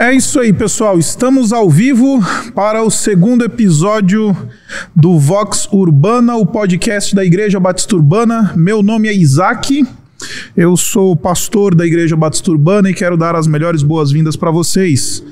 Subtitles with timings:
[0.00, 0.98] É isso aí, pessoal.
[0.98, 2.20] Estamos ao vivo
[2.54, 4.34] para o segundo episódio
[4.96, 8.54] do Vox Urbana, o podcast da Igreja Batista Urbana.
[8.56, 9.86] Meu nome é Isaac.
[10.56, 15.22] Eu sou pastor da Igreja Batista Urbana e quero dar as melhores boas-vindas para vocês.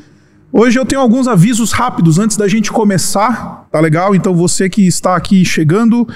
[0.53, 4.15] Hoje eu tenho alguns avisos rápidos antes da gente começar, tá legal?
[4.15, 6.07] Então você que está aqui chegando,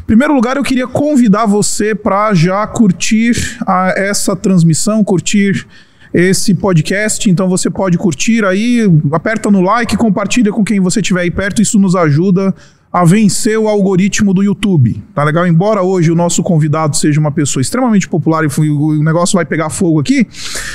[0.00, 5.64] em primeiro lugar eu queria convidar você para já curtir a, essa transmissão, curtir
[6.12, 7.30] esse podcast.
[7.30, 8.80] Então você pode curtir aí,
[9.12, 11.62] aperta no like, compartilha com quem você tiver aí perto.
[11.62, 12.54] Isso nos ajuda
[12.92, 15.00] a vencer o algoritmo do YouTube.
[15.14, 15.46] Tá legal?
[15.46, 19.70] Embora hoje o nosso convidado seja uma pessoa extremamente popular e o negócio vai pegar
[19.70, 20.26] fogo aqui,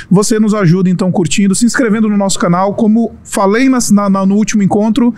[0.09, 2.73] você nos ajuda então curtindo, se inscrevendo no nosso canal.
[2.73, 5.13] Como falei na, na, no último encontro,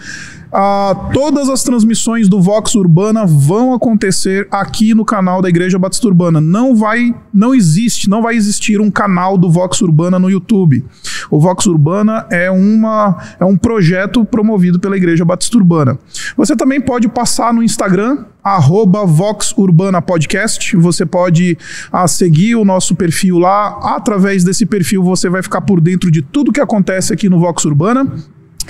[0.51, 6.07] ah, todas as transmissões do Vox Urbana vão acontecer aqui no canal da Igreja Batista
[6.07, 6.39] Urbana.
[6.39, 10.83] Não vai, não existe, não vai existir um canal do Vox Urbana no YouTube.
[11.29, 15.99] O Vox Urbana é, uma, é um projeto promovido pela Igreja Batista Urbana.
[16.35, 20.75] Você também pode passar no Instagram, arroba Vox Urbana Podcast.
[20.77, 21.57] Você pode
[21.91, 23.95] ah, seguir o nosso perfil lá.
[23.95, 27.65] Através desse perfil você vai ficar por dentro de tudo que acontece aqui no Vox
[27.65, 28.07] Urbana.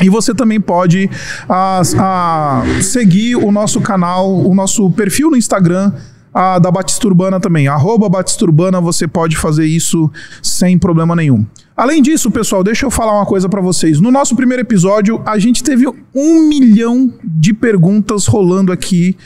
[0.01, 1.09] E você também pode
[1.49, 5.91] ah, ah, seguir o nosso canal, o nosso perfil no Instagram.
[6.33, 10.11] Ah, da Batista Urbana também, arroba Batista Urbana, você pode fazer isso
[10.43, 11.43] sem problema nenhum.
[11.75, 13.99] Além disso, pessoal, deixa eu falar uma coisa para vocês.
[13.99, 19.17] No nosso primeiro episódio, a gente teve um milhão de perguntas rolando aqui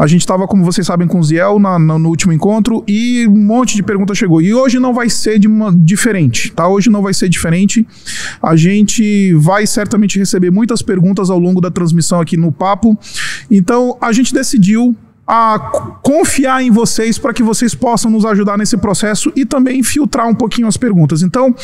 [0.00, 3.28] a gente estava, como vocês sabem, com o Ziel na, na, no último encontro e
[3.28, 4.40] um monte de perguntas chegou.
[4.40, 6.66] E hoje não vai ser de uma, diferente, tá?
[6.66, 7.86] Hoje não vai ser diferente.
[8.42, 12.98] A gente vai certamente receber muitas perguntas ao longo da transmissão aqui no papo.
[13.50, 14.96] Então, a gente decidiu
[15.32, 15.60] a
[16.02, 20.34] confiar em vocês para que vocês possam nos ajudar nesse processo e também filtrar um
[20.34, 21.22] pouquinho as perguntas.
[21.22, 21.54] Então,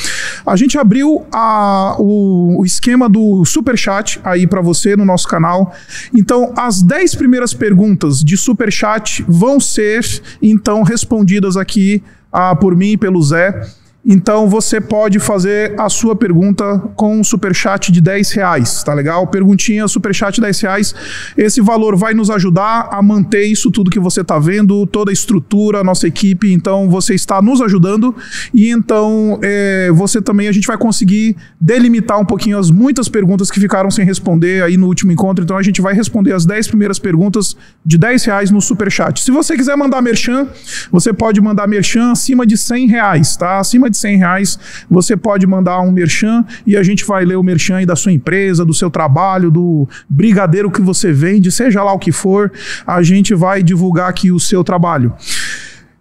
[0.47, 5.27] a gente abriu a, o, o esquema do super chat aí para você no nosso
[5.27, 5.75] canal.
[6.15, 12.77] Então, as 10 primeiras perguntas de super chat vão ser então respondidas aqui ah, por
[12.77, 13.69] mim e pelo Zé.
[14.09, 19.27] Então você pode fazer a sua pergunta com um superchat de 10 reais, tá legal?
[19.27, 20.95] Perguntinha, superchat 10 reais.
[21.37, 25.13] Esse valor vai nos ajudar a manter isso tudo que você está vendo, toda a
[25.13, 26.53] estrutura, a nossa equipe.
[26.53, 28.15] Então você está nos ajudando
[28.55, 33.51] e então é, você também, a gente vai conseguir delimitar um pouquinho as muitas perguntas
[33.51, 35.43] que ficaram sem responder aí no último encontro.
[35.43, 39.21] Então a gente vai responder as 10 primeiras perguntas de 10 reais no superchat.
[39.21, 40.47] Se você quiser mandar merchan,
[40.93, 43.59] você pode mandar merchan acima de 100 reais, tá?
[43.59, 44.59] Acima de de 100 reais,
[44.91, 48.13] você pode mandar um merchan e a gente vai ler o merchan aí da sua
[48.13, 52.53] empresa, do seu trabalho, do brigadeiro que você vende, seja lá o que for,
[52.87, 55.13] a gente vai divulgar aqui o seu trabalho.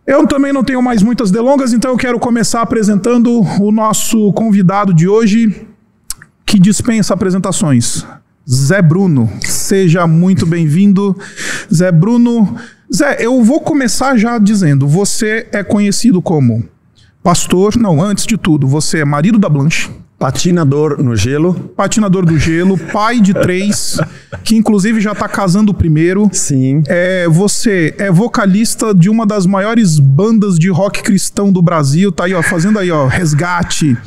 [0.06, 4.94] Eu também não tenho mais muitas delongas, então eu quero começar apresentando o nosso convidado
[4.94, 5.66] de hoje,
[6.46, 8.06] que dispensa apresentações.
[8.48, 11.18] Zé Bruno, seja muito bem-vindo.
[11.74, 12.56] Zé Bruno.
[12.94, 16.64] Zé, eu vou começar já dizendo: você é conhecido como
[17.26, 19.90] Pastor, não, antes de tudo, você é marido da Blanche.
[20.20, 21.56] Patinador no gelo.
[21.76, 24.00] Patinador do gelo, pai de três,
[24.44, 26.30] que inclusive já está casando o primeiro.
[26.32, 26.84] Sim.
[26.88, 32.26] É, você é vocalista de uma das maiores bandas de rock cristão do Brasil, tá
[32.26, 33.98] aí, ó, fazendo aí, ó, resgate.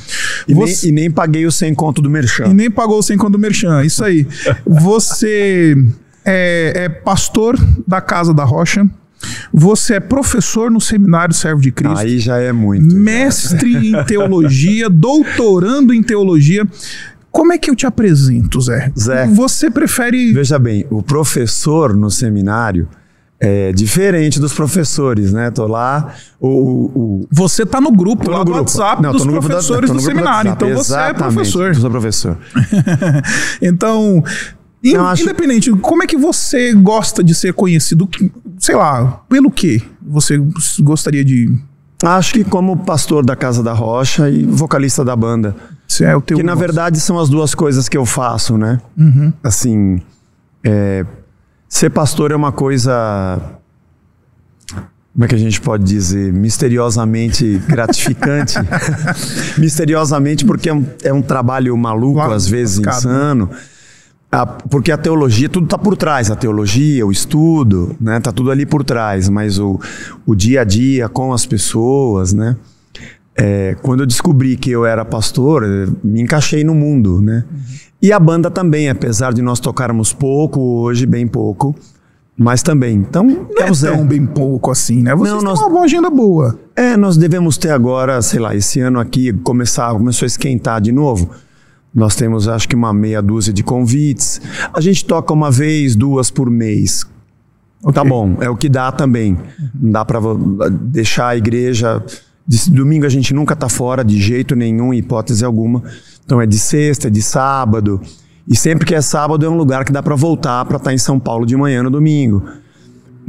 [0.46, 0.86] E, você...
[0.86, 2.46] nem, e nem paguei o sem conto do Merchan.
[2.46, 4.28] E nem pagou o sem conto do Merchan, isso aí.
[4.64, 5.76] você
[6.24, 8.88] é, é pastor da Casa da Rocha.
[9.52, 11.98] Você é professor no Seminário Servo de Cristo.
[11.98, 12.94] Aí já é muito.
[12.94, 16.66] Mestre em teologia, doutorando em teologia.
[17.30, 18.92] Como é que eu te apresento, Zé?
[18.98, 19.26] Zé.
[19.26, 20.32] Você prefere.
[20.32, 22.88] Veja bem, o professor no seminário
[23.40, 25.50] é diferente dos professores, né?
[25.50, 26.48] Tô lá, o...
[26.48, 28.60] o você tá no grupo tô lá no grupo.
[28.60, 31.68] WhatsApp não, dos professores da, do seminário, então você é professor.
[31.68, 32.38] Eu sou professor.
[33.62, 34.24] então,
[34.82, 35.22] não, acho...
[35.22, 38.08] Independente, como é que você gosta de ser conhecido?
[38.58, 40.40] Sei lá, pelo que você
[40.80, 41.56] gostaria de.
[42.02, 45.54] Acho que como pastor da Casa da Rocha e vocalista da banda.
[45.86, 48.80] Isso é o teu que na verdade são as duas coisas que eu faço, né?
[48.96, 49.32] Uhum.
[49.42, 50.00] Assim,
[50.62, 51.04] é,
[51.68, 53.58] ser pastor é uma coisa
[55.18, 58.54] como é que a gente pode dizer, misteriosamente gratificante.
[59.58, 63.50] misteriosamente porque é um, é um trabalho maluco, às vezes insano.
[64.30, 68.20] Ah, porque a teologia, tudo está por trás, a teologia, o estudo, né?
[68.20, 69.80] Tá tudo ali por trás, mas o,
[70.26, 72.54] o dia a dia com as pessoas, né?
[73.34, 75.64] É, quando eu descobri que eu era pastor,
[76.04, 77.44] me encaixei no mundo, né?
[77.50, 77.58] Uhum.
[78.02, 81.74] E a banda também, apesar de nós tocarmos pouco, hoje bem pouco,
[82.36, 82.96] mas também.
[82.96, 85.14] Então, não é tão bem pouco assim, né?
[85.14, 86.58] Vocês não, nós, uma agenda boa.
[86.76, 90.92] É, nós devemos ter agora, sei lá, esse ano aqui começar, começou a esquentar de
[90.92, 91.30] novo
[91.98, 94.40] Nós temos, acho que, uma meia dúzia de convites.
[94.72, 97.04] A gente toca uma vez, duas por mês.
[97.82, 97.92] Okay.
[97.92, 99.36] Tá bom, é o que dá também.
[99.74, 100.20] Não dá para
[100.70, 102.00] deixar a igreja.
[102.46, 105.82] De domingo a gente nunca tá fora de jeito nenhum, hipótese alguma.
[106.24, 108.00] Então é de sexta, é de sábado.
[108.46, 110.94] E sempre que é sábado é um lugar que dá para voltar para estar tá
[110.94, 112.44] em São Paulo de manhã no domingo.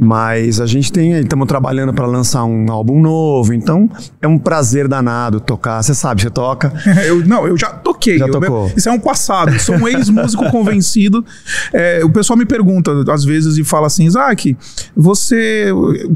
[0.02, 3.86] Mas a gente tem, estamos trabalhando para lançar um álbum novo, então
[4.22, 5.82] é um prazer danado tocar.
[5.82, 6.72] Você sabe, você toca?
[7.06, 8.16] eu, não, eu já toquei.
[8.16, 8.72] Já tocou.
[8.74, 9.52] isso é um passado.
[9.52, 11.22] Eu sou um ex-músico convencido.
[11.70, 14.56] É, o pessoal me pergunta às vezes e fala assim, Isaac,
[14.96, 15.66] você,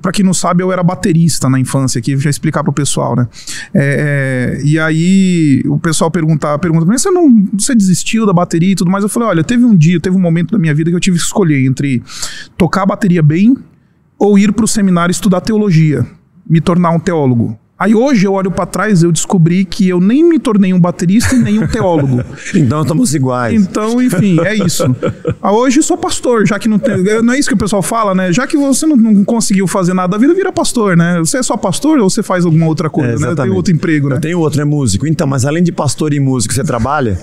[0.00, 3.28] para quem não sabe, eu era baterista na infância aqui, eu explicar pro pessoal, né?
[3.75, 8.90] É, e aí o pessoal pergunta, pergunta, você não, você desistiu da bateria e tudo
[8.90, 9.04] mais?
[9.04, 11.19] Eu falei, olha, teve um dia, teve um momento da minha vida que eu tive
[11.19, 12.02] que escolher entre
[12.56, 13.54] tocar a bateria bem
[14.19, 16.06] ou ir para o seminário estudar teologia,
[16.49, 17.58] me tornar um teólogo.
[17.76, 21.35] Aí hoje eu olho para trás eu descobri que eu nem me tornei um baterista
[21.35, 22.23] e nem um teólogo.
[22.55, 23.61] então estamos iguais.
[23.61, 24.85] Então, enfim, é isso.
[25.43, 27.03] Ah, hoje sou pastor, já que não tem.
[27.23, 28.32] Não é isso que o pessoal fala, né?
[28.32, 31.19] Já que você não, não conseguiu fazer nada da vida, vira pastor, né?
[31.19, 33.35] Você é só pastor ou você faz alguma outra coisa, é, né?
[33.35, 34.17] Tem outro emprego, né?
[34.17, 35.06] Eu tenho outro, é músico.
[35.06, 37.19] Então, mas além de pastor e músico, você trabalha?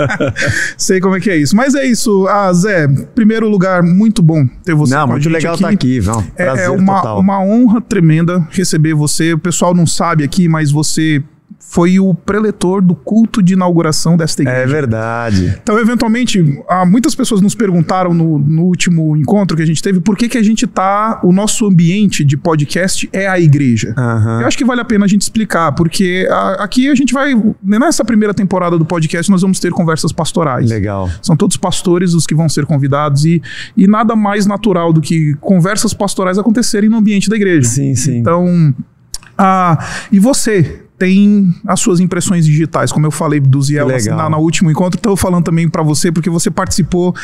[0.78, 1.54] Sei como é que é isso.
[1.54, 2.26] Mas é isso.
[2.26, 4.94] Ah, Zé, primeiro lugar, muito bom ter você.
[4.94, 6.24] Não, muito legal estar tá aqui, Vão.
[6.36, 9.34] É, é uma, uma honra tremenda receber você.
[9.34, 11.22] O pessoal não sabe aqui, mas você
[11.74, 14.60] foi o preletor do culto de inauguração desta igreja.
[14.60, 15.58] É verdade.
[15.60, 20.00] Então, eventualmente, há muitas pessoas nos perguntaram no, no, último encontro que a gente teve
[20.00, 21.20] por que, que a gente tá.
[21.24, 23.92] O nosso ambiente de podcast é a igreja.
[23.96, 24.42] Uhum.
[24.42, 27.34] Eu acho que vale a pena a gente explicar, porque a, aqui a gente vai.
[27.62, 30.70] Nessa primeira temporada do podcast, nós vamos ter conversas pastorais.
[30.70, 31.10] Legal.
[31.22, 33.42] São todos pastores os que vão ser convidados e,
[33.76, 37.68] e nada mais natural do que conversas pastorais acontecerem no ambiente da igreja.
[37.68, 38.18] Sim, sim.
[38.18, 38.72] Então.
[39.36, 44.38] Ah, e você tem as suas impressões digitais, como eu falei do Ziel na, no
[44.38, 47.14] último encontro, estou falando também para você, porque você participou.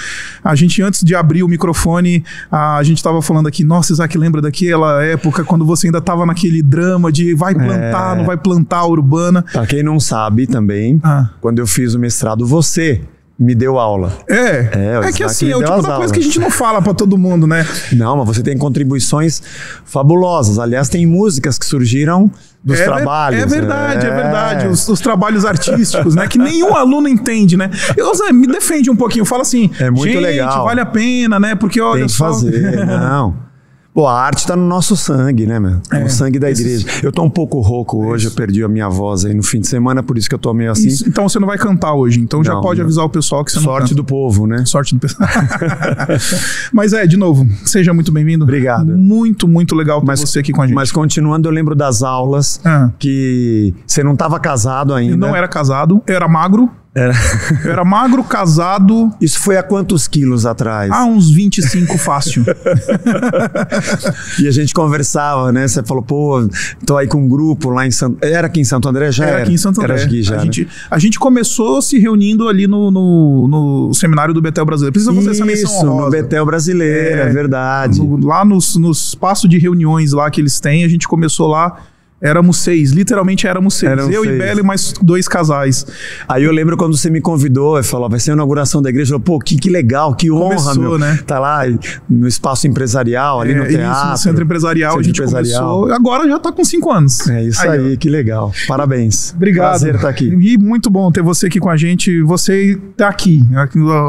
[0.43, 4.43] A gente, antes de abrir o microfone, a, gente estava falando aqui, nossa, Isaac, lembra
[4.43, 8.19] daquela época quando você ainda estava naquele drama de vai plantar, é...
[8.19, 9.45] não vai plantar urbana.
[9.53, 11.31] Para quem não sabe também, ah.
[11.41, 13.01] quando eu fiz o mestrado, você
[13.41, 14.13] me deu aula.
[14.29, 14.69] É.
[14.71, 16.93] É, é que assim, é o tipo da coisa que a gente não fala para
[16.93, 17.67] todo mundo, né?
[17.91, 19.43] Não, mas você tem contribuições
[19.87, 20.59] fabulosas.
[20.59, 22.31] Aliás, tem músicas que surgiram
[22.63, 23.43] dos é, trabalhos.
[23.43, 24.67] É verdade, é, é verdade.
[24.67, 26.29] Os, os, trabalhos artísticos, né?
[26.29, 27.71] Que nenhum aluno entende, né?
[27.97, 29.25] Eu, Zé, me defende um pouquinho.
[29.25, 30.67] Fala assim, é muito gente, legal.
[30.67, 31.55] vale a pena, né?
[31.55, 32.27] Porque olha tem que só...
[32.27, 33.50] fazer, não.
[33.93, 35.81] Pô, a arte tá no nosso sangue, né, meu?
[35.93, 36.87] É, no sangue da igreja.
[37.03, 39.67] Eu tô um pouco rouco hoje, eu perdi a minha voz aí no fim de
[39.67, 40.87] semana, por isso que eu tô meio assim.
[40.87, 42.85] Isso, então você não vai cantar hoje, então não, já pode não.
[42.85, 44.65] avisar o pessoal que você Sorte do povo, né?
[44.65, 45.29] Sorte do pessoal.
[46.73, 48.45] mas é, de novo, seja muito bem-vindo.
[48.45, 48.97] Obrigado.
[48.97, 50.75] Muito, muito legal ter mas, você aqui com a gente.
[50.75, 52.91] Mas continuando, eu lembro das aulas ah.
[52.97, 55.15] que você não estava casado ainda.
[55.15, 56.71] Eu não era casado, eu era magro.
[56.95, 57.15] Era...
[57.65, 59.13] Eu era magro, casado.
[59.21, 60.91] Isso foi há quantos quilos atrás?
[60.91, 62.45] Ah, uns 25 fácil.
[64.41, 65.69] e a gente conversava, né?
[65.69, 66.49] Você falou, pô,
[66.85, 68.19] tô aí com um grupo lá em Santo...
[68.21, 69.13] Era aqui em Santo André?
[69.13, 69.33] Já era?
[69.35, 69.95] Era aqui em Santo André.
[69.95, 70.45] Era aqui já, a, né?
[70.45, 74.93] gente, a gente começou se reunindo ali no, no, no seminário do Betel Brasileiro.
[74.93, 78.01] Precisa fazer essa menção Isso, no Betel Brasileiro, é, é verdade.
[78.01, 81.79] No, lá nos, nos espaços de reuniões lá que eles têm, a gente começou lá
[82.21, 83.93] Éramos seis, literalmente éramos seis.
[83.93, 84.35] Eram eu seis.
[84.35, 85.87] e Bela e mais dois casais.
[86.29, 89.15] Aí eu lembro quando você me convidou e falou, vai ser a inauguração da igreja.
[89.15, 90.99] Eu falei, pô, que, que legal, que honra, começou, meu.
[90.99, 91.19] né?
[91.27, 91.63] Tá lá
[92.09, 94.03] no espaço empresarial, ali é, no teatro.
[94.03, 95.81] Isso, no centro empresarial, centro a gente empresarial.
[95.81, 95.95] começou.
[95.95, 97.27] Agora já tá com cinco anos.
[97.27, 98.53] É isso aí, aí que legal.
[98.69, 99.33] Parabéns.
[99.35, 99.71] Obrigado.
[99.71, 100.27] Prazer estar aqui.
[100.27, 102.21] E muito bom ter você aqui com a gente.
[102.23, 103.43] Você tá aqui.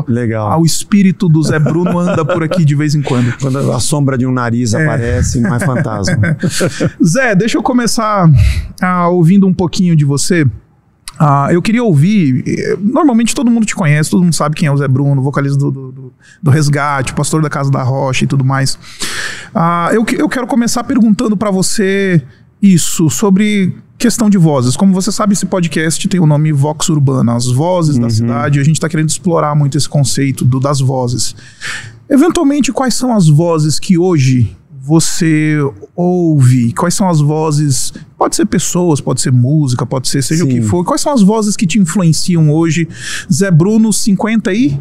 [0.07, 0.59] legal.
[0.59, 3.33] O espírito do Zé Bruno anda por aqui de vez em quando.
[3.39, 4.83] Quando a sombra de um nariz é.
[4.83, 6.38] aparece, não é fantasma.
[7.01, 8.29] Zé, deixa eu começar começar
[8.81, 10.46] ah, ouvindo um pouquinho de você.
[11.20, 12.43] Ah, eu queria ouvir.
[12.48, 15.60] Eh, normalmente todo mundo te conhece, todo mundo sabe quem é o Zé Bruno, vocalista
[15.60, 18.77] do, do, do Resgate, pastor da Casa da Rocha e tudo mais.
[19.53, 22.24] Ah, eu, eu quero começar perguntando para você
[22.62, 24.75] isso, sobre questão de vozes.
[24.75, 28.01] Como você sabe, esse podcast tem o nome Vox Urbana, as vozes uhum.
[28.01, 28.60] da cidade.
[28.60, 31.36] A gente está querendo explorar muito esse conceito do, das vozes.
[32.10, 35.57] Eventualmente, quais são as vozes que hoje você
[35.95, 36.73] ouve?
[36.73, 37.93] Quais são as vozes?
[38.17, 40.50] Pode ser pessoas, pode ser música, pode ser seja Sim.
[40.50, 40.83] o que for.
[40.83, 42.88] Quais são as vozes que te influenciam hoje?
[43.31, 44.79] Zé Bruno, 50 e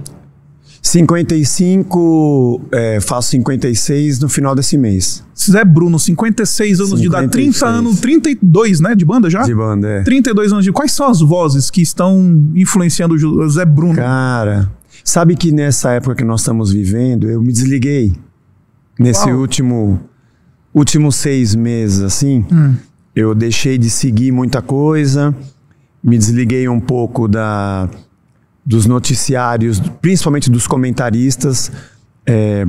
[0.83, 5.23] 55, é, faço 56 no final desse mês.
[5.39, 7.03] Zé Bruno, 56 anos 56.
[7.03, 8.95] de idade, 30 anos, 32, né?
[8.95, 9.43] De banda já?
[9.43, 10.03] De banda, é.
[10.03, 10.73] 32 anos de.
[10.73, 13.97] Quais são as vozes que estão influenciando o Zé Bruno?
[13.97, 14.71] Cara,
[15.05, 18.15] sabe que nessa época que nós estamos vivendo, eu me desliguei
[19.01, 19.39] nesse Uau.
[19.39, 20.01] último
[20.73, 22.77] últimos seis meses, assim, hum.
[23.17, 25.35] eu deixei de seguir muita coisa,
[26.05, 27.89] me desliguei um pouco da
[28.65, 31.73] dos noticiários, principalmente dos comentaristas.
[32.25, 32.67] É,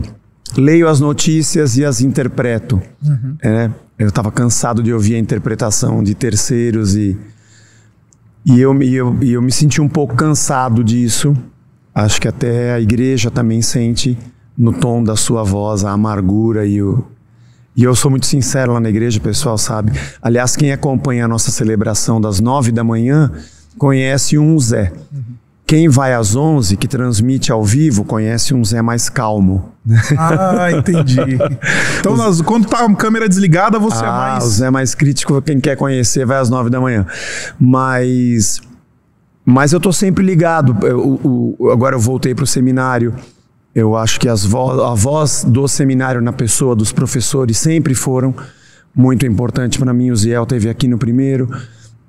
[0.57, 2.81] leio as notícias e as interpreto.
[3.03, 3.35] Uhum.
[3.43, 3.69] É,
[3.99, 7.15] eu estava cansado de ouvir a interpretação de terceiros e,
[8.43, 11.37] e, eu, e, eu, e eu me senti um pouco cansado disso.
[11.93, 14.17] Acho que até a igreja também sente
[14.57, 17.03] no tom da sua voz a amargura e o.
[17.75, 19.93] E eu sou muito sincero lá na igreja, o pessoal sabe.
[20.21, 23.31] Aliás, quem acompanha a nossa celebração das nove da manhã
[23.77, 24.91] conhece um Zé.
[25.65, 29.71] Quem vai às 11, que transmite ao vivo, conhece um Zé mais calmo.
[30.17, 31.39] Ah, entendi.
[31.97, 34.43] Então, nós, quando tá a câmera desligada, você é ah, é mais.
[34.43, 37.05] O Zé mais crítico, quem quer conhecer, vai às 9 da manhã.
[37.57, 38.61] Mas.
[39.45, 40.75] Mas eu tô sempre ligado.
[40.85, 43.15] Eu, eu, agora eu voltei para o seminário.
[43.73, 48.35] Eu acho que vo a voz do seminário na pessoa dos professores sempre foram
[48.93, 50.11] muito importante para mim.
[50.11, 51.49] O Ziel teve aqui no primeiro.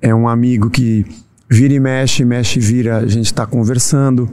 [0.01, 1.05] É um amigo que
[1.49, 4.29] vira e mexe, mexe e vira, a gente está conversando.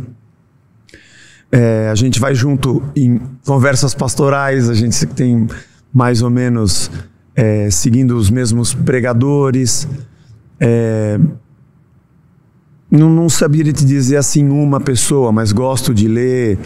[1.52, 5.46] É, a gente vai junto em conversas pastorais, a gente tem
[5.92, 6.90] mais ou menos
[7.34, 9.87] é, seguindo os mesmos pregadores.
[10.58, 11.18] É,
[12.90, 16.58] não, não saberia te dizer assim uma pessoa, mas gosto de ler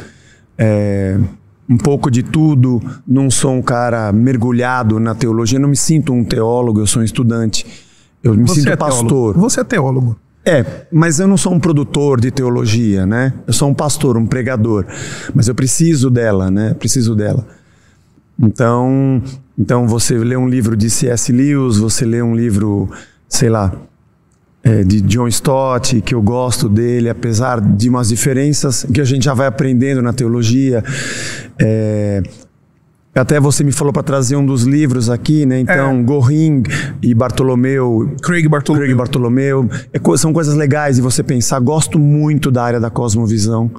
[0.59, 1.19] é,
[1.69, 2.83] um pouco de tudo.
[3.07, 7.05] Não sou um cara mergulhado na teologia, não me sinto um teólogo, eu sou um
[7.05, 7.67] estudante.
[8.23, 9.09] Eu me Você sinto é pastor.
[9.09, 9.41] Teólogo.
[9.41, 10.17] Você é teólogo.
[10.47, 13.33] É, mas eu não sou um produtor de teologia, né?
[13.47, 14.85] Eu sou um pastor, um pregador,
[15.35, 16.75] mas eu preciso dela, né?
[16.75, 17.47] Preciso dela.
[18.39, 19.23] Então,
[19.59, 21.33] então você lê um livro de C.S.
[21.33, 22.91] Lewis, você lê um livro,
[23.27, 23.73] sei lá,
[24.65, 29.27] é, de John Stott, que eu gosto dele, apesar de umas diferenças que a gente
[29.27, 30.83] já vai aprendendo na teologia.
[31.61, 32.23] É,
[33.15, 35.61] até você me falou para trazer um dos livros aqui, né?
[35.61, 36.03] Então, é.
[36.03, 36.63] Goring
[37.03, 38.13] e Bartolomeu.
[38.23, 38.87] Craig Bartolomeu.
[38.87, 39.71] Craig Bartolomeu.
[39.93, 41.61] É, são coisas legais de você pensar.
[41.61, 43.71] Gosto muito da área da cosmovisão.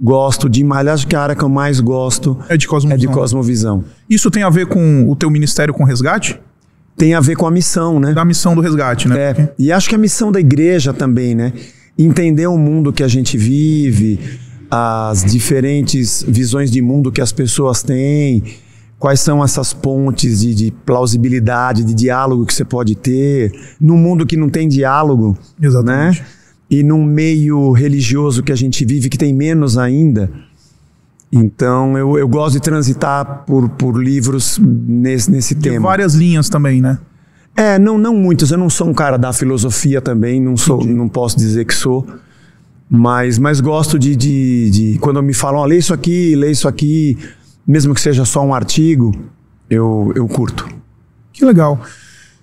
[0.00, 0.80] Gosto demais.
[0.80, 2.94] Aliás, que a área que eu mais gosto é de cosmovisão.
[2.94, 3.84] É de cosmovisão.
[4.08, 6.40] Isso tem a ver com o teu ministério com resgate?
[7.00, 8.12] Tem a ver com a missão, né?
[8.12, 9.30] Da missão do resgate, né?
[9.30, 9.34] É.
[9.34, 9.52] Porque...
[9.58, 11.52] E acho que a missão da igreja também, né?
[11.98, 14.20] Entender o mundo que a gente vive,
[14.70, 18.44] as diferentes visões de mundo que as pessoas têm
[19.00, 24.26] Quais são essas pontes de, de, plausibilidade, de diálogo que você pode ter num mundo
[24.26, 26.20] que não tem diálogo, Exatamente.
[26.20, 26.26] né?
[26.70, 30.30] E num meio religioso que a gente vive que tem menos ainda.
[31.32, 35.88] Então eu, eu gosto de transitar por, por livros nesse, nesse de tema.
[35.88, 36.98] várias linhas também, né?
[37.56, 38.50] É, não, não muitas.
[38.50, 42.06] Eu não sou um cara da filosofia também, não sou, não posso dizer que sou.
[42.88, 46.66] Mas, mas gosto de, de, de quando me falam, oh, lê isso aqui, lê isso
[46.66, 47.16] aqui
[47.70, 49.14] mesmo que seja só um artigo,
[49.68, 50.68] eu, eu curto.
[51.32, 51.80] Que legal.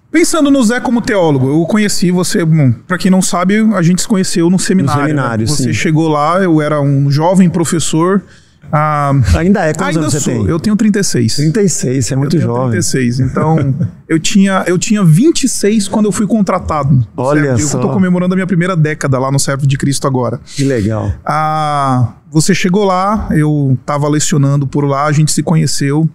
[0.09, 2.39] Pensando no Zé como teólogo, eu conheci você,
[2.87, 5.01] para quem não sabe, a gente se conheceu no seminário.
[5.01, 5.51] No seminário, né?
[5.51, 5.73] Você sim.
[5.73, 8.23] chegou lá, eu era um jovem professor.
[8.71, 10.21] Ah, ainda é, quantos ainda anos sou.
[10.21, 10.45] você tem?
[10.45, 11.35] Eu tenho 36.
[11.35, 12.71] 36, você é muito eu tenho jovem.
[12.71, 13.75] 36, então
[14.07, 17.05] eu tinha, eu tinha 26 quando eu fui contratado.
[17.15, 17.61] Olha certo?
[17.61, 17.77] só.
[17.77, 20.39] Eu tô comemorando a minha primeira década lá no Servo de Cristo agora.
[20.45, 21.11] Que legal.
[21.25, 26.09] Ah, você chegou lá, eu estava lecionando por lá, a gente se conheceu.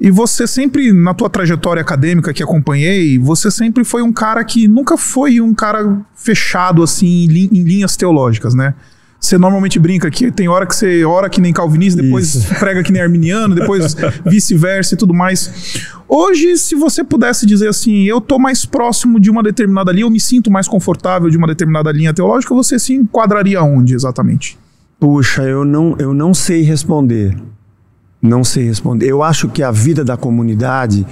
[0.00, 4.66] E você sempre, na tua trajetória acadêmica que acompanhei, você sempre foi um cara que
[4.66, 8.74] nunca foi um cara fechado assim em, em linhas teológicas, né?
[9.22, 12.54] Você normalmente brinca que tem hora que você ora que nem calvinista, depois Isso.
[12.58, 13.94] prega que nem arminiano, depois
[14.26, 15.80] vice-versa e tudo mais.
[16.08, 20.10] Hoje, se você pudesse dizer assim, eu tô mais próximo de uma determinada linha, eu
[20.10, 24.58] me sinto mais confortável de uma determinada linha teológica, você se enquadraria onde exatamente?
[24.98, 27.36] Puxa, eu não, eu não sei responder.
[28.20, 29.06] Não sei responder.
[29.06, 31.06] Eu acho que a vida da comunidade,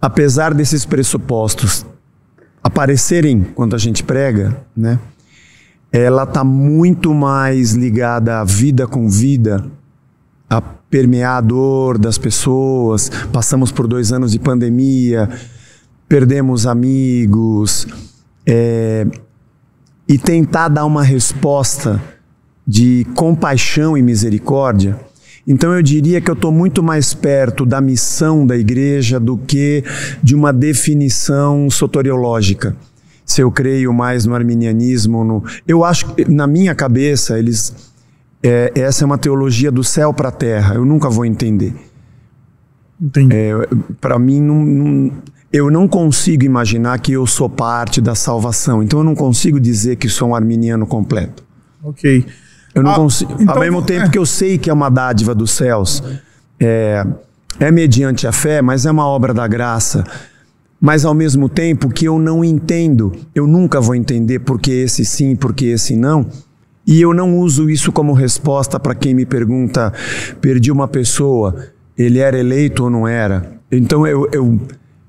[0.00, 1.86] apesar desses pressupostos
[2.60, 4.98] aparecerem quando a gente prega, né?
[5.98, 9.64] Ela está muito mais ligada à vida com vida,
[10.48, 13.10] a permear a dor das pessoas.
[13.32, 15.28] Passamos por dois anos de pandemia,
[16.06, 17.86] perdemos amigos,
[18.46, 19.06] é,
[20.06, 22.02] e tentar dar uma resposta
[22.66, 25.00] de compaixão e misericórdia.
[25.46, 29.82] Então eu diria que eu estou muito mais perto da missão da igreja do que
[30.22, 32.76] de uma definição soteriológica
[33.26, 35.24] se eu creio mais no arminianismo.
[35.24, 35.44] No...
[35.66, 37.74] Eu acho que, na minha cabeça, eles.
[38.40, 40.76] É, essa é uma teologia do céu para a terra.
[40.76, 41.74] Eu nunca vou entender.
[43.30, 43.52] É,
[44.00, 45.12] para mim, não, não,
[45.52, 48.82] eu não consigo imaginar que eu sou parte da salvação.
[48.82, 51.42] Então, eu não consigo dizer que sou um arminiano completo.
[51.82, 52.24] Ok.
[52.72, 53.34] Eu não ah, consigo.
[53.40, 54.08] Então, Ao mesmo tempo é.
[54.08, 56.02] que eu sei que é uma dádiva dos céus,
[56.60, 57.04] é,
[57.58, 60.04] é mediante a fé, mas é uma obra da graça
[60.80, 65.34] mas ao mesmo tempo que eu não entendo, eu nunca vou entender porque esse sim,
[65.34, 66.26] porque esse não.
[66.86, 69.92] E eu não uso isso como resposta para quem me pergunta:
[70.40, 71.66] perdi uma pessoa,
[71.96, 73.58] ele era eleito ou não era?
[73.72, 74.60] Então eu, eu,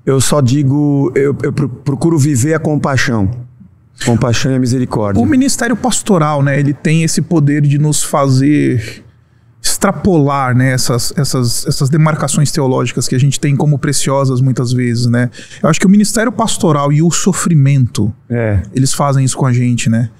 [0.04, 3.30] eu só digo, eu, eu procuro viver a compaixão.
[4.04, 5.22] Compaixão e a misericórdia.
[5.22, 9.04] O ministério pastoral, né, ele tem esse poder de nos fazer
[9.68, 15.06] extrapolar né, essas, essas, essas demarcações teológicas que a gente tem como preciosas muitas vezes,
[15.06, 15.30] né?
[15.62, 18.62] Eu acho que o ministério pastoral e o sofrimento, é.
[18.74, 20.10] eles fazem isso com a gente, né?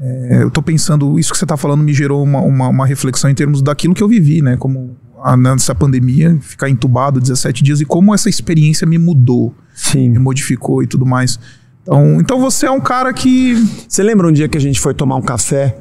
[0.00, 3.30] É, eu estou pensando, isso que você está falando me gerou uma, uma, uma, reflexão
[3.30, 4.56] em termos daquilo que eu vivi, né?
[4.56, 10.10] Como a, nessa pandemia, ficar entubado 17 dias e como essa experiência me mudou, Sim.
[10.10, 11.38] me modificou e tudo mais.
[11.82, 13.54] Então, então você é um cara que.
[13.86, 15.76] Você lembra um dia que a gente foi tomar um café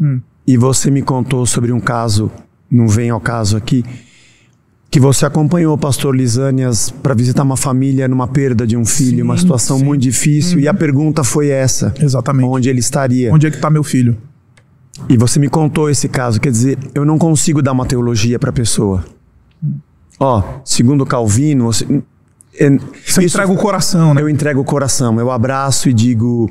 [0.00, 0.20] hum.
[0.46, 2.30] E você me contou sobre um caso,
[2.70, 3.84] não vem ao caso aqui,
[4.90, 9.16] que você acompanhou o pastor Lisânias para visitar uma família numa perda de um filho,
[9.16, 9.84] sim, uma situação sim.
[9.84, 10.64] muito difícil, uhum.
[10.64, 12.46] e a pergunta foi essa: Exatamente.
[12.46, 13.32] Onde ele estaria?
[13.34, 14.16] Onde é que está meu filho?
[15.08, 18.50] E você me contou esse caso, quer dizer, eu não consigo dar uma teologia para
[18.50, 19.04] a pessoa.
[20.20, 21.70] Ó, segundo Calvino,
[22.58, 24.22] é, Você isso, entrega o coração, né?
[24.22, 26.50] Eu entrego o coração, eu abraço e digo: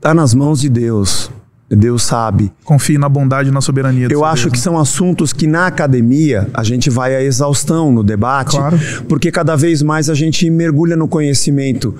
[0.00, 1.30] tá nas mãos de Deus.
[1.76, 2.52] Deus sabe.
[2.64, 4.08] Confie na bondade e na soberania.
[4.10, 4.62] Eu acho Deus, que né?
[4.62, 8.78] são assuntos que na academia a gente vai à exaustão no debate, claro.
[9.08, 11.94] porque cada vez mais a gente mergulha no conhecimento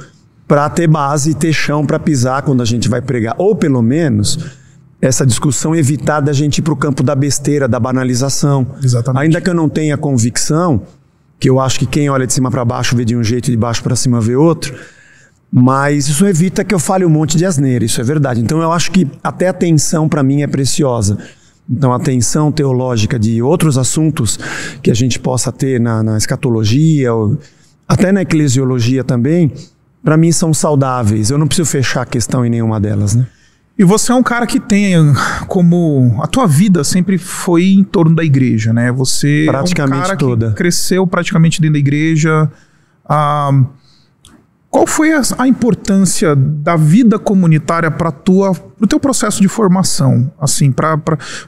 [0.48, 3.36] para ter base e ter chão para pisar quando a gente vai pregar.
[3.38, 4.38] Ou pelo menos
[5.00, 8.66] essa discussão evitar da gente ir para o campo da besteira, da banalização.
[8.82, 9.22] Exatamente.
[9.22, 10.82] Ainda que eu não tenha convicção,
[11.38, 13.50] que eu acho que quem olha de cima para baixo vê de um jeito e
[13.52, 14.74] de baixo para cima vê outro.
[15.52, 18.40] Mas isso evita que eu fale um monte de asneira, isso é verdade.
[18.40, 21.18] Então eu acho que até a atenção para mim é preciosa.
[21.68, 24.38] Então a atenção teológica de outros assuntos
[24.82, 27.36] que a gente possa ter na, na escatologia, ou
[27.88, 29.52] até na eclesiologia também,
[30.04, 31.30] para mim são saudáveis.
[31.30, 33.26] Eu não preciso fechar a questão em nenhuma delas, né?
[33.78, 34.94] E você é um cara que tem
[35.48, 38.92] como a tua vida sempre foi em torno da igreja, né?
[38.92, 40.48] Você praticamente é um cara toda.
[40.50, 42.50] que cresceu praticamente dentro da igreja.
[43.08, 43.50] Ah,
[44.70, 50.32] qual foi a, a, importância da vida comunitária para tua, o teu processo de formação?
[50.40, 50.96] Assim, para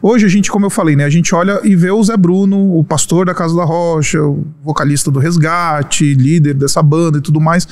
[0.03, 2.77] hoje a gente, como eu falei, né, a gente olha e vê o Zé Bruno,
[2.77, 7.41] o pastor da Casa da Rocha, o vocalista do Resgate, líder dessa banda e tudo
[7.41, 7.69] mais.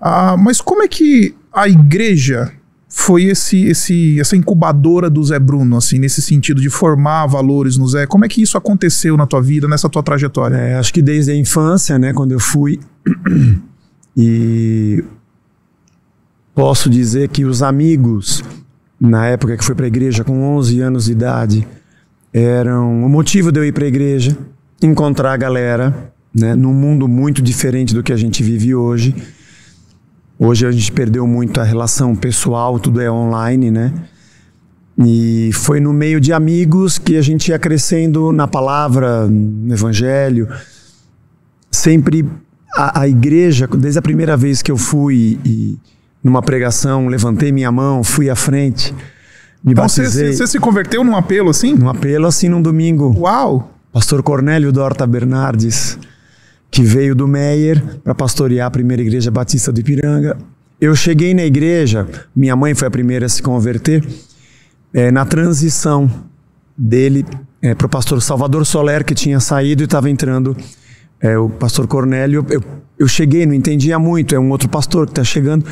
[0.00, 2.52] Ah, mas como é que a igreja
[2.88, 7.88] foi esse, esse, essa incubadora do Zé Bruno, assim, nesse sentido de formar valores no
[7.88, 8.06] Zé?
[8.06, 10.56] Como é que isso aconteceu na tua vida, nessa tua trajetória?
[10.56, 12.78] É, acho que desde a infância, né, quando eu fui.
[14.16, 15.04] E
[16.54, 18.42] posso dizer que os amigos,
[19.00, 21.68] na época que fui para a igreja com 11 anos de idade,
[22.32, 24.36] eram o motivo de eu ir para a igreja,
[24.82, 29.14] encontrar a galera, né, num mundo muito diferente do que a gente vive hoje
[30.38, 33.90] Hoje a gente perdeu muito a relação pessoal, tudo é online, né?
[34.98, 40.46] E foi no meio de amigos que a gente ia crescendo na palavra, no evangelho.
[41.70, 42.28] Sempre
[42.76, 45.78] a, a igreja, desde a primeira vez que eu fui e,
[46.22, 48.92] numa pregação, levantei minha mão, fui à frente,
[49.64, 50.32] me então batizei.
[50.32, 51.74] Você, se converteu num apelo assim?
[51.74, 53.14] Num apelo assim, num domingo.
[53.18, 53.72] Uau!
[53.92, 55.98] Pastor Cornélio Dorta Bernardes
[56.70, 60.36] que veio do Meyer para pastorear a primeira igreja batista de Ipiranga.
[60.78, 64.06] Eu cheguei na igreja, minha mãe foi a primeira a se converter,
[64.92, 66.10] é, na transição
[66.76, 67.24] dele
[67.62, 70.54] é, para o pastor Salvador Soler, que tinha saído e estava entrando
[71.26, 72.46] é, o pastor Cornélio.
[72.48, 72.62] Eu,
[72.98, 75.66] eu cheguei, não entendia muito, é um outro pastor que está chegando.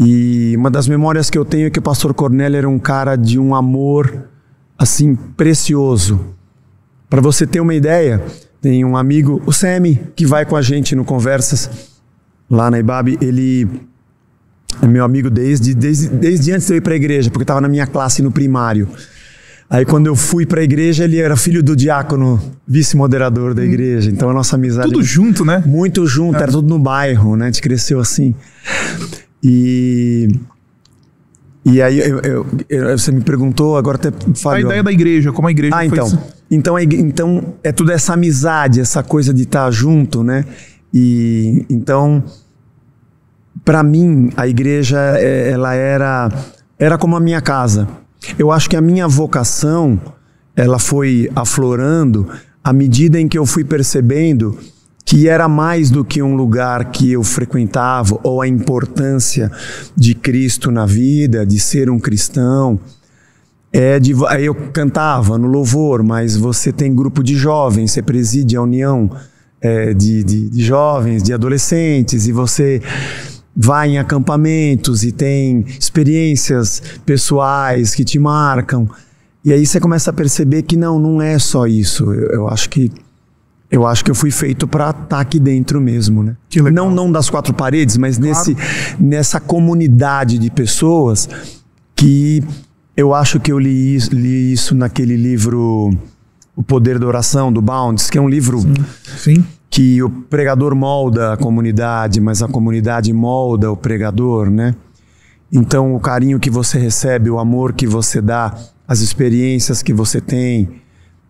[0.00, 3.14] E uma das memórias que eu tenho é que o pastor Cornélio era um cara
[3.14, 4.24] de um amor
[4.78, 6.34] assim precioso.
[7.08, 8.24] Para você ter uma ideia,
[8.60, 11.70] tem um amigo, o Semi, que vai com a gente no Conversas
[12.50, 13.18] lá na Ibabe.
[13.20, 13.68] Ele
[14.80, 17.60] é meu amigo desde, desde, desde antes de eu ir para a igreja, porque estava
[17.60, 18.88] na minha classe no primário.
[19.72, 24.10] Aí quando eu fui para a igreja, ele era filho do diácono, vice-moderador da igreja.
[24.10, 24.92] Então a nossa amizade...
[24.92, 25.62] Tudo junto, né?
[25.64, 26.42] Muito junto, é.
[26.42, 27.46] era tudo no bairro, né?
[27.46, 28.34] A gente cresceu assim.
[29.42, 30.28] E
[31.64, 34.58] e aí eu, eu, eu, você me perguntou, agora até falhou.
[34.58, 36.18] A ideia da igreja, como a igreja ah, então,
[36.50, 40.44] então, então é tudo essa amizade, essa coisa de estar junto, né?
[40.92, 42.22] E então,
[43.64, 46.30] para mim, a igreja é, ela era
[46.78, 47.88] era como a minha casa.
[48.38, 50.00] Eu acho que a minha vocação
[50.54, 52.28] ela foi aflorando
[52.62, 54.58] à medida em que eu fui percebendo
[55.04, 59.50] que era mais do que um lugar que eu frequentava, ou a importância
[59.96, 62.78] de Cristo na vida, de ser um cristão.
[63.72, 68.56] É de, aí eu cantava no louvor, mas você tem grupo de jovens, você preside
[68.56, 69.10] a união
[69.60, 72.80] é, de, de, de jovens, de adolescentes, e você
[73.54, 78.88] vai em acampamentos e tem experiências pessoais que te marcam.
[79.44, 82.12] E aí você começa a perceber que não, não é só isso.
[82.12, 82.90] Eu, eu acho que
[83.70, 86.36] eu acho que eu fui feito para estar tá aqui dentro mesmo, né?
[86.70, 88.28] Não, não das quatro paredes, mas claro.
[88.28, 88.56] nesse,
[89.00, 91.26] nessa comunidade de pessoas
[91.96, 92.42] que
[92.94, 95.90] eu acho que eu li, li isso naquele livro
[96.54, 98.74] O Poder da Oração, do Bounds, que é um livro sim,
[99.16, 99.46] sim.
[99.72, 104.74] Que o pregador molda a comunidade, mas a comunidade molda o pregador, né?
[105.50, 108.54] Então, o carinho que você recebe, o amor que você dá,
[108.86, 110.68] as experiências que você tem,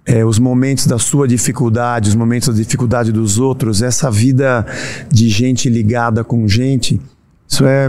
[0.04, 4.66] é, os momentos da sua dificuldade, os momentos da dificuldade dos outros, essa vida
[5.08, 7.00] de gente ligada com gente,
[7.46, 7.88] isso é,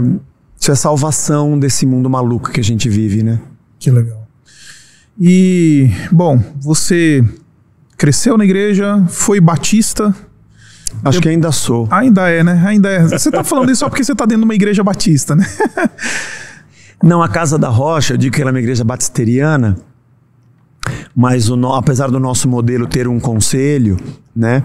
[0.58, 3.40] isso é salvação desse mundo maluco que a gente vive, né?
[3.80, 4.24] Que legal.
[5.20, 7.24] E, bom, você
[7.96, 10.14] cresceu na igreja, foi batista.
[11.04, 11.88] Acho eu, que ainda sou.
[11.90, 12.62] Ainda é, né?
[12.66, 13.02] Ainda é.
[13.02, 15.46] Você tá falando isso só porque você tá dentro de uma igreja batista, né?
[17.02, 19.76] Não, a Casa da Rocha, eu digo que ela é uma igreja batisteriana,
[21.14, 23.98] mas o, apesar do nosso modelo ter um conselho,
[24.34, 24.62] né?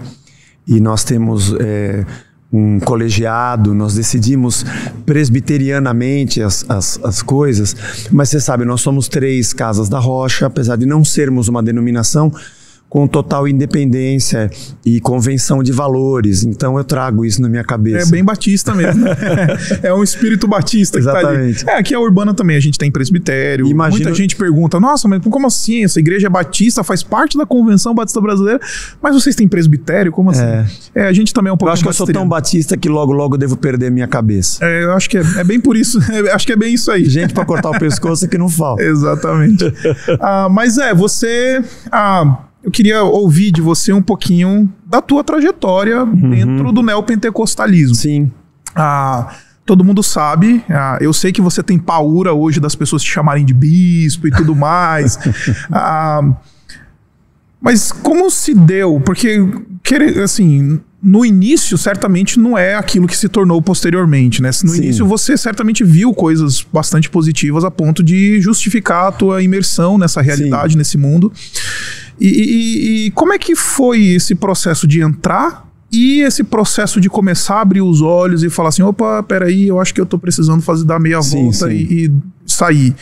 [0.66, 2.06] E nós temos é,
[2.52, 4.64] um colegiado, nós decidimos
[5.06, 7.76] presbiterianamente as, as, as coisas,
[8.10, 12.32] mas você sabe, nós somos três casas da rocha, apesar de não sermos uma denominação,
[12.90, 14.50] com total independência
[14.84, 16.42] e convenção de valores.
[16.42, 18.08] Então eu trago isso na minha cabeça.
[18.08, 19.04] É bem batista mesmo.
[19.04, 19.16] Né?
[19.84, 21.64] é um espírito batista Exatamente.
[21.64, 23.68] Tá é, aqui é urbana também, a gente tem presbitério.
[23.68, 24.02] Imagino...
[24.02, 25.84] Muita gente pergunta: "Nossa, mas como assim?
[25.84, 28.60] Essa igreja é batista, faz parte da Convenção Batista Brasileira,
[29.00, 30.10] mas vocês têm presbitério?
[30.10, 32.08] Como assim?" É, é a gente também é um pouco Eu acho que eu sou
[32.08, 34.64] tão batista que logo logo devo perder minha cabeça.
[34.64, 36.00] É, eu acho que é, é bem por isso,
[36.34, 37.04] acho que é bem isso aí.
[37.04, 38.82] Gente para cortar o pescoço que não falta.
[38.90, 39.72] Exatamente.
[40.20, 46.04] ah, mas é, você ah, eu queria ouvir de você um pouquinho da tua trajetória
[46.04, 46.30] uhum.
[46.30, 47.94] dentro do neopentecostalismo.
[47.94, 48.30] Sim.
[48.74, 53.10] Ah, todo mundo sabe, ah, eu sei que você tem paura hoje das pessoas te
[53.10, 55.18] chamarem de bispo e tudo mais.
[55.72, 56.20] ah,
[57.60, 59.00] mas como se deu?
[59.00, 59.38] Porque,
[60.22, 64.50] assim, no início, certamente não é aquilo que se tornou posteriormente, né?
[64.62, 64.78] No Sim.
[64.82, 70.20] início você certamente viu coisas bastante positivas a ponto de justificar a tua imersão nessa
[70.20, 70.78] realidade, Sim.
[70.78, 71.32] nesse mundo.
[72.20, 77.08] E, e, e como é que foi esse processo de entrar e esse processo de
[77.08, 80.18] começar a abrir os olhos e falar assim, opa, peraí, eu acho que eu tô
[80.18, 81.74] precisando fazer dar meia sim, volta sim.
[81.74, 82.12] E, e,
[82.46, 82.94] sair.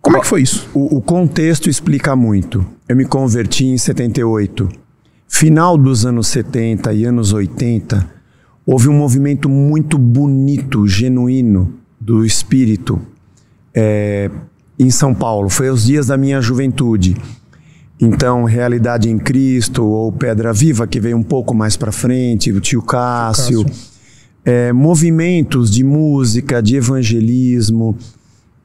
[0.00, 0.68] Como é que foi isso?
[0.74, 2.64] O, o, contexto explica muito.
[2.86, 4.68] Eu me converti em 78.
[5.36, 8.08] Final dos anos 70 e anos 80,
[8.64, 13.02] houve um movimento muito bonito, genuíno do espírito
[13.74, 14.30] é,
[14.78, 15.48] em São Paulo.
[15.48, 17.16] Foi os dias da minha juventude.
[18.00, 22.60] Então, Realidade em Cristo ou Pedra Viva, que veio um pouco mais para frente, o
[22.60, 23.64] tio Cássio.
[23.64, 23.90] Cássio.
[24.44, 27.98] É, movimentos de música, de evangelismo,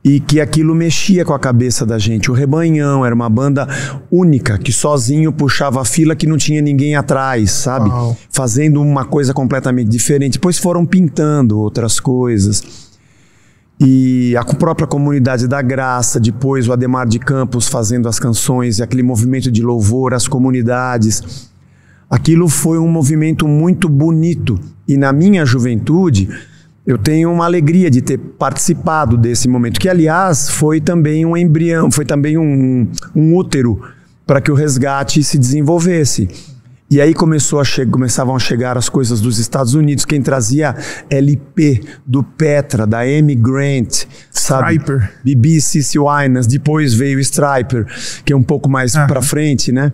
[0.10, 2.32] e que aquilo mexia com a cabeça da gente.
[2.32, 3.68] O Rebanhão era uma banda
[4.12, 7.90] única, que sozinho puxava a fila que não tinha ninguém atrás, sabe?
[7.90, 8.18] Uau.
[8.32, 10.34] Fazendo uma coisa completamente diferente.
[10.34, 12.90] Depois foram pintando outras coisas
[13.80, 18.84] e a própria comunidade da graça, depois o Ademar de Campos fazendo as canções e
[18.84, 21.52] aquele movimento de louvor, as comunidades.
[22.10, 26.28] Aquilo foi um movimento muito bonito e na minha juventude
[26.90, 31.92] eu tenho uma alegria de ter participado desse momento, que aliás foi também um embrião,
[31.92, 33.80] foi também um, um útero
[34.26, 36.28] para que o resgate se desenvolvesse.
[36.90, 40.04] E aí começou a começavam a chegar as coisas dos Estados Unidos.
[40.04, 40.76] Quem trazia
[41.12, 44.74] LP do Petra, da Amy Grant, sabe?
[44.78, 45.12] Striper.
[45.24, 46.48] Bibi Cici Winas.
[46.48, 47.86] Depois veio o Striper,
[48.26, 49.06] que é um pouco mais uhum.
[49.06, 49.94] para frente, né?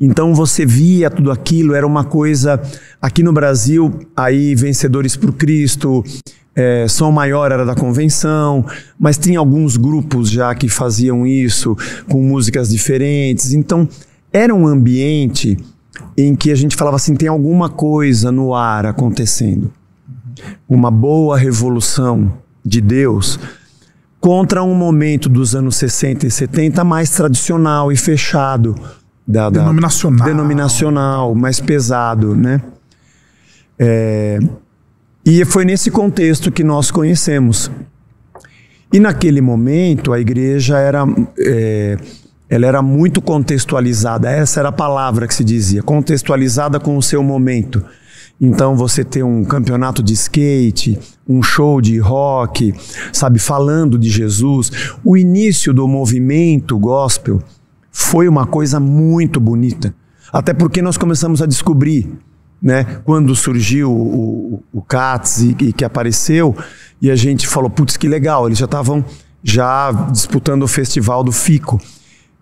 [0.00, 2.60] Então você via tudo aquilo, era uma coisa.
[3.00, 6.04] Aqui no Brasil, aí Vencedores por Cristo,
[6.54, 8.64] é, Som Maior era da convenção,
[8.98, 11.76] mas tinha alguns grupos já que faziam isso
[12.08, 13.52] com músicas diferentes.
[13.52, 13.88] Então
[14.32, 15.56] era um ambiente
[16.16, 19.72] em que a gente falava assim: tem alguma coisa no ar acontecendo.
[20.68, 22.32] Uma boa revolução
[22.64, 23.38] de Deus
[24.20, 28.74] contra um momento dos anos 60 e 70 mais tradicional e fechado.
[29.28, 30.26] Da, da denominacional.
[30.26, 32.62] Denominacional, mais pesado, né?
[33.78, 34.38] É,
[35.22, 37.70] e foi nesse contexto que nós conhecemos.
[38.90, 41.04] E naquele momento a igreja era.
[41.38, 41.98] É,
[42.48, 47.22] ela era muito contextualizada, essa era a palavra que se dizia, contextualizada com o seu
[47.22, 47.84] momento.
[48.40, 52.72] Então você ter um campeonato de skate, um show de rock,
[53.12, 54.70] sabe, falando de Jesus.
[55.04, 57.42] O início do movimento gospel
[57.90, 59.94] foi uma coisa muito bonita.
[60.32, 62.18] Até porque nós começamos a descobrir
[62.60, 62.84] né?
[63.04, 66.56] Quando surgiu o, o, o CATS e, e que apareceu,
[67.00, 69.04] e a gente falou, putz, que legal, eles já estavam
[69.42, 71.80] já disputando o festival do FICO.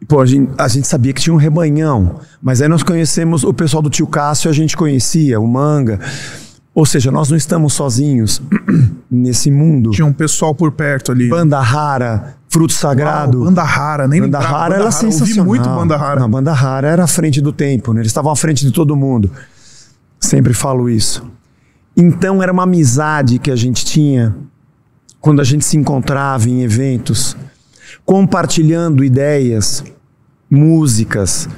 [0.08, 3.52] Pô, a gente, a gente, sabia que tinha um rebanhão, mas aí nós conhecemos o
[3.52, 6.00] pessoal do tio Cássio, a gente conhecia, o Manga.
[6.76, 8.42] Ou seja, nós não estamos sozinhos
[9.10, 9.92] nesse mundo.
[9.92, 11.26] Tinha um pessoal por perto ali.
[11.26, 13.38] Banda Rara, Fruto Sagrado.
[13.38, 15.46] Uau, banda Rara, nem Banda Rara era sensacional.
[15.46, 16.20] Ouvi muito Banda Rara.
[16.20, 18.02] Não, Banda Rara era à frente do tempo, né?
[18.02, 19.32] Eles estavam à frente de todo mundo.
[20.20, 21.24] Sempre falo isso.
[21.96, 24.36] Então era uma amizade que a gente tinha
[25.18, 27.34] quando a gente se encontrava em eventos,
[28.04, 29.82] compartilhando ideias,
[30.50, 31.48] músicas,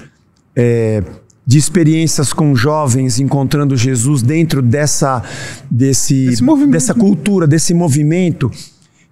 [0.55, 1.03] é,
[1.49, 5.23] de experiências com jovens encontrando Jesus dentro dessa,
[5.71, 6.35] desse,
[6.71, 8.51] dessa cultura, desse movimento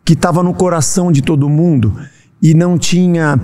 [0.05, 1.97] que estava no coração de todo mundo
[2.43, 3.41] e não tinha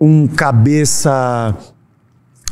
[0.00, 1.56] um cabeça,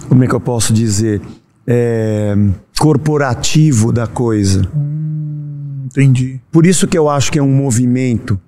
[0.08, 1.20] como é que eu posso dizer,
[1.66, 2.36] é,
[2.78, 4.62] corporativo da coisa.
[4.76, 6.40] Hum, entendi.
[6.52, 8.40] Por isso que eu acho que é um movimento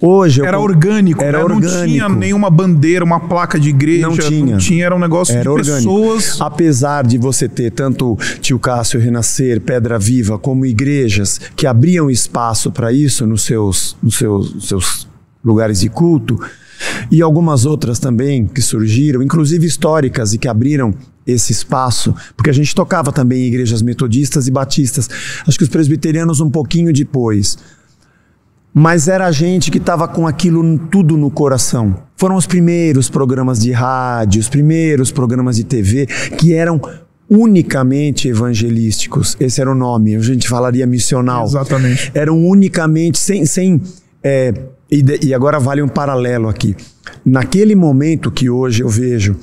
[0.00, 1.44] Hoje era eu, orgânico, era né?
[1.44, 1.74] orgânico.
[1.74, 5.32] Não tinha nenhuma bandeira, uma placa de igreja, não tinha, não tinha era um negócio
[5.32, 6.02] era de orgânico.
[6.02, 6.40] pessoas.
[6.40, 12.70] Apesar de você ter tanto Tio Cássio Renascer, Pedra Viva, como igrejas que abriam espaço
[12.70, 15.08] para isso nos seus, nos seus, nos seus
[15.42, 16.38] lugares de culto,
[17.10, 20.94] e algumas outras também que surgiram, inclusive históricas e que abriram
[21.26, 25.08] esse espaço, porque a gente tocava também em igrejas metodistas e batistas.
[25.46, 27.58] Acho que os presbiterianos um pouquinho depois
[28.78, 31.96] mas era a gente que estava com aquilo tudo no coração.
[32.14, 36.04] Foram os primeiros programas de rádio, os primeiros programas de TV
[36.38, 36.78] que eram
[37.26, 39.34] unicamente evangelísticos.
[39.40, 41.46] Esse era o nome, a gente falaria missional.
[41.46, 42.12] Exatamente.
[42.14, 43.46] Eram unicamente, sem.
[43.46, 43.80] sem
[44.22, 44.52] é,
[44.90, 46.76] e, e agora vale um paralelo aqui.
[47.24, 49.36] Naquele momento que hoje eu vejo,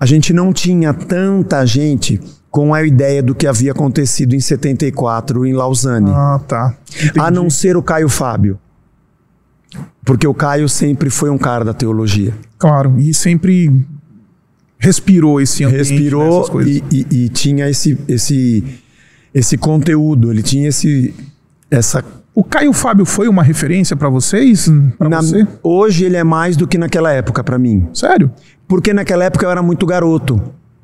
[0.00, 2.18] a gente não tinha tanta gente
[2.52, 6.10] com a ideia do que havia acontecido em 74 em Lausanne.
[6.10, 6.76] Ah, tá.
[6.94, 7.18] Entendi.
[7.18, 8.58] A não ser o Caio Fábio.
[10.04, 12.34] Porque o Caio sempre foi um cara da teologia.
[12.58, 13.72] Claro, e sempre
[14.78, 18.62] respirou esse ambiente, Respirou e, e, e, tinha esse, esse,
[19.32, 21.14] esse conteúdo, ele tinha esse,
[21.70, 22.04] essa...
[22.34, 24.70] O Caio Fábio foi uma referência para vocês?
[24.98, 25.46] Pra Na, você?
[25.62, 27.88] Hoje ele é mais do que naquela época para mim.
[27.94, 28.30] Sério?
[28.68, 30.42] Porque naquela época eu era muito garoto.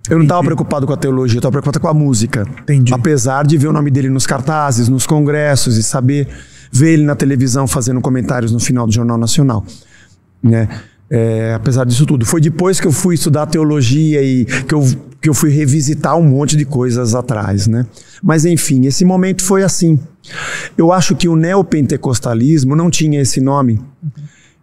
[0.08, 2.46] Eu não estava preocupado com a teologia, eu estava preocupado com a música.
[2.62, 2.94] Entendi.
[2.94, 6.28] Apesar de ver o nome dele nos cartazes, nos congressos e saber
[6.72, 9.64] ver ele na televisão fazendo comentários no final do Jornal Nacional.
[10.42, 10.68] Né?
[11.10, 12.24] É, apesar disso tudo.
[12.24, 14.82] Foi depois que eu fui estudar teologia e que eu,
[15.20, 17.66] que eu fui revisitar um monte de coisas atrás.
[17.66, 17.86] Né?
[18.22, 19.98] Mas enfim, esse momento foi assim.
[20.76, 23.80] Eu acho que o neopentecostalismo não tinha esse nome.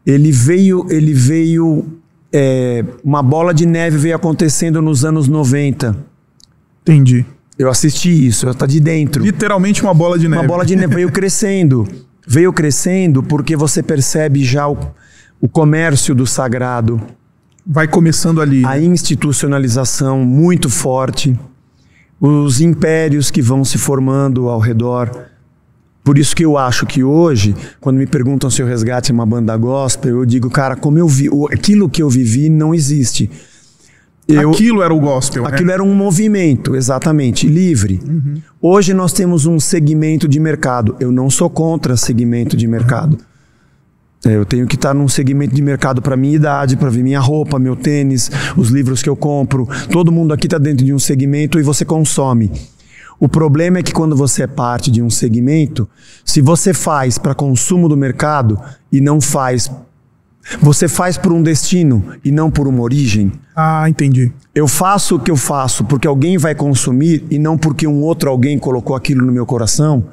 [0.06, 2.00] Ele veio, ele veio
[2.32, 5.96] é, uma bola de neve veio acontecendo nos anos 90.
[6.82, 7.26] Entendi.
[7.58, 9.24] Eu assisti isso, está de dentro.
[9.24, 10.42] Literalmente uma bola de neve.
[10.42, 11.88] Uma bola de neve veio crescendo.
[12.28, 14.76] Veio crescendo porque você percebe já o,
[15.40, 17.00] o comércio do sagrado.
[17.64, 18.66] Vai começando ali.
[18.66, 21.40] A institucionalização muito forte.
[22.20, 25.28] Os impérios que vão se formando ao redor.
[26.06, 29.26] Por isso que eu acho que hoje, quando me perguntam se o Resgate é uma
[29.26, 33.28] banda gospel, eu digo, cara, como eu vi, aquilo que eu vivi não existe.
[34.28, 35.42] Eu, aquilo era o gospel.
[35.42, 35.50] Né?
[35.50, 38.00] Aquilo era um movimento, exatamente, livre.
[38.08, 38.36] Uhum.
[38.62, 40.96] Hoje nós temos um segmento de mercado.
[41.00, 43.18] Eu não sou contra segmento de mercado.
[44.24, 44.32] Uhum.
[44.32, 47.58] Eu tenho que estar num segmento de mercado para minha idade, para ver minha roupa,
[47.58, 49.68] meu tênis, os livros que eu compro.
[49.92, 52.52] Todo mundo aqui está dentro de um segmento e você consome.
[53.20, 55.88] O problema é que quando você é parte de um segmento,
[56.24, 58.60] se você faz para consumo do mercado
[58.92, 59.72] e não faz.
[60.62, 63.32] Você faz por um destino e não por uma origem.
[63.56, 64.32] Ah, entendi.
[64.54, 68.30] Eu faço o que eu faço porque alguém vai consumir e não porque um outro
[68.30, 70.06] alguém colocou aquilo no meu coração.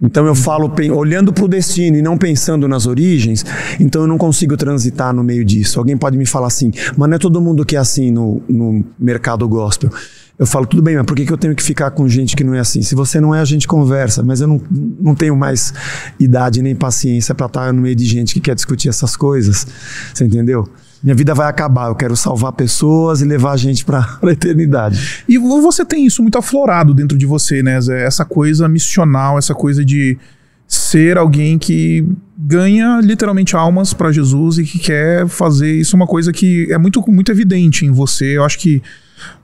[0.00, 3.44] Então eu falo olhando para o destino e não pensando nas origens,
[3.80, 5.78] então eu não consigo transitar no meio disso.
[5.78, 8.84] Alguém pode me falar assim, mas não é todo mundo que é assim no, no
[8.98, 9.90] mercado gospel.
[10.38, 12.44] Eu falo, tudo bem, mas por que, que eu tenho que ficar com gente que
[12.44, 12.82] não é assim?
[12.82, 14.60] Se você não é, a gente conversa, mas eu não,
[15.00, 15.72] não tenho mais
[16.20, 19.66] idade nem paciência para estar no meio de gente que quer discutir essas coisas.
[20.12, 20.68] Você entendeu?
[21.02, 25.24] Minha vida vai acabar, eu quero salvar pessoas e levar a gente para a eternidade.
[25.28, 28.04] E você tem isso muito aflorado dentro de você, né, Zé?
[28.04, 30.18] Essa coisa missional, essa coisa de
[30.66, 32.04] ser alguém que
[32.36, 37.02] ganha literalmente almas para Jesus e que quer fazer isso uma coisa que é muito,
[37.10, 38.36] muito evidente em você.
[38.36, 38.82] Eu acho que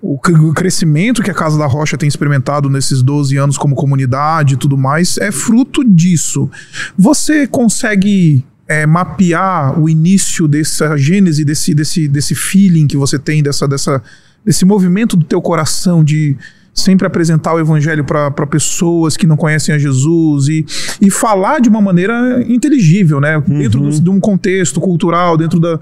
[0.00, 0.18] o,
[0.52, 4.76] crescimento que a Casa da Rocha tem experimentado nesses 12 anos como comunidade e tudo
[4.76, 6.50] mais é fruto disso.
[6.98, 13.42] Você consegue é, mapear o início dessa gênese, desse, desse, desse feeling que você tem,
[13.42, 14.02] dessa, dessa,
[14.44, 16.36] desse movimento do teu coração de,
[16.74, 20.64] sempre apresentar o evangelho para pessoas que não conhecem a Jesus e,
[21.00, 23.36] e falar de uma maneira inteligível, né?
[23.36, 23.58] Uhum.
[23.58, 25.78] Dentro do, de um contexto cultural, dentro da.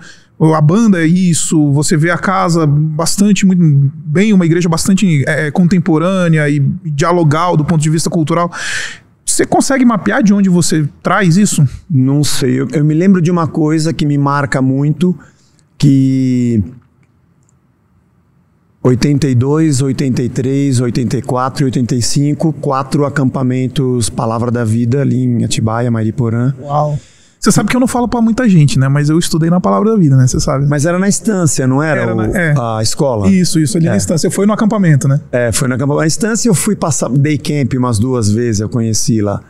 [0.57, 3.63] A banda é isso, você vê a casa bastante, muito
[4.07, 8.51] bem, uma igreja bastante é, contemporânea e dialogal do ponto de vista cultural.
[9.41, 11.67] Você consegue mapear de onde você traz isso?
[11.89, 12.61] Não sei.
[12.61, 15.19] Eu, eu me lembro de uma coisa que me marca muito,
[15.79, 16.63] que
[18.83, 26.55] 82, 83, 84 e 85, quatro acampamentos Palavra da Vida ali em Atibaia, Mariporã.
[26.61, 26.99] Uau.
[27.41, 28.87] Você sabe que eu não falo pra muita gente, né?
[28.87, 30.27] Mas eu estudei na Palavra da Vida, né?
[30.27, 30.67] Você sabe.
[30.67, 32.55] Mas era na estância, não era, Era o- na- é.
[32.55, 33.29] a escola?
[33.29, 34.31] Isso, isso, ali na instância.
[34.31, 35.19] Foi no acampamento, né?
[35.33, 36.01] É, foi na acampamento.
[36.03, 39.41] Na instância eu fui passar day camp umas duas vezes, eu conheci lá.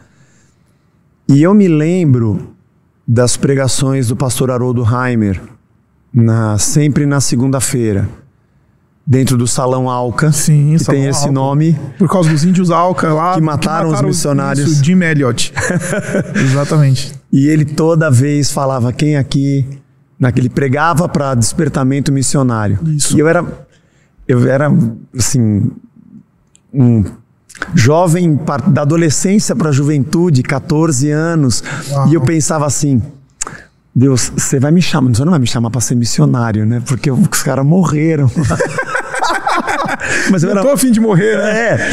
[1.28, 2.54] E eu me lembro
[3.06, 5.40] das pregações do pastor Haroldo Heimer,
[6.14, 8.08] na, sempre na segunda-feira,
[9.10, 11.32] dentro do Salão Alca, Sim, que Salão tem esse Alca.
[11.32, 11.76] nome.
[11.98, 13.34] Por causa dos índios Alca lá.
[13.34, 14.70] Que mataram os missionários.
[14.70, 15.52] Isso, Jim Elliot.
[16.36, 17.12] Exatamente.
[17.32, 19.66] E ele toda vez falava quem aqui,
[20.16, 22.78] naquele pregava para despertamento missionário.
[22.86, 23.16] Isso.
[23.16, 23.44] E eu era
[24.28, 24.72] eu era
[25.18, 25.72] assim
[26.72, 27.04] um
[27.74, 32.08] jovem da adolescência para a juventude, 14 anos, Uau.
[32.08, 33.02] e eu pensava assim,
[33.92, 36.80] Deus, você vai me chamar, você não vai me chamar para ser missionário, né?
[36.86, 38.30] Porque os caras morreram.
[40.30, 41.50] Mas eu Eu era tô afim de morrer, né?
[41.50, 41.90] é.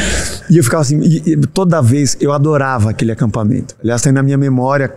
[0.50, 3.74] E eu ficava assim, e- e toda vez eu adorava aquele acampamento.
[3.82, 4.92] Aliás, tem na minha memória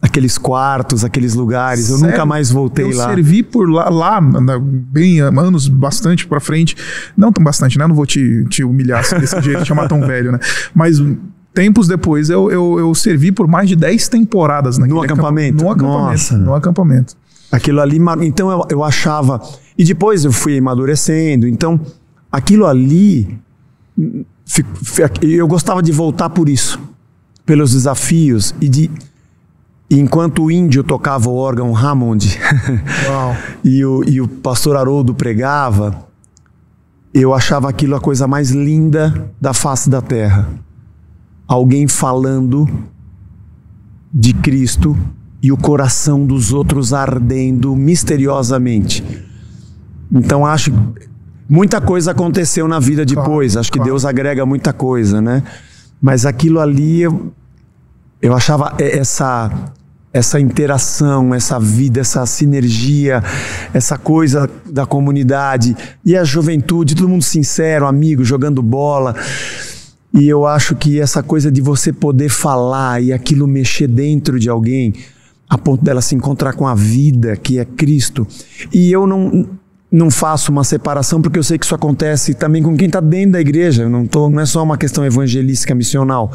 [0.00, 1.88] aqueles quartos, aqueles lugares.
[1.88, 2.10] Eu Sério?
[2.12, 3.06] nunca mais voltei eu lá.
[3.08, 4.20] servi por lá, lá
[4.60, 6.76] bem anos bastante pra frente.
[7.16, 7.86] Não tão bastante, né?
[7.86, 10.40] Não vou te, te humilhar assim, desse jeito, te chamar tão velho, né?
[10.74, 11.00] Mas
[11.54, 15.62] tempos depois eu, eu, eu servi por mais de 10 temporadas naquele No acampamento?
[15.62, 16.02] No acampamento.
[16.10, 16.36] Nossa.
[16.36, 17.14] No acampamento.
[17.52, 19.40] Aquilo ali, então eu, eu achava.
[19.78, 21.46] E depois eu fui amadurecendo.
[21.46, 21.78] Então,
[22.32, 23.38] aquilo ali.
[25.20, 26.80] Eu gostava de voltar por isso.
[27.44, 28.54] Pelos desafios.
[28.60, 28.90] E de.
[29.90, 32.38] Enquanto o índio tocava o órgão Hammond.
[33.64, 36.08] E o, e o pastor Haroldo pregava,
[37.14, 40.48] eu achava aquilo a coisa mais linda da face da terra.
[41.46, 42.66] Alguém falando
[44.12, 44.98] de Cristo
[45.42, 49.04] e o coração dos outros ardendo misteriosamente.
[50.10, 50.72] Então acho
[51.52, 53.58] muita coisa aconteceu na vida depois.
[53.58, 53.90] acho que claro.
[53.90, 55.42] Deus agrega muita coisa, né?
[56.00, 57.30] Mas aquilo ali eu,
[58.22, 59.50] eu achava essa
[60.14, 63.22] essa interação, essa vida, essa sinergia,
[63.72, 69.16] essa coisa da comunidade e a juventude, todo mundo sincero, amigo, jogando bola.
[70.12, 74.50] E eu acho que essa coisa de você poder falar e aquilo mexer dentro de
[74.50, 74.92] alguém,
[75.48, 78.26] a ponto dela se encontrar com a vida, que é Cristo.
[78.70, 79.48] E eu não,
[79.92, 83.32] não faço uma separação, porque eu sei que isso acontece também com quem está dentro
[83.32, 83.88] da igreja.
[83.90, 86.32] Não, tô, não é só uma questão evangelística, missional.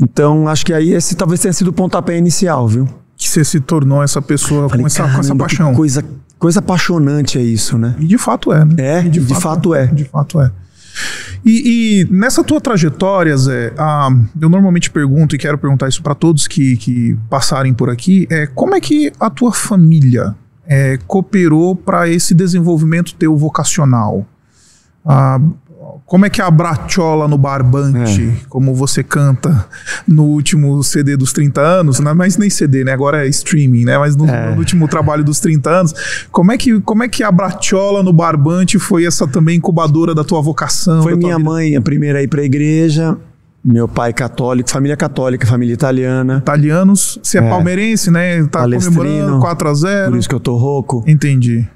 [0.00, 2.88] Então, acho que aí esse talvez tenha sido o pontapé inicial, viu?
[3.16, 5.74] Que você se tornou essa pessoa Falei, com, essa, com essa "Caramba, que paixão.
[5.74, 6.04] Coisa,
[6.38, 7.96] coisa apaixonante é isso, né?
[7.98, 8.74] E de fato é, né?
[8.78, 9.86] É, E de fato é.
[9.86, 10.50] De fato é.
[11.44, 16.14] E, e nessa tua trajetória, Zé, ah, eu normalmente pergunto e quero perguntar isso para
[16.14, 20.36] todos que, que passarem por aqui, é como é que a tua família
[20.66, 24.26] é, cooperou para esse desenvolvimento teu vocacional?
[25.04, 25.40] Ah,
[26.06, 29.66] como é que a Brachola no Barbante, como você canta
[30.06, 32.12] no último CD dos 30 anos, né?
[32.12, 32.92] mas nem CD, né?
[32.92, 33.96] Agora é streaming, né?
[33.96, 35.94] Mas no, no último trabalho dos 30 anos,
[36.30, 40.24] como é que, como é que a Brachola no Barbante foi essa também incubadora da
[40.24, 41.02] tua vocação?
[41.02, 41.50] Foi minha vida?
[41.50, 43.16] mãe a primeira a ir para a igreja,
[43.64, 46.38] meu pai católico, família católica, família italiana.
[46.38, 47.48] Italianos, você é, É.
[47.48, 48.44] palmeirense, né?
[48.46, 51.02] Tá comemorando 4 a 0 Por isso que eu tô rouco.
[51.06, 51.66] Entendi.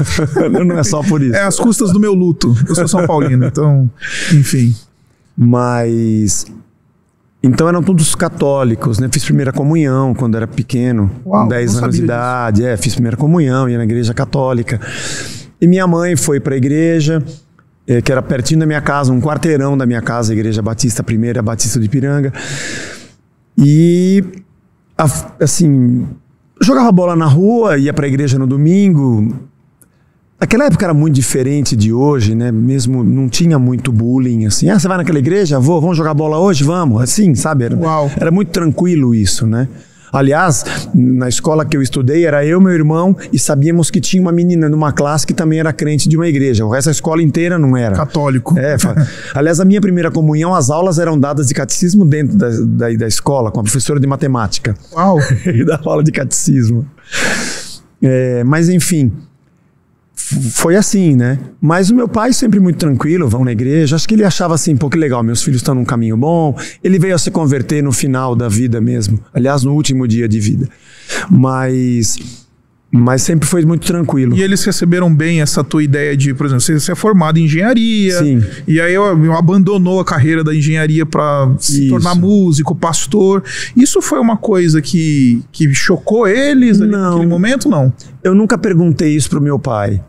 [0.66, 1.34] Não é só por isso.
[1.36, 2.56] É as custas do meu luto.
[2.66, 3.90] Eu sou São Paulino, então,
[4.32, 4.74] enfim.
[5.36, 6.46] Mas.
[7.42, 9.08] Então eram todos católicos, né?
[9.12, 12.64] Fiz primeira comunhão quando era pequeno, Uau, com 10 não anos de idade.
[12.64, 14.80] É, fiz primeira comunhão, ia na igreja católica.
[15.60, 17.22] E minha mãe foi para a igreja,
[17.86, 21.02] eh, que era pertinho da minha casa, um quarteirão da minha casa, a Igreja Batista
[21.02, 22.32] Primeira, Batista de Piranga.
[23.56, 24.22] E,
[24.98, 26.06] a- assim,
[26.60, 29.34] jogava bola na rua, ia para a igreja no domingo.
[30.40, 32.50] Naquela época era muito diferente de hoje, né?
[32.50, 34.68] Mesmo não tinha muito bullying, assim.
[34.68, 35.58] Ah, você vai naquela igreja?
[35.60, 36.64] Vou, vamos jogar bola hoje?
[36.64, 37.00] Vamos.
[37.00, 37.64] Assim, sabe?
[37.64, 38.10] Era, Uau.
[38.16, 39.68] era muito tranquilo isso, né?
[40.14, 44.30] Aliás, na escola que eu estudei, era eu, meu irmão, e sabíamos que tinha uma
[44.30, 46.64] menina numa classe que também era crente de uma igreja.
[46.64, 47.96] O resto da escola inteira não era.
[47.96, 48.56] Católico.
[48.56, 48.76] É,
[49.34, 53.06] aliás, a minha primeira comunhão, as aulas eram dadas de catecismo dentro da, da, da
[53.08, 54.76] escola, com a professora de matemática.
[54.92, 55.18] Uau.
[55.46, 56.86] e dava aula de catecismo.
[58.00, 59.12] É, mas enfim,
[60.52, 61.38] foi assim, né?
[61.60, 63.96] Mas o meu pai sempre muito tranquilo, vão na igreja.
[63.96, 66.56] Acho que ele achava assim, pô, que legal, meus filhos estão num caminho bom.
[66.82, 69.20] Ele veio a se converter no final da vida mesmo.
[69.32, 70.68] Aliás, no último dia de vida.
[71.30, 72.16] Mas
[72.96, 74.36] mas sempre foi muito tranquilo.
[74.36, 78.20] E eles receberam bem essa tua ideia de, por exemplo, você, é formado em engenharia.
[78.20, 78.40] Sim.
[78.68, 83.42] E aí eu, abandonou a carreira da engenharia para se tornar músico, pastor.
[83.76, 87.92] Isso foi uma coisa que, que chocou eles não, naquele momento, não?
[88.22, 90.00] Eu nunca perguntei isso pro meu pai.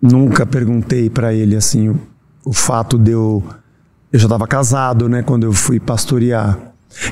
[0.00, 2.00] Nunca perguntei para ele assim o,
[2.44, 3.42] o fato de eu
[4.12, 6.58] eu já estava casado, né, quando eu fui pastorear.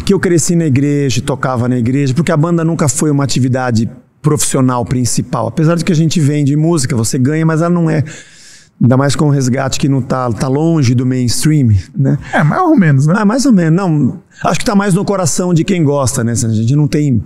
[0.04, 3.88] Que eu cresci na igreja, tocava na igreja, porque a banda nunca foi uma atividade
[4.20, 5.46] profissional principal.
[5.46, 8.02] Apesar de que a gente vende música, você ganha, mas ela não é.
[8.80, 12.18] Ainda mais com o resgate que não tá, tá longe do mainstream, né?
[12.32, 13.14] É, mais ou menos, né?
[13.16, 13.76] Ah, mais ou menos.
[13.76, 16.32] Não, acho que tá mais no coração de quem gosta, né?
[16.32, 17.22] A gente não tem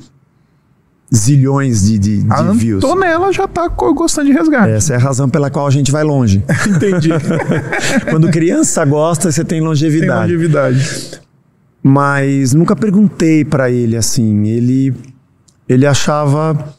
[1.15, 2.83] zilhões de, de, de a views.
[2.83, 4.71] A Antonella já tá gostando de resgate.
[4.71, 6.43] Essa é a razão pela qual a gente vai longe.
[6.67, 7.11] Entendi.
[8.11, 10.29] Quando criança gosta, você tem longevidade.
[10.29, 11.21] Tem longevidade.
[11.83, 14.47] Mas nunca perguntei para ele assim.
[14.47, 14.95] Ele,
[15.69, 16.75] ele achava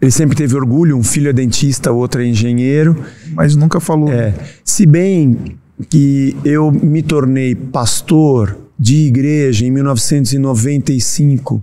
[0.00, 3.04] ele sempre teve orgulho, um filho é dentista, o outro é engenheiro.
[3.32, 4.12] Mas nunca falou.
[4.12, 4.34] É.
[4.64, 5.56] Se bem
[5.88, 11.62] que eu me tornei pastor de igreja em 1995.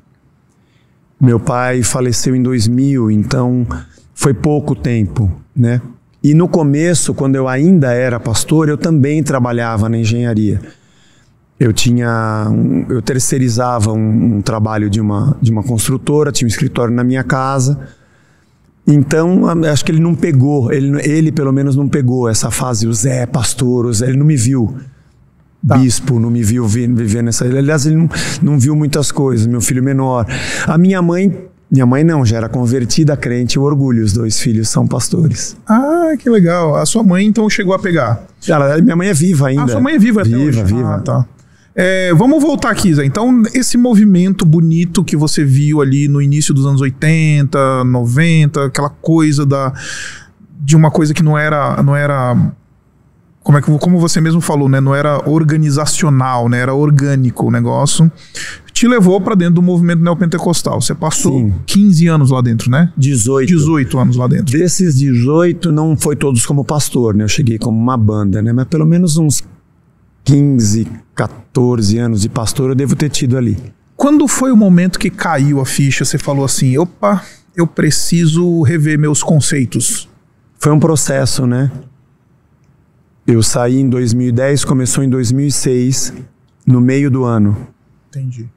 [1.23, 3.65] Meu pai faleceu em 2000, então
[4.13, 5.81] foi pouco tempo, né?
[6.21, 10.61] E no começo, quando eu ainda era pastor, eu também trabalhava na engenharia.
[11.59, 16.49] Eu tinha, um, eu terceirizava um, um trabalho de uma de uma construtora, tinha um
[16.49, 17.79] escritório na minha casa
[18.85, 22.93] então, acho que ele não pegou, ele, ele pelo menos não pegou essa fase, o
[22.93, 24.75] Zé, pastor, o Zé, ele não me viu
[25.67, 25.77] tá.
[25.77, 27.45] bispo, não me viu vivendo essa.
[27.45, 28.09] Aliás, ele não,
[28.41, 30.25] não viu muitas coisas, meu filho menor.
[30.67, 34.69] A minha mãe minha mãe não, já era convertida, crente, o orgulho, os dois filhos
[34.69, 35.57] são pastores.
[35.67, 36.75] Ah, que legal.
[36.75, 38.27] A sua mãe então chegou a pegar?
[38.47, 39.63] Ela, minha mãe é viva ainda.
[39.63, 40.95] Ah, sua mãe é viva até Viva, viva.
[40.95, 41.25] Ah, tá.
[41.75, 43.03] É, vamos voltar aqui, Zé.
[43.03, 48.89] Então, esse movimento bonito que você viu ali no início dos anos 80, 90, aquela
[48.89, 49.73] coisa da
[50.59, 52.37] de uma coisa que não era não era
[53.43, 57.51] como é que como você mesmo falou, né, não era organizacional, né, era orgânico o
[57.51, 58.09] negócio.
[58.71, 60.81] Te levou para dentro do movimento neopentecostal.
[60.81, 61.53] Você passou Sim.
[61.65, 62.91] 15 anos lá dentro, né?
[62.97, 63.47] 18.
[63.47, 64.57] 18 anos lá dentro.
[64.57, 67.23] Desses 18 não foi todos como pastor, né?
[67.23, 68.51] Eu cheguei como uma banda, né?
[68.51, 69.43] Mas pelo menos uns
[70.23, 73.57] 15, 14 anos de pastor eu devo ter tido ali.
[73.95, 76.03] Quando foi o momento que caiu a ficha?
[76.03, 77.23] Você falou assim: opa,
[77.55, 80.09] eu preciso rever meus conceitos.
[80.57, 81.71] Foi um processo, né?
[83.25, 86.13] Eu saí em 2010, começou em 2006,
[86.65, 87.67] no meio do ano.
[88.09, 88.49] Entendi.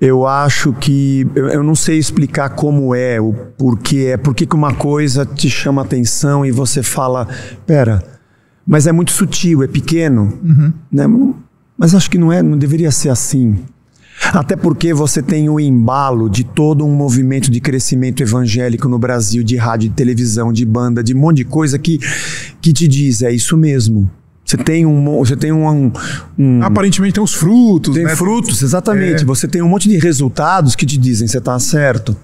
[0.00, 1.26] Eu acho que.
[1.34, 5.48] Eu, eu não sei explicar como é, o porquê é, por que uma coisa te
[5.48, 7.26] chama atenção e você fala:
[7.66, 8.02] pera,
[8.66, 10.72] mas é muito sutil, é pequeno, uhum.
[10.90, 11.04] né?
[11.78, 13.64] Mas acho que não é, não deveria ser assim.
[14.32, 19.42] Até porque você tem o embalo de todo um movimento de crescimento evangélico no Brasil,
[19.42, 21.98] de rádio, de televisão, de banda, de um monte de coisa que,
[22.60, 24.10] que te diz, é isso mesmo.
[24.44, 25.92] Você tem um, você tem um,
[26.38, 28.14] um aparentemente tem os frutos, tem né?
[28.14, 29.22] frutos, exatamente.
[29.22, 29.26] É.
[29.26, 32.16] Você tem um monte de resultados que te dizem você está certo.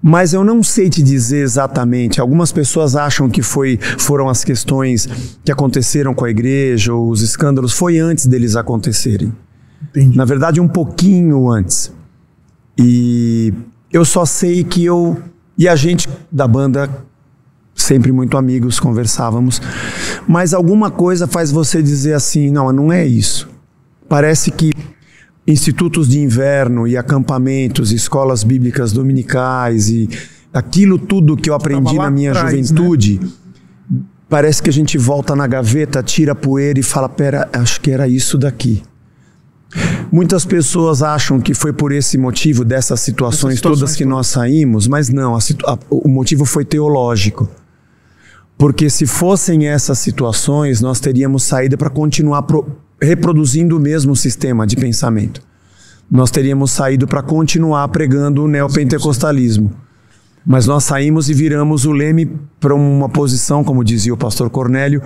[0.00, 2.20] Mas eu não sei te dizer exatamente.
[2.20, 5.08] Algumas pessoas acham que foi, foram as questões
[5.44, 9.32] que aconteceram com a igreja, ou os escândalos, foi antes deles acontecerem.
[9.90, 10.16] Entendi.
[10.16, 11.92] Na verdade, um pouquinho antes.
[12.78, 13.52] E
[13.92, 15.20] eu só sei que eu
[15.56, 16.88] e a gente da banda
[17.74, 19.60] sempre muito amigos, conversávamos,
[20.26, 23.48] mas alguma coisa faz você dizer assim, não, não é isso.
[24.08, 24.72] Parece que
[25.46, 30.08] institutos de inverno e acampamentos, escolas bíblicas dominicais e
[30.52, 32.62] aquilo tudo que eu aprendi na minha atrás, né?
[32.62, 33.20] juventude.
[33.20, 34.00] Né?
[34.28, 37.90] Parece que a gente volta na gaveta, tira a poeira e fala: pera, acho que
[37.90, 38.82] era isso daqui.
[40.10, 44.86] Muitas pessoas acham que foi por esse motivo, dessas situações, situações todas que nós saímos,
[44.86, 47.48] mas não, a, a, o motivo foi teológico.
[48.58, 52.66] Porque se fossem essas situações, nós teríamos saída para continuar pro,
[53.00, 55.42] reproduzindo o mesmo sistema de pensamento.
[56.10, 59.72] Nós teríamos saído para continuar pregando o neopentecostalismo.
[60.44, 65.00] Mas nós saímos e viramos o leme para uma posição, como dizia o pastor Cornélio,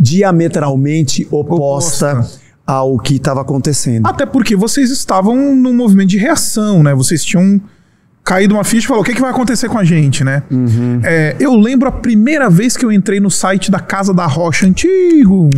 [0.00, 2.47] diametralmente oposta, oposta.
[2.68, 4.06] Ao que estava acontecendo.
[4.06, 6.94] Até porque vocês estavam num movimento de reação, né?
[6.94, 7.58] Vocês tinham
[8.22, 10.42] caído uma ficha e falou: o que, que vai acontecer com a gente, né?
[10.50, 11.00] Uhum.
[11.02, 14.66] É, eu lembro a primeira vez que eu entrei no site da Casa da Rocha
[14.66, 15.48] antigo.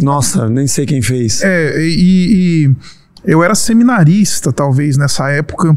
[0.00, 1.42] Nossa, nem sei quem fez.
[1.42, 2.76] É, e, e
[3.24, 5.76] eu era seminarista, talvez, nessa época.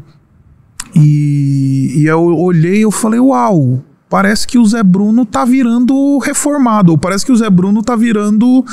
[0.95, 3.83] E, e eu olhei e eu falei: uau,
[4.13, 7.95] parece que o Zé Bruno tá virando reformado, ou parece que o Zé Bruno tá
[7.95, 8.63] virando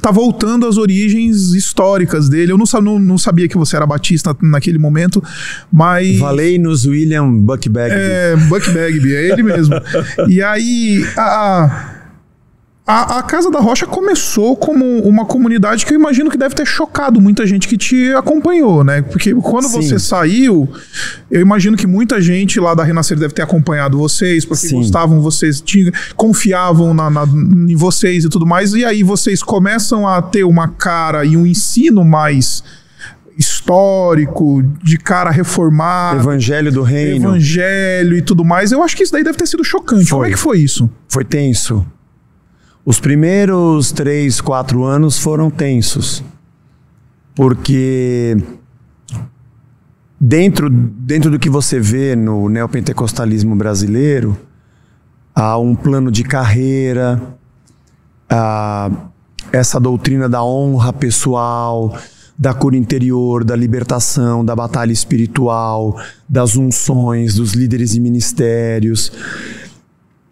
[0.00, 2.50] tá voltando às origens históricas dele.
[2.50, 5.22] Eu não, não, não sabia que você era batista naquele momento,
[5.70, 6.18] mas.
[6.18, 7.94] Valei-nos William Buck Bagby.
[7.94, 9.74] É, Buck Bagby, é ele mesmo.
[10.30, 11.93] e aí, a,
[12.86, 16.66] a, a, Casa da Rocha começou como uma comunidade que eu imagino que deve ter
[16.66, 19.00] chocado muita gente que te acompanhou, né?
[19.00, 19.80] Porque quando Sim.
[19.80, 20.68] você saiu,
[21.30, 24.76] eu imagino que muita gente lá da Renascer deve ter acompanhado vocês, porque Sim.
[24.76, 28.74] gostavam vocês, tinham, confiavam na, na, em vocês e tudo mais.
[28.74, 32.62] E aí vocês começam a ter uma cara e um ensino mais
[33.38, 36.20] histórico, de cara reformado.
[36.20, 37.30] Evangelho do reino.
[37.30, 38.72] Evangelho e tudo mais.
[38.72, 40.10] Eu acho que isso daí deve ter sido chocante.
[40.10, 40.18] Foi.
[40.18, 40.90] Como é que foi isso?
[41.08, 41.84] Foi tenso.
[42.86, 46.22] Os primeiros três, quatro anos foram tensos,
[47.34, 48.36] porque
[50.20, 54.38] dentro, dentro do que você vê no neopentecostalismo brasileiro,
[55.34, 57.22] há um plano de carreira,
[58.28, 58.90] há
[59.50, 61.96] essa doutrina da honra pessoal,
[62.38, 69.10] da cura interior, da libertação, da batalha espiritual, das unções, dos líderes e ministérios.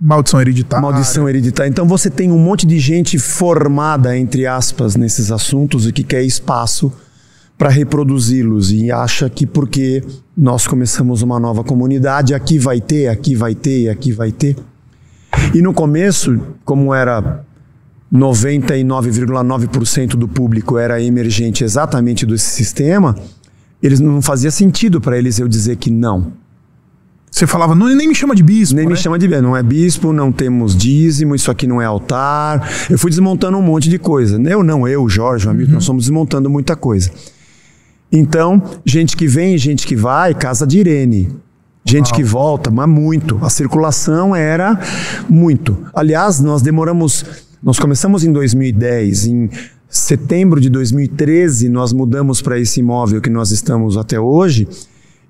[0.04, 0.82] Maldição hereditária.
[0.82, 1.70] Maldição hereditária.
[1.70, 6.24] Então você tem um monte de gente formada, entre aspas, nesses assuntos e que quer
[6.24, 6.92] espaço
[7.56, 10.02] para reproduzi-los e acha que porque
[10.36, 14.56] nós começamos uma nova comunidade, aqui vai ter, aqui vai ter, aqui vai ter.
[15.54, 17.44] E no começo, como era
[18.12, 23.14] 99,9% do público era emergente exatamente desse sistema,
[23.80, 26.41] eles não fazia sentido para eles eu dizer que não.
[27.32, 28.76] Você falava, não, nem me chama de bispo.
[28.76, 28.92] Nem né?
[28.92, 29.42] me chama de bispo.
[29.42, 32.70] Não é bispo, não temos dízimo, isso aqui não é altar.
[32.90, 34.38] Eu fui desmontando um monte de coisa.
[34.38, 35.76] Eu não, eu, Jorge, o amigo, uhum.
[35.76, 37.10] nós fomos desmontando muita coisa.
[38.12, 41.34] Então, gente que vem, gente que vai, casa de Irene.
[41.86, 42.16] Gente Uau.
[42.16, 43.38] que volta, mas muito.
[43.42, 44.78] A circulação era
[45.26, 45.78] muito.
[45.94, 47.24] Aliás, nós demoramos.
[47.62, 49.50] Nós começamos em 2010, em
[49.88, 54.68] setembro de 2013, nós mudamos para esse imóvel que nós estamos até hoje.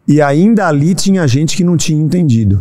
[0.07, 2.61] E ainda ali tinha gente que não tinha entendido.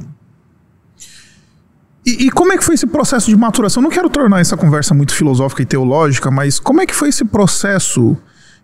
[2.05, 3.81] E, e, como é que foi esse processo de maturação?
[3.81, 7.23] Não quero tornar essa conversa muito filosófica e teológica, mas como é que foi esse
[7.23, 8.17] processo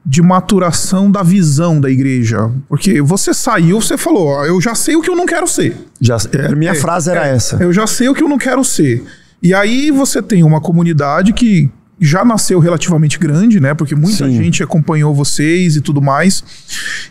[0.04, 2.50] de maturação da visão da igreja?
[2.68, 5.78] Porque você saiu, você falou, eu já sei o que eu não quero ser.
[6.02, 7.58] Já, é, minha é, frase era é, essa.
[7.58, 9.04] Eu já sei o que eu não quero ser.
[9.42, 11.70] E aí você tem uma comunidade que
[12.00, 13.74] já nasceu relativamente grande, né?
[13.74, 14.38] Porque muita Sim.
[14.38, 16.44] gente acompanhou vocês e tudo mais.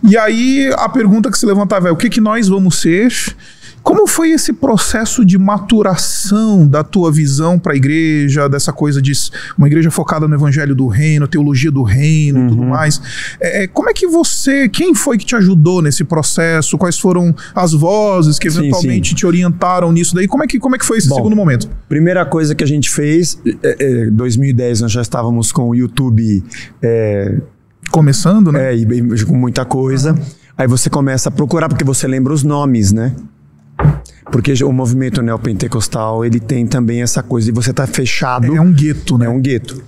[0.03, 3.12] E aí a pergunta que se levantava é: o que, que nós vamos ser?
[3.87, 9.12] Como foi esse processo de maturação da tua visão para a igreja, dessa coisa de
[9.57, 12.47] uma igreja focada no evangelho do reino, teologia do reino uhum.
[12.47, 12.68] e tudo uhum.
[12.70, 13.01] mais?
[13.39, 16.76] É, é, como é que você, quem foi que te ajudou nesse processo?
[16.76, 19.14] Quais foram as vozes que eventualmente sim, sim.
[19.14, 20.26] te orientaram nisso daí?
[20.26, 21.70] Como é que, como é que foi esse Bom, segundo momento?
[21.89, 26.43] Primeira coisa que a gente fez, é, é, 2010 nós já estávamos com o YouTube
[26.82, 27.41] é,
[27.93, 28.74] começando, né?
[28.74, 30.20] É, e, com muita coisa.
[30.59, 33.14] Aí você começa a procurar porque você lembra os nomes, né?
[34.31, 38.55] Porque o movimento neopentecostal, ele tem também essa coisa de você estar tá fechado.
[38.55, 39.27] É um gueto, né?
[39.27, 39.83] É um gueto.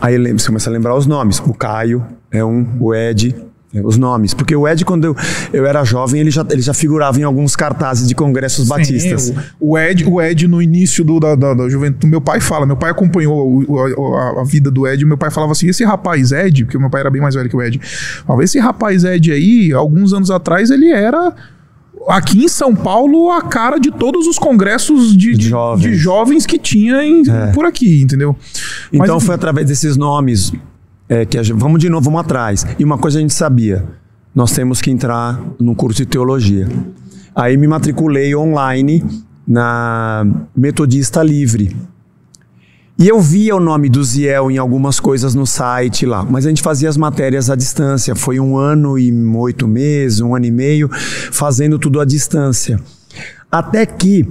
[0.00, 1.40] Aí você começa a lembrar os nomes.
[1.40, 3.34] O Caio é um, o Ed,
[3.74, 4.34] é, os nomes.
[4.34, 5.16] Porque o Ed, quando eu,
[5.52, 9.30] eu era jovem, ele já, ele já figurava em alguns cartazes de congressos Sim, batistas.
[9.60, 12.66] O, o, Ed, o Ed, no início do, da, da, da juventude, meu pai fala,
[12.66, 16.32] meu pai acompanhou a, a, a, vida do Ed, meu pai falava assim: esse rapaz
[16.32, 17.80] Ed, porque meu pai era bem mais velho que o Ed,
[18.26, 21.34] falava, esse rapaz Ed aí, alguns anos atrás, ele era
[22.08, 25.82] aqui em São Paulo a cara de todos os congressos de, de, jovens.
[25.82, 26.46] de jovens.
[26.46, 27.52] que tinha em, é.
[27.52, 28.36] por aqui, entendeu?
[28.92, 30.52] Então Mas, foi através desses nomes
[31.08, 32.66] é, que gente, vamos de novo, vamos atrás.
[32.78, 33.84] E uma coisa a gente sabia,
[34.34, 36.68] nós temos que entrar no curso de teologia.
[37.34, 39.04] Aí me matriculei online
[39.46, 40.24] na
[40.56, 41.76] Metodista Livre.
[42.98, 46.48] E eu via o nome do Ziel em algumas coisas no site lá, mas a
[46.50, 48.14] gente fazia as matérias à distância.
[48.14, 52.78] Foi um ano e oito meses, um ano e meio, fazendo tudo à distância.
[53.50, 54.26] Até que,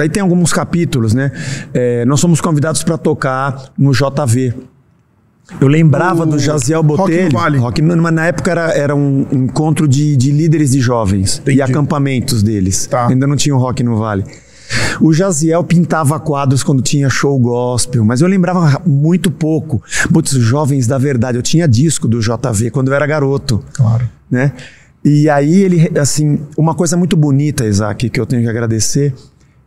[0.00, 1.32] aí tem alguns capítulos, né?
[1.72, 4.54] É, nós somos convidados para tocar no JV.
[5.60, 7.22] Eu lembrava o do Jaziel Botelho.
[7.22, 7.58] Rock no Vale.
[7.58, 11.58] Rock, mas na época era, era um encontro de, de líderes de jovens Entendi.
[11.58, 12.86] e acampamentos deles.
[12.86, 13.08] Tá.
[13.08, 14.24] Ainda não tinha o Rock no Vale.
[15.00, 19.82] O Jaziel pintava quadros quando tinha show gospel, mas eu lembrava muito pouco.
[20.12, 23.62] Putz, Jovens da Verdade, eu tinha disco do JV quando eu era garoto.
[23.72, 24.08] Claro.
[24.30, 24.52] Né?
[25.04, 29.14] E aí ele, assim, uma coisa muito bonita, Isaac, que eu tenho que agradecer,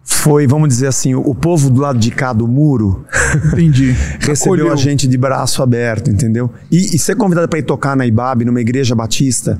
[0.03, 3.05] foi, vamos dizer assim, o povo do lado de cá do muro.
[3.53, 3.95] Entendi.
[4.19, 4.73] recebeu Acolheu.
[4.73, 6.51] a gente de braço aberto, entendeu?
[6.71, 9.59] E, e ser convidado para ir tocar na IBAB, numa igreja batista,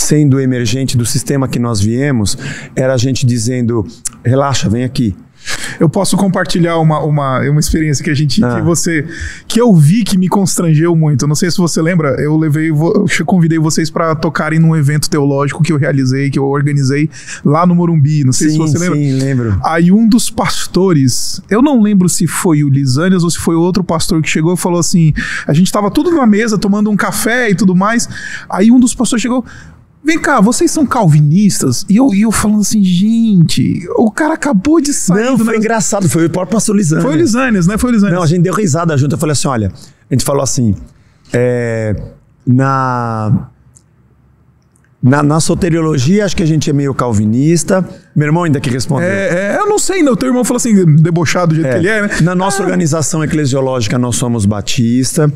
[0.00, 2.36] sendo emergente do sistema que nós viemos,
[2.74, 3.86] era a gente dizendo:
[4.24, 5.14] relaxa, vem aqui.
[5.80, 8.56] Eu posso compartilhar uma, uma, uma experiência que a gente, Ah.
[8.56, 9.06] que você,
[9.48, 11.26] que eu vi que me constrangeu muito.
[11.26, 15.62] Não sei se você lembra, eu levei, eu convidei vocês para tocarem num evento teológico
[15.62, 17.08] que eu realizei, que eu organizei
[17.42, 18.22] lá no Morumbi.
[18.22, 18.98] Não sei se Sim, você lembra.
[18.98, 19.58] sim, lembro.
[19.64, 23.82] Aí um dos pastores, eu não lembro se foi o Lisânias ou se foi outro
[23.82, 25.14] pastor que chegou e falou assim:
[25.46, 28.06] a gente tava tudo na mesa tomando um café e tudo mais.
[28.48, 29.42] Aí um dos pastores chegou.
[30.02, 31.84] Vem cá, vocês são calvinistas?
[31.88, 35.18] E eu, e eu falando assim, gente, o cara acabou de sair.
[35.18, 37.04] Não, foi negócio." engraçado, foi o próprio pastor Lisandro.
[37.04, 37.76] Foi o Lisânias, né?
[37.76, 38.00] Foi o.
[38.00, 39.14] Não, a gente deu risada junto.
[39.14, 39.70] Eu falei assim: olha,
[40.10, 40.74] a gente falou assim.
[41.32, 41.94] é,
[42.46, 43.48] na,
[45.02, 45.22] na.
[45.22, 47.86] Na soteriologia, acho que a gente é meio calvinista.
[48.16, 49.06] Meu irmão ainda que respondeu.
[49.08, 50.10] É, é, eu não sei, né?
[50.10, 51.72] O teu irmão falou assim, debochado do jeito É.
[51.72, 52.10] que ele é, né?
[52.22, 55.30] Na nossa organização eclesiológica, nós somos batista.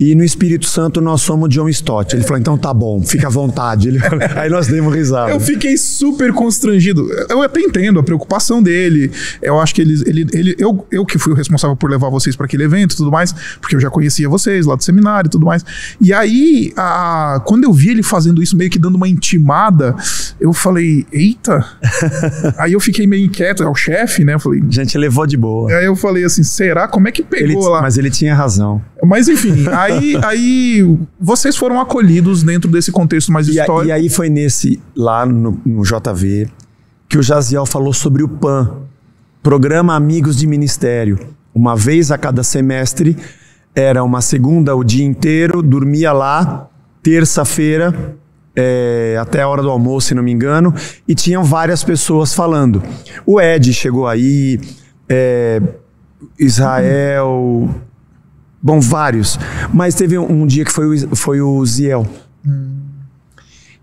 [0.00, 2.16] E no Espírito Santo nós somos John Stott.
[2.16, 3.88] Ele falou, então tá bom, fica à vontade.
[3.88, 4.00] Ele-
[4.34, 5.30] Aí nós demos risada.
[5.30, 7.06] Eu fiquei super constrangido.
[7.28, 9.10] Eu até entendo a preocupação dele.
[9.42, 10.02] Eu acho que ele.
[10.06, 12.96] ele, ele eu, eu que fui o responsável por levar vocês para aquele evento e
[12.96, 15.62] tudo mais, porque eu já conhecia vocês lá do seminário e tudo mais.
[16.00, 19.94] E aí, a, quando eu vi ele fazendo isso, meio que dando uma intimada,
[20.40, 21.62] eu falei, eita.
[22.56, 24.32] aí eu fiquei meio inquieto, é o chefe, né?
[24.34, 24.62] Eu falei.
[24.70, 25.70] Gente levou de boa.
[25.72, 26.88] Aí eu falei assim, será?
[26.88, 27.82] Como é que Ele- pegou lá?
[27.82, 28.80] mas ele tinha razão.
[29.04, 29.89] Mas enfim, aí,
[30.24, 33.88] aí vocês foram acolhidos dentro desse contexto mais E, a- histórico.
[33.88, 36.48] e aí foi nesse, lá no, no JV,
[37.08, 38.70] que o Jaziel falou sobre o PAN,
[39.42, 41.18] Programa Amigos de Ministério.
[41.54, 43.16] Uma vez a cada semestre,
[43.74, 46.68] era uma segunda o dia inteiro, dormia lá,
[47.02, 48.16] terça-feira,
[48.54, 50.74] é, até a hora do almoço, se não me engano,
[51.08, 52.82] e tinham várias pessoas falando.
[53.24, 54.60] O Ed chegou aí,
[55.08, 55.62] é,
[56.38, 57.68] Israel,
[58.62, 59.38] bom, vários.
[59.72, 62.06] Mas teve um, um dia que foi o, foi o Ziel.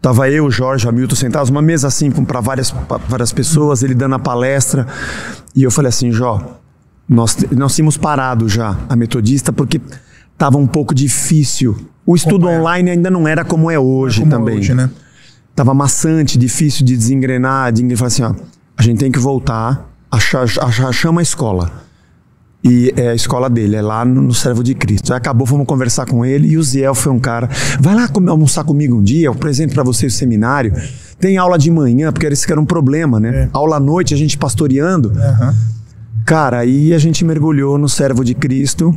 [0.01, 4.15] Tava eu, Jorge, Hamilton sentados, uma mesa assim para várias, pra várias pessoas, ele dando
[4.15, 4.87] a palestra.
[5.55, 6.59] E eu falei assim, Jó,
[7.09, 9.81] nós, nós tínhamos parado já a metodista porque
[10.37, 11.75] tava um pouco difícil.
[12.05, 12.59] O estudo Acompanhar.
[12.61, 14.59] online ainda não era como é hoje Como também.
[14.59, 14.89] hoje, né?
[15.55, 17.73] Tava maçante, difícil de desengrenar.
[17.73, 18.05] De engrenar.
[18.05, 18.33] assim, ó,
[18.77, 21.86] a gente tem que voltar, achar, achar, chama a escola.
[22.67, 25.13] E é a escola dele, é lá no, no Servo de Cristo.
[25.13, 27.49] Aí acabou, fomos conversar com ele e o Ziel foi um cara.
[27.79, 30.73] Vai lá almoçar comigo um dia, eu apresento para vocês o seminário.
[31.19, 33.43] Tem aula de manhã, porque esse que era um problema, né?
[33.43, 33.49] É.
[33.53, 35.13] Aula à noite, a gente pastoreando.
[35.17, 35.55] Aham.
[36.25, 38.93] Cara, aí a gente mergulhou no Servo de Cristo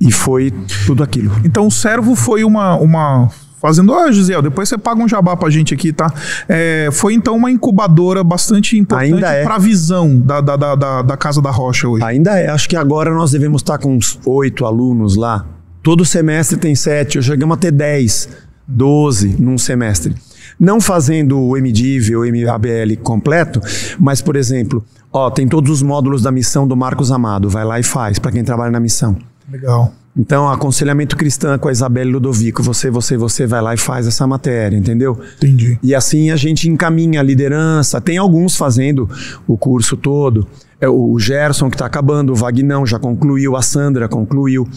[0.00, 0.52] e foi
[0.86, 1.30] tudo aquilo.
[1.44, 2.76] Então o servo foi uma.
[2.76, 3.28] uma
[3.60, 3.92] fazendo.
[3.92, 6.12] Ó, Gisele, depois você paga um jabá pra gente aqui, tá?
[6.48, 9.44] É, foi então uma incubadora bastante importante é.
[9.44, 12.02] pra visão da, da, da, da, da Casa da Rocha hoje.
[12.04, 15.44] Ainda é, acho que agora nós devemos estar com uns oito alunos lá.
[15.82, 18.28] Todo semestre tem sete, eu chegamos a ter dez,
[18.66, 20.14] doze num semestre.
[20.58, 23.60] Não fazendo o MDiv ou MABL completo,
[23.98, 27.80] mas, por exemplo, ó, tem todos os módulos da missão do Marcos Amado, vai lá
[27.80, 29.16] e faz, para quem trabalha na missão.
[29.50, 29.90] Legal.
[30.20, 34.26] Então, aconselhamento cristã com a Isabelle Ludovico, você, você, você vai lá e faz essa
[34.26, 35.18] matéria, entendeu?
[35.38, 35.78] Entendi.
[35.82, 38.02] E assim a gente encaminha a liderança.
[38.02, 39.08] Tem alguns fazendo
[39.48, 40.46] o curso todo.
[40.78, 44.68] É o Gerson que está acabando, o Vagnão já concluiu, a Sandra concluiu.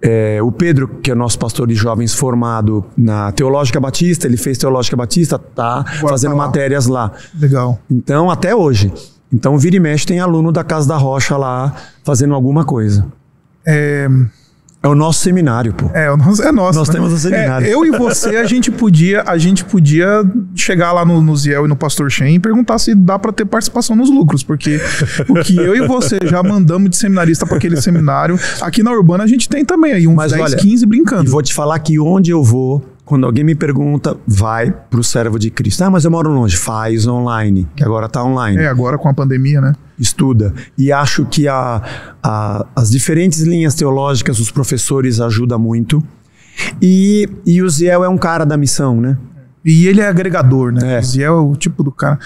[0.00, 4.56] É, o Pedro, que é nosso pastor de jovens formado na Teológica Batista, ele fez
[4.56, 6.46] Teológica Batista, tá fazendo tá lá.
[6.46, 7.12] matérias lá.
[7.38, 7.78] Legal.
[7.90, 8.90] Então, até hoje.
[9.30, 13.06] Então, vira e mexe, tem aluno da Casa da Rocha lá fazendo alguma coisa.
[13.66, 14.08] É,
[14.82, 15.90] É o nosso seminário, pô.
[15.92, 16.78] é, o nosso- é nosso.
[16.78, 16.94] Nós né?
[16.94, 17.66] temos um seminário.
[17.66, 20.24] É, eu e você, a gente podia, a gente podia
[20.54, 23.44] chegar lá no, no Ziel e no Pastor Shen e perguntar se dá pra ter
[23.44, 24.80] participação nos lucros, porque
[25.28, 29.24] o que eu e você já mandamos de seminarista pra aquele seminário, aqui na Urbana
[29.24, 31.30] a gente tem também aí uns Mas 10, olha, 15 E brincando.
[31.30, 35.50] vou te falar que onde eu vou, quando alguém me pergunta, vai pro servo de
[35.50, 35.82] Cristo.
[35.82, 36.56] Ah, mas eu moro longe.
[36.56, 38.56] Faz online, que agora tá online.
[38.56, 39.72] É, agora com a pandemia, né?
[39.98, 40.54] Estuda.
[40.78, 41.82] E acho que a,
[42.22, 46.00] a- as diferentes linhas teológicas, os professores ajudam muito.
[46.80, 49.18] E, e o Ziel é um cara da missão, né?
[49.64, 50.94] E ele é agregador, né?
[50.94, 51.00] É.
[51.00, 52.16] O Ziel é o tipo do cara.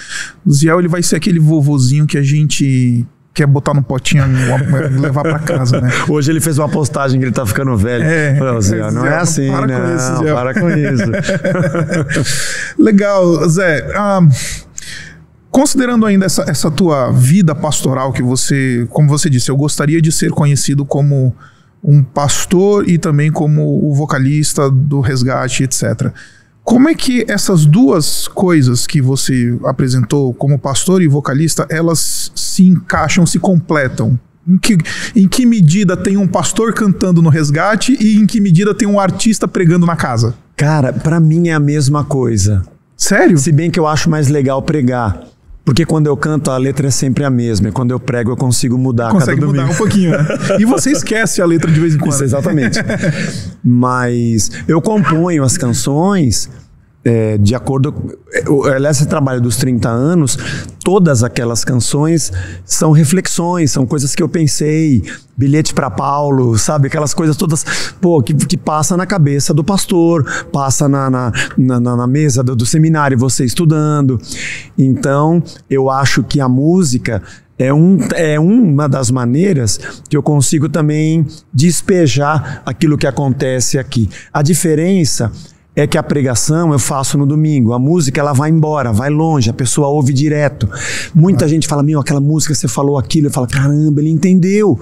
[0.45, 4.99] O Ziel ele vai ser aquele vovozinho que a gente quer botar no potinho e
[5.01, 5.91] levar pra casa, né?
[6.09, 8.05] Hoje ele fez uma postagem que ele tá ficando velho.
[8.05, 8.37] É.
[8.37, 9.97] Falei, "Ô, Ziel, não é Ziel, assim, para com não.
[9.97, 12.25] isso, Ziel." para com isso.
[12.79, 13.93] Legal, Zé.
[13.97, 14.21] ah,
[15.51, 20.13] considerando ainda essa, essa tua vida pastoral que você, como você disse, eu gostaria de
[20.13, 21.35] ser conhecido como
[21.83, 26.13] um pastor e também como o vocalista do resgate, etc.
[26.65, 32.67] Como é que essas duas coisas que você apresentou como pastor e vocalista, elas se
[32.67, 34.19] encaixam, se completam?
[34.49, 34.79] Em que,
[35.15, 38.99] em que medida tem um pastor cantando no resgate e em que medida tem um
[38.99, 40.35] artista pregando na casa?
[40.57, 42.63] Cara, pra mim é a mesma coisa.
[42.97, 43.37] Sério?
[43.37, 45.23] Se bem que eu acho mais legal pregar.
[45.65, 47.69] Porque quando eu canto, a letra é sempre a mesma.
[47.69, 49.75] E quando eu prego, eu consigo mudar Consegue cada mudar domingo.
[49.75, 50.27] um pouquinho, né?
[50.61, 52.13] E você esquece a letra de vez em quando.
[52.13, 52.79] Isso, exatamente.
[53.65, 56.51] Mas eu componho as canções
[57.05, 57.95] é, de acordo.
[58.47, 60.39] eu- Aliás, esse trabalho dos 30 anos,
[60.83, 62.33] todas aquelas canções
[62.65, 65.03] são reflexões, são coisas que eu pensei,
[65.37, 66.87] bilhete para Paulo, sabe?
[66.89, 67.65] Aquelas coisas todas,
[68.01, 72.43] pô, que, que passa na cabeça do pastor, passa na, na, na, na- na mesa
[72.43, 74.19] do, do seminário, você estudando.
[74.79, 77.23] Então, eu acho que a música
[77.59, 79.79] é, um, é uma das maneiras
[80.09, 84.09] que eu consigo também despejar aquilo que acontece aqui.
[84.33, 85.31] A diferença
[85.77, 89.51] é que a pregação eu faço no domingo, a música ela vai embora, vai longe,
[89.51, 90.69] a pessoa ouve direto.
[91.15, 94.79] Muita gente fala, meu, aquela música você falou aquilo, eu falo, caramba, ele entendeu,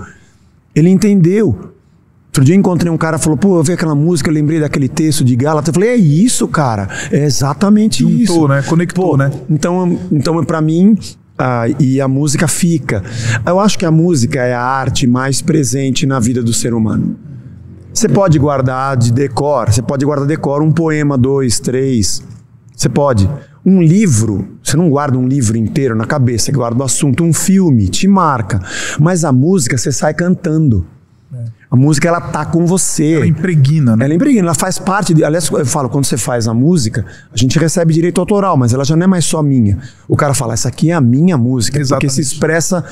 [0.74, 1.72] ele entendeu.
[2.26, 4.88] Outro dia eu encontrei um cara falou, pô, eu vi aquela música, eu lembrei daquele
[4.88, 5.68] texto de Gálatas.
[5.68, 8.48] Eu falei, é isso, cara, é exatamente Juntou, isso.
[8.48, 8.62] né?
[8.62, 9.30] Conectou, Pô, né?
[9.50, 10.96] Então, então para mim,
[11.38, 13.02] ah, e a música fica.
[13.44, 17.16] Eu acho que a música é a arte mais presente na vida do ser humano.
[17.92, 22.22] Você pode guardar de decor, você pode guardar decor um poema, dois, três.
[22.74, 23.30] Você pode.
[23.64, 27.22] Um livro, você não guarda um livro inteiro na cabeça, você guarda o assunto.
[27.22, 28.60] Um filme te marca.
[28.98, 30.86] Mas a música você sai cantando.
[31.70, 33.14] A música ela tá com você.
[33.14, 34.04] Ela impregna, né?
[34.04, 35.24] Ela é impregna, ela faz parte de.
[35.24, 38.84] Aliás, eu falo, quando você faz a música, a gente recebe direito autoral, mas ela
[38.84, 39.78] já não é mais só minha.
[40.06, 42.14] O cara fala, essa aqui é a minha música, porque Exatamente.
[42.14, 42.84] se expressa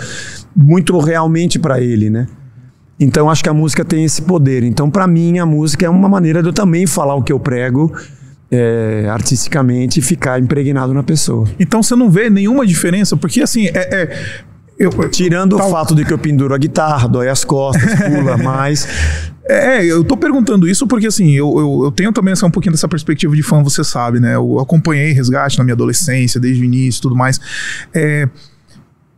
[0.57, 2.27] muito realmente para ele, né?
[3.01, 4.63] Então acho que a música tem esse poder.
[4.63, 7.41] Então, para mim, a música é uma maneira de eu também falar o que eu
[7.41, 7.91] prego
[8.51, 11.49] é, artisticamente e ficar impregnado na pessoa.
[11.59, 13.73] Então você não vê nenhuma diferença, porque assim, é.
[13.75, 17.85] é- eu, Tirando Tal- o fato de que eu penduro a guitarra, dói as costas,
[18.01, 18.89] pula mais.
[19.47, 22.73] É, eu tô perguntando isso porque, assim, eu, eu, eu tenho também essa, um pouquinho
[22.73, 24.37] dessa perspectiva de fã, você sabe, né?
[24.37, 27.39] Eu acompanhei Resgate na minha adolescência, desde o início e tudo mais.
[27.93, 28.27] É,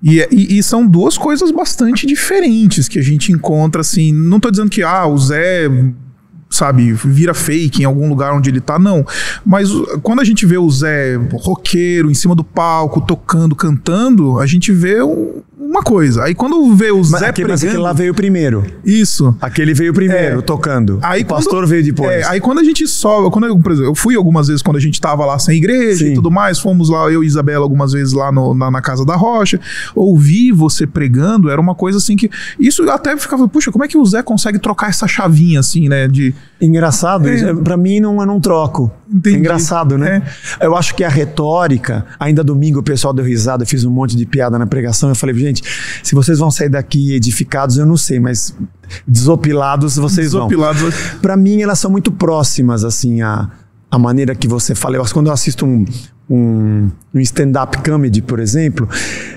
[0.03, 4.13] e, e- e são duas coisas bastante diferentes que a gente encontra, assim.
[4.13, 5.69] Não tô dizendo que, ah, o Zé.
[6.51, 9.07] Sabe, vira fake em algum lugar onde ele tá, não.
[9.43, 9.71] Mas
[10.03, 14.71] quando a gente vê o Zé roqueiro em cima do palco, tocando, cantando, a gente
[14.71, 16.25] vê um- uma coisa.
[16.25, 18.65] Aí quando vê o Mas, Zé aquele, mas aquele lá veio primeiro.
[18.85, 19.35] isso.
[19.41, 20.43] Aquele veio primeiro, É.
[20.43, 20.99] tocando.
[21.03, 22.11] Aí o pastor quando- veio depois.
[22.11, 24.77] É, aí quando a gente sobe, quando eu, por exemplo, eu fui algumas vezes quando
[24.77, 26.15] a gente tava lá sem igreja e Sim.
[26.15, 29.17] tudo mais, fomos lá, eu e Isabela, algumas vezes lá no- na, na Casa da
[29.17, 29.59] Rocha,
[29.95, 32.31] ouvir você pregando, era uma coisa assim que.
[32.59, 36.09] Isso até ficava, puxa, como é que o Zé consegue trocar essa chavinha assim, né?
[36.09, 36.35] De.
[36.61, 37.35] Engraçado, É.
[37.35, 37.57] isso.
[37.57, 38.91] pra mim não, eu não troco.
[39.13, 39.37] Entendi.
[39.37, 40.23] É engraçado, né?
[40.61, 44.17] Eu acho que a retórica, ainda domingo o pessoal deu risada, eu fiz um monte
[44.17, 45.09] de piada na pregação.
[45.09, 45.52] Eu falei, gente,
[46.03, 48.55] se vocês vão sair daqui edificados, eu não sei, mas
[49.07, 50.49] desopilados vocês vão.
[50.49, 50.95] Desopilados.
[51.21, 53.51] Pra mim, elas são muito próximas, assim, a,
[53.91, 54.97] a maneira que você fala.
[54.97, 55.85] Eu, quando eu assisto um,
[56.29, 58.89] um, um stand-up comedy, por exemplo,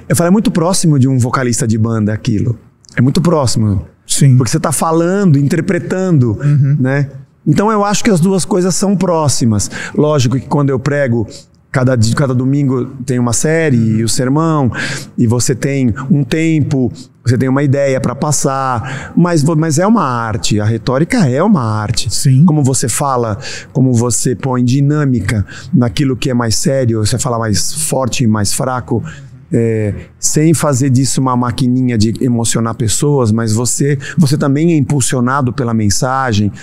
[0.08, 2.58] eu falo, é muito próximo de um vocalista de banda aquilo.
[2.96, 3.86] É muito próximo.
[4.08, 4.38] Sim.
[4.38, 6.38] Porque você está falando, interpretando,
[6.80, 7.10] né?
[7.46, 9.70] Então eu acho que as duas coisas são próximas.
[9.96, 11.28] Lógico que quando eu prego,
[11.76, 14.72] cada, cada domingo tem uma série e o sermão,
[15.18, 16.90] e você tem um tempo,
[17.22, 21.62] você tem uma ideia para passar, mas, mas é uma arte, a retórica é uma
[21.62, 22.10] arte.
[22.16, 22.46] Sim.
[22.46, 23.38] Como você fala,
[23.74, 28.54] como você põe dinâmica naquilo que é mais sério, você fala mais forte e mais
[28.54, 29.04] fraco.
[29.52, 35.52] é, sem fazer disso uma maquininha de emocionar pessoas, mas você, você também é impulsionado
[35.52, 36.54] pela mensagem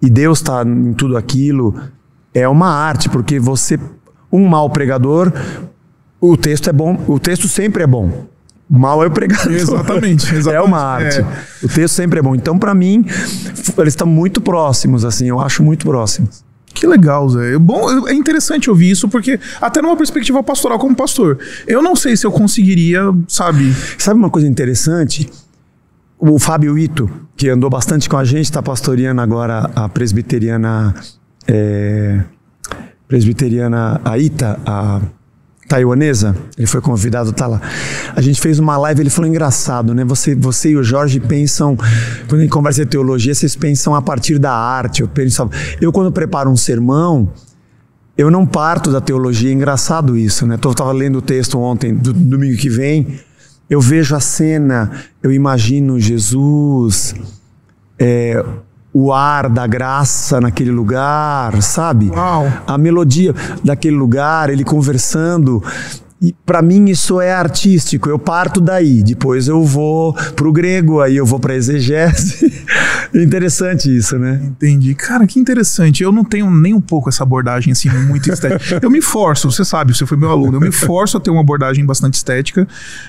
[0.00, 1.74] e Deus está em tudo aquilo.
[2.34, 3.78] É uma arte, porque você,
[4.30, 5.32] um mau pregador,
[6.20, 8.26] o texto é bom, o texto sempre é bom.
[8.70, 9.52] Mal é o pregador.
[9.52, 10.48] Exatamente, exatamente.
[10.54, 11.20] É uma arte.
[11.20, 11.26] É.
[11.64, 12.34] O texto sempre é bom.
[12.34, 13.04] Então, para mim,
[13.78, 16.44] eles estão muito próximos, assim, eu acho muito próximos.
[16.74, 17.54] Que legal, Zé.
[17.54, 21.96] É Bom, é interessante ouvir isso, porque até numa perspectiva pastoral como pastor, eu não
[21.96, 23.74] sei se eu conseguiria, sabe?
[23.96, 25.28] Sabe uma coisa interessante?
[26.18, 30.94] O Fábio Ito, que andou bastante com a gente, está pastoreando agora a presbiteriana.
[31.46, 32.20] é,
[33.08, 35.00] presbiteriana Aita, a
[35.66, 36.36] taiwanesa.
[36.56, 37.60] Ele foi convidado, tá lá.
[38.14, 40.04] A gente fez uma live, ele falou engraçado, né?
[40.04, 41.76] Você, você e o Jorge pensam,
[42.28, 45.02] quando a gente conversa de teologia, vocês pensam a partir da arte.
[45.02, 45.48] Eu penso,
[45.80, 47.32] eu quando preparo um sermão,
[48.16, 50.58] eu não parto da teologia, é engraçado isso, né?
[50.62, 53.18] Eu estava lendo o texto ontem, do domingo que vem,
[53.70, 54.90] eu vejo a cena,
[55.22, 57.14] eu imagino Jesus,
[57.98, 58.42] é,
[58.92, 62.10] o ar da graça naquele lugar, sabe?
[62.10, 62.50] Uau.
[62.66, 65.62] A melodia daquele lugar, ele conversando.
[66.20, 68.08] E para mim isso é artístico.
[68.08, 72.52] Eu parto daí, depois eu vou pro grego, aí eu vou para exegese.
[73.14, 74.40] Interessante isso, né?
[74.44, 74.94] Entendi.
[74.94, 76.02] Cara, que interessante.
[76.02, 78.80] Eu não tenho nem um pouco essa abordagem assim muito estética.
[78.82, 81.40] eu me forço, você sabe, você foi meu aluno, eu me forço a ter uma
[81.40, 82.66] abordagem bastante estética,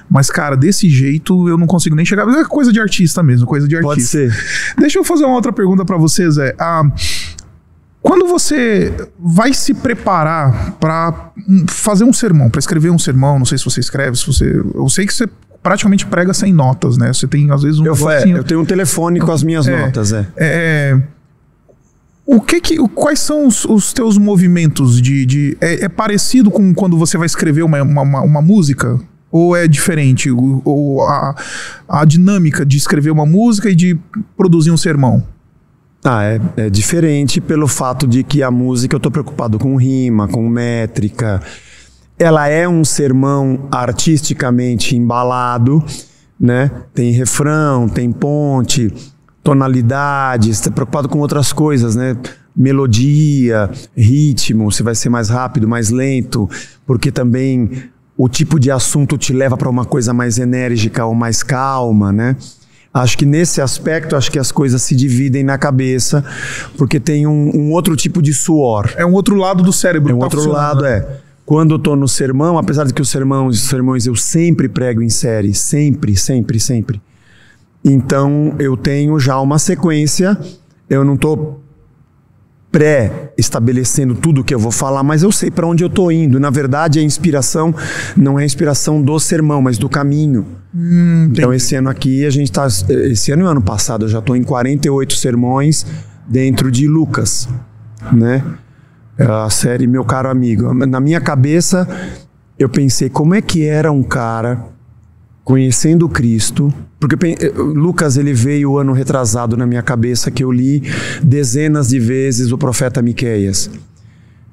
[0.09, 2.27] mas cara, desse jeito eu não consigo nem chegar.
[2.29, 3.95] É coisa de artista mesmo, coisa de artista.
[3.95, 4.75] Pode ser.
[4.77, 6.55] Deixa eu fazer uma outra pergunta para você, Zé.
[6.59, 6.83] Ah,
[8.01, 11.31] quando você vai se preparar para
[11.67, 14.87] fazer um sermão, para escrever um sermão, não sei se você escreve, se você, eu
[14.87, 15.27] sei que você
[15.61, 17.11] praticamente prega sem notas, né?
[17.11, 19.85] Você tem às vezes um eu, é, eu tenho um telefone com as minhas é,
[19.85, 20.25] notas, é.
[20.37, 21.01] é.
[22.25, 26.73] o que que, quais são os, os teus movimentos de, de é, é, parecido com
[26.73, 28.97] quando você vai escrever uma, uma, uma música?
[29.31, 30.31] Ou é diferente?
[30.31, 31.35] Ou a,
[31.87, 33.99] a dinâmica de escrever uma música e de
[34.35, 35.23] produzir um sermão?
[36.03, 40.27] Ah, é, é diferente pelo fato de que a música eu estou preocupado com rima,
[40.29, 41.41] com métrica.
[42.17, 45.83] Ela é um sermão artisticamente embalado,
[46.39, 46.71] né?
[46.93, 48.93] Tem refrão, tem ponte,
[49.43, 52.15] tonalidade, está preocupado com outras coisas, né?
[52.55, 56.49] Melodia, ritmo, se vai ser mais rápido, mais lento,
[56.85, 57.69] porque também
[58.17, 62.37] o tipo de assunto te leva para uma coisa mais enérgica ou mais calma, né?
[62.93, 66.25] Acho que nesse aspecto, acho que as coisas se dividem na cabeça,
[66.77, 68.91] porque tem um, um outro tipo de suor.
[68.97, 70.11] É um outro lado do cérebro.
[70.11, 71.07] É um tá outro lado, é.
[71.45, 75.01] Quando eu estou no sermão, apesar de que os sermões, os sermões eu sempre prego
[75.01, 77.01] em série, sempre, sempre, sempre.
[77.83, 80.37] Então eu tenho já uma sequência,
[80.89, 81.63] eu não estou
[82.71, 86.39] pré-estabelecendo tudo o que eu vou falar, mas eu sei para onde eu estou indo.
[86.39, 87.73] Na verdade, a inspiração
[88.15, 90.45] não é a inspiração do sermão, mas do caminho.
[90.73, 92.67] Hum, então, esse ano aqui, a gente está.
[92.67, 95.85] Esse ano e ano passado, eu já estou em 48 sermões
[96.27, 97.49] dentro de Lucas,
[98.11, 98.43] né?
[99.17, 100.73] É a série Meu Caro Amigo.
[100.73, 101.87] Na minha cabeça,
[102.57, 104.63] eu pensei como é que era um cara
[105.49, 110.83] conhecendo Cristo, porque eh, Lucas ele veio ano retrasado na minha cabeça que eu li
[111.23, 113.67] dezenas de vezes o profeta Miqueias.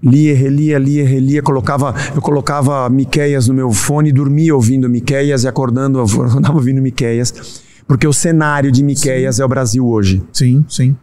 [0.02, 5.48] Lia, relia, lia, relia, colocava, eu colocava Miqueias no meu fone, dormia ouvindo Miqueias e
[5.48, 6.00] acordando,
[6.34, 9.42] andava ouvindo Miqueias, porque o cenário de Miqueias sim.
[9.42, 10.22] é o Brasil hoje.
[10.32, 10.96] Sim, sim.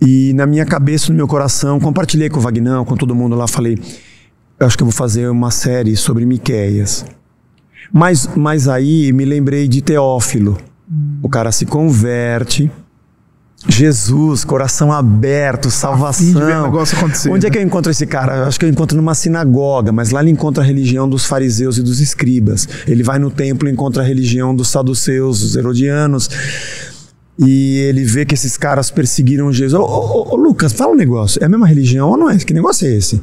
[0.00, 3.46] E na minha cabeça, no meu coração, compartilhei com o Vagnão, com todo mundo lá,
[3.46, 3.78] falei,
[4.58, 7.04] eu acho que eu vou fazer uma série sobre Miqueias.
[7.92, 10.58] Mas, mas aí me lembrei de Teófilo.
[10.90, 11.18] Hum.
[11.22, 12.70] O cara se converte.
[13.68, 16.70] Jesus, coração aberto, salvação.
[17.32, 18.36] Onde é que eu encontro esse cara?
[18.36, 21.78] Eu acho que eu encontro numa sinagoga, mas lá ele encontra a religião dos fariseus
[21.78, 22.68] e dos escribas.
[22.86, 26.30] Ele vai no templo e encontra a religião dos saduceus, dos herodianos.
[27.38, 29.74] E ele vê que esses caras perseguiram Jesus.
[29.74, 31.42] Ô, ô, ô, Lucas, fala um negócio.
[31.42, 32.36] É a mesma religião ou não é?
[32.38, 33.20] Que negócio é esse?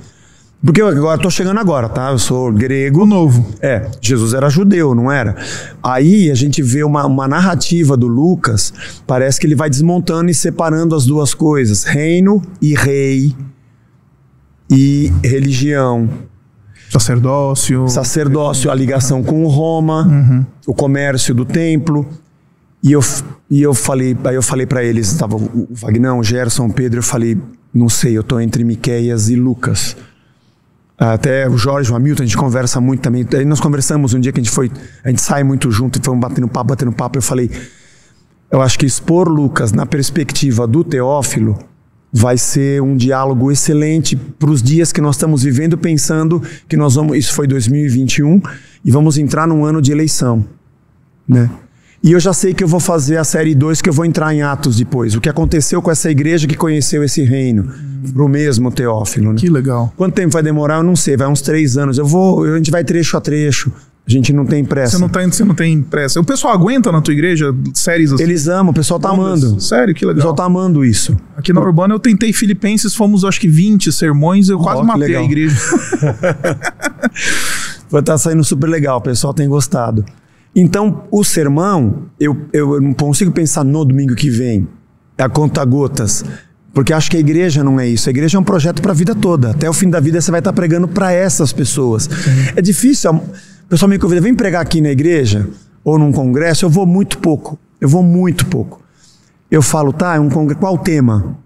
[0.66, 2.12] Porque eu agora tô chegando agora, tá?
[2.12, 3.06] Eu sou grego.
[3.06, 3.46] novo.
[3.62, 5.36] É, Jesus era judeu, não era?
[5.84, 8.74] Aí a gente vê uma, uma narrativa do Lucas,
[9.06, 13.36] parece que ele vai desmontando e separando as duas coisas: reino e rei
[14.72, 16.10] e religião.
[16.90, 17.90] Sacerdócio.
[17.90, 20.46] Sacerdócio, a ligação com Roma, uhum.
[20.66, 22.08] o comércio do templo.
[22.82, 23.02] E eu,
[23.50, 27.00] e eu falei, aí eu falei para eles, estava o Vagnão, o Gerson, o Pedro,
[27.00, 27.38] eu falei,
[27.74, 29.96] não sei, eu tô entre Miqueias e Lucas.
[31.12, 33.28] Até o Jorge, o Hamilton, a gente conversa muito também.
[33.34, 34.72] Aí nós conversamos um dia que a gente foi,
[35.04, 37.18] a gente sai muito junto e fomos batendo papo, batendo papo.
[37.18, 37.52] Eu falei,
[38.50, 41.60] eu acho que expor Lucas na perspectiva do Teófilo
[42.12, 46.96] vai ser um diálogo excelente para os dias que nós estamos vivendo, pensando que nós
[46.96, 48.42] vamos, isso foi 2021
[48.86, 50.46] e vamos entrar num ano de eleição,
[51.28, 51.50] né?
[52.04, 54.36] E eu já sei que eu vou fazer a série 2, que eu vou entrar
[54.36, 55.16] em Atos depois.
[55.16, 57.72] O que aconteceu com essa igreja que conheceu esse reino.
[58.14, 59.40] Pro mesmo Teófilo, né?
[59.40, 59.94] Que legal.
[59.96, 60.80] Quanto tempo vai demorar?
[60.80, 61.16] Eu não sei.
[61.16, 61.98] Vai uns três anos.
[61.98, 62.44] Eu vou...
[62.44, 63.72] A gente vai trecho a trecho.
[64.06, 64.98] A gente não tem pressa.
[64.98, 66.20] Você não, tá, você não tem pressa.
[66.20, 68.22] O pessoal aguenta na tua igreja séries assim?
[68.22, 69.62] Eles amam, o pessoal tá amando.
[69.62, 70.16] Sério, que legal.
[70.16, 71.16] O pessoal tá amando isso.
[71.38, 75.08] Aqui na Urbana eu tentei Filipenses, fomos acho que 20 sermões, eu oh, quase matei
[75.08, 75.22] legal.
[75.22, 75.56] a igreja.
[77.90, 80.04] Vai tá saindo super legal, o pessoal tem gostado.
[80.56, 84.68] Então, o sermão, eu, eu não consigo pensar no domingo que vem,
[85.18, 86.24] a conta gotas.
[86.74, 88.10] Porque acho que a igreja não é isso.
[88.10, 89.52] A igreja é um projeto para a vida toda.
[89.52, 92.10] Até o fim da vida você vai estar tá pregando para essas pessoas.
[92.56, 93.12] É difícil.
[93.12, 93.22] O
[93.70, 95.48] pessoal me convida, vem pregar aqui na igreja
[95.84, 96.66] ou num congresso.
[96.66, 97.60] Eu vou muito pouco.
[97.80, 98.82] Eu vou muito pouco.
[99.52, 100.60] Eu falo, tá, é um congresso.
[100.60, 101.38] Qual o tema?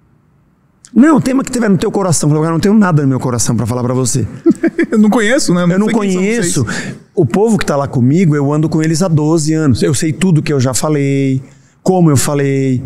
[0.93, 2.33] Não, o tema que tiver no teu coração.
[2.33, 4.27] Eu não tenho nada no meu coração para falar para você.
[4.89, 5.65] eu não conheço, né?
[5.65, 6.65] Não eu não conheço.
[7.13, 9.83] O povo que está lá comigo, eu ando com eles há 12 anos.
[9.83, 11.41] Eu sei tudo que eu já falei,
[11.83, 12.81] como eu falei,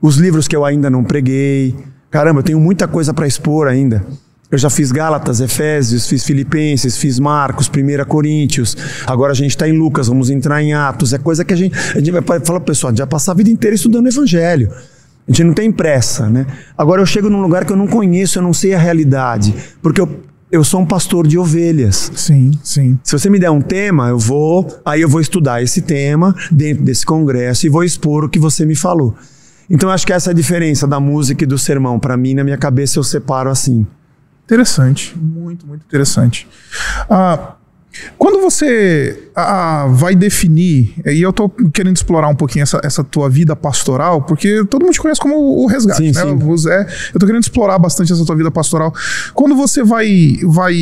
[0.00, 1.74] os livros que eu ainda não preguei.
[2.10, 4.04] Caramba, eu tenho muita coisa para expor ainda.
[4.50, 8.74] Eu já fiz Gálatas, Efésios, fiz Filipenses, fiz Marcos, 1 Coríntios.
[9.06, 11.12] Agora a gente está em Lucas, vamos entrar em Atos.
[11.12, 11.76] É coisa que a gente.
[11.94, 14.70] A gente vai falar, pessoal, vai passar a vida inteira estudando o Evangelho.
[15.28, 16.46] A gente não tem pressa, né?
[16.76, 20.00] Agora eu chego num lugar que eu não conheço, eu não sei a realidade, porque
[20.00, 22.10] eu, eu sou um pastor de ovelhas.
[22.14, 22.98] Sim, sim.
[23.04, 26.82] Se você me der um tema, eu vou, aí eu vou estudar esse tema dentro
[26.82, 29.14] desse congresso e vou expor o que você me falou.
[29.68, 31.98] Então acho que essa é a diferença da música e do sermão.
[31.98, 33.86] Para mim, na minha cabeça, eu separo assim.
[34.46, 36.48] Interessante, muito, muito interessante.
[37.10, 37.56] Ah,
[38.16, 43.28] quando você ah, vai definir, e eu tô querendo explorar um pouquinho essa, essa tua
[43.30, 46.22] vida pastoral, porque todo mundo te conhece como o resgate, Sim, né?
[46.22, 46.44] sim.
[46.44, 48.92] O Zé, eu tô querendo explorar bastante essa tua vida pastoral.
[49.34, 50.74] Quando você vai, vai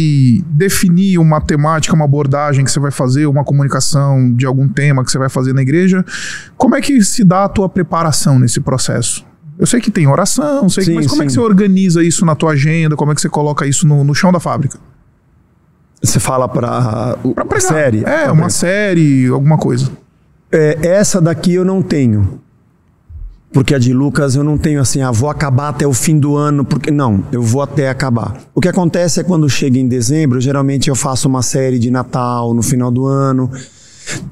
[0.46, 5.10] definir uma temática, uma abordagem que você vai fazer, uma comunicação de algum tema que
[5.10, 6.04] você vai fazer na igreja,
[6.56, 9.24] como é que se dá a tua preparação nesse processo?
[9.58, 11.38] Eu sei que tem oração, sei que, Sim, mas como é que sim.
[11.38, 12.94] você organiza isso na tua agenda?
[12.94, 14.78] Como é que você coloca isso no, no chão da fábrica?
[16.06, 17.60] Você fala para Pra pregar.
[17.72, 17.98] série?
[18.00, 18.50] É, Pra uma pregar.
[18.50, 19.90] série, alguma coisa.
[20.52, 22.40] É, essa daqui eu não tenho.
[23.52, 26.36] Porque a de Lucas eu não tenho assim, ah, vou acabar até o fim do
[26.36, 28.36] ano, porque não, eu vou até acabar.
[28.54, 32.52] O que acontece é quando chega em dezembro, geralmente eu faço uma série de Natal
[32.52, 33.50] no final do ano.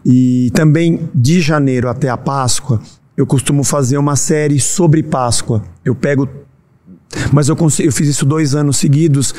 [0.04, 2.80] E também de janeiro até a Páscoa,
[3.16, 5.62] eu costumo fazer uma série sobre Páscoa.
[5.84, 6.28] Eu pego
[7.32, 9.34] mas eu, consigo, eu fiz isso dois anos seguidos.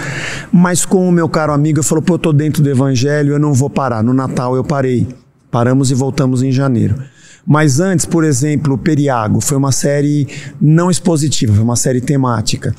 [0.51, 3.39] Mas com o meu caro amigo, eu falou: pô, eu tô dentro do evangelho, eu
[3.39, 4.03] não vou parar.
[4.03, 5.07] No Natal eu parei.
[5.51, 6.95] Paramos e voltamos em janeiro.
[7.47, 10.28] Mas antes, por exemplo, Periago foi uma série
[10.59, 12.76] não expositiva, foi uma série temática.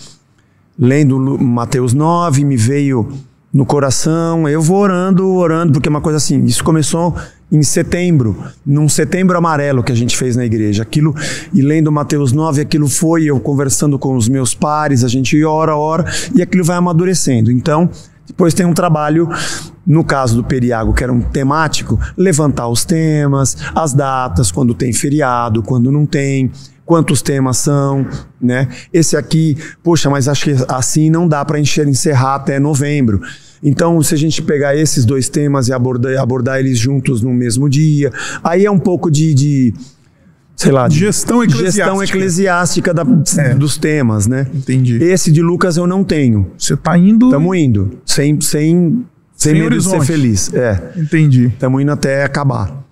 [0.79, 3.09] Lendo Mateus 9, me veio
[3.53, 7.17] no coração, eu vou orando, orando, porque é uma coisa assim, isso começou
[7.51, 10.83] em setembro, num setembro amarelo que a gente fez na igreja.
[10.83, 11.15] Aquilo,
[11.55, 15.77] e lendo Mateus 9, aquilo foi eu conversando com os meus pares, a gente ora,
[15.77, 17.51] ora, e aquilo vai amadurecendo.
[17.51, 17.89] Então,
[18.27, 19.29] depois tem um trabalho,
[19.87, 24.93] no caso do Periago, que era um temático, levantar os temas, as datas, quando tem
[24.93, 26.51] feriado, quando não tem,
[26.85, 28.07] quantos temas são,
[28.41, 28.69] né?
[28.93, 33.21] Esse aqui, poxa, mas acho que assim não dá para encerrar até novembro.
[33.63, 37.69] Então, se a gente pegar esses dois temas e abordar, abordar eles juntos no mesmo
[37.69, 38.13] dia,
[38.45, 39.75] aí é um pouco de, de
[40.55, 41.85] sei lá, de Gestão eclesiástica.
[41.85, 43.07] gestão eclesiástica da-
[43.39, 43.55] É.
[43.55, 44.47] dos temas, né?
[44.55, 45.03] Entendi.
[45.03, 46.51] Esse de Lucas eu não tenho.
[46.57, 47.27] Você tá indo.
[47.27, 49.05] Estamos indo, sem, sem,
[49.35, 50.07] sem, Sem medo de ser horizonte.
[50.07, 50.55] feliz.
[50.55, 50.81] É.
[50.97, 51.47] Entendi.
[51.47, 52.86] Estamos indo até acabar.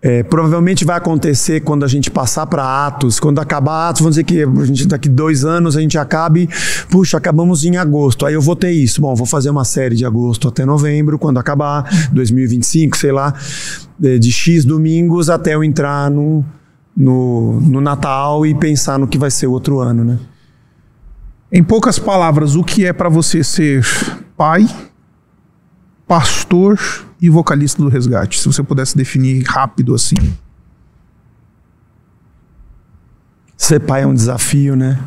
[0.00, 4.22] É, provavelmente vai acontecer quando a gente passar para Atos, quando acabar Atos, vamos dizer
[4.22, 6.48] que a gente, daqui dois anos a gente acabe,
[6.88, 9.00] puxa, acabamos em agosto, aí eu vou ter isso.
[9.00, 13.34] Bom, vou fazer uma série de agosto até novembro, quando acabar, 2025, sei lá,
[13.98, 16.44] de, de X domingos até eu entrar no,
[16.96, 20.18] no, no Natal e pensar no que vai ser o outro ano, né?
[21.50, 23.84] Em poucas palavras, o que é pra você ser
[24.36, 24.68] pai,
[26.08, 26.80] pastor
[27.20, 28.40] e vocalista do resgate?
[28.40, 30.16] Se você pudesse definir rápido assim.
[33.56, 34.98] Ser pai é um desafio, né?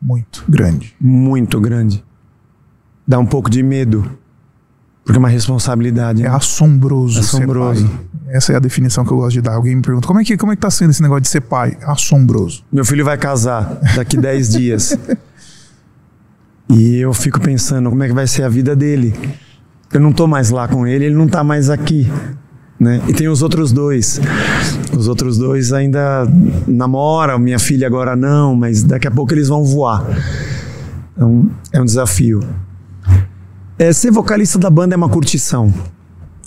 [0.00, 0.94] Muito grande.
[0.98, 2.02] Muito grande.
[3.06, 4.18] Dá um pouco de medo.
[5.04, 6.22] Porque é uma responsabilidade.
[6.22, 6.34] É né?
[6.34, 7.82] assombroso, Assombroso.
[7.82, 8.06] ser pai.
[8.28, 9.54] Essa é a definição que eu gosto de dar.
[9.54, 11.40] Alguém me pergunta, como é que, como é que tá sendo esse negócio de ser
[11.40, 11.76] pai?
[11.82, 12.64] Assombroso.
[12.72, 14.96] Meu filho vai casar daqui 10 dias.
[16.68, 19.12] E eu fico pensando como é que vai ser a vida dele.
[19.92, 22.10] Eu não tô mais lá com ele, ele não tá mais aqui.
[22.78, 23.02] Né?
[23.08, 24.20] E tem os outros dois.
[24.96, 26.26] Os outros dois ainda
[26.66, 30.06] namoram, minha filha agora não, mas daqui a pouco eles vão voar.
[31.12, 32.40] Então, é um desafio.
[33.78, 35.72] É, ser vocalista da banda é uma curtição.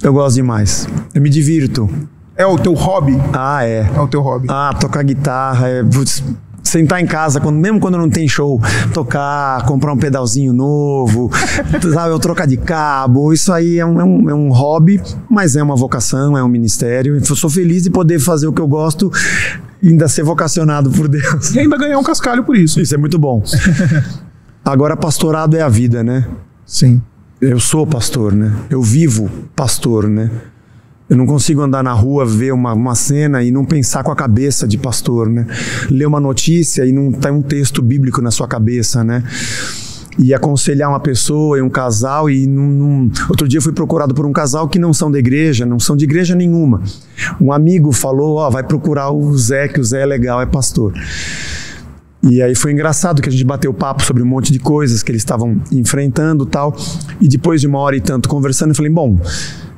[0.02, 0.88] Eu gosto demais.
[1.14, 1.90] Eu me divirto.
[2.36, 3.20] É o teu hobby?
[3.34, 3.92] Ah, é.
[3.94, 4.48] É o teu hobby.
[4.50, 6.24] Ah, tocar guitarra, é, putz,
[6.74, 8.60] sentar em casa, quando, mesmo quando não tem show,
[8.94, 11.30] tocar, comprar um pedalzinho novo,
[11.94, 15.00] sabe, eu trocar de cabo, isso aí é um, é um- é um hobby,
[15.30, 17.16] mas é uma vocação, é um ministério.
[17.16, 19.12] Eu sou feliz de poder fazer o que eu gosto
[19.82, 21.54] e ainda ser vocacionado por Deus.
[21.54, 22.82] E ainda ganhar um cascalho por isso.
[22.82, 23.44] Isso é muito bom.
[24.66, 26.26] Agora, pastorado é a vida, né?
[26.66, 27.02] Sim.
[27.40, 28.52] Eu sou pastor, né?
[28.70, 30.32] Eu vivo pastor, né?
[31.10, 34.16] Eu não consigo andar na rua, ver uma, uma cena e não pensar com a
[34.16, 35.46] cabeça de pastor, né?
[35.90, 39.24] Ler uma notícia e não tem um texto bíblico na sua cabeça, né?
[40.18, 44.14] E aconselhar uma pessoa e um casal e não, não- Outro dia eu fui procurado
[44.14, 46.82] por um casal que não são da igreja, não são de igreja nenhuma.
[47.42, 50.94] Um amigo falou, ó, vai procurar o Zé, que o Zé é legal, é pastor.
[52.22, 55.12] E aí foi engraçado que a gente bateu papo sobre um monte de coisas que
[55.12, 56.74] eles estavam enfrentando tal.
[57.20, 59.20] E depois de uma hora e tanto conversando, eu falei, bom,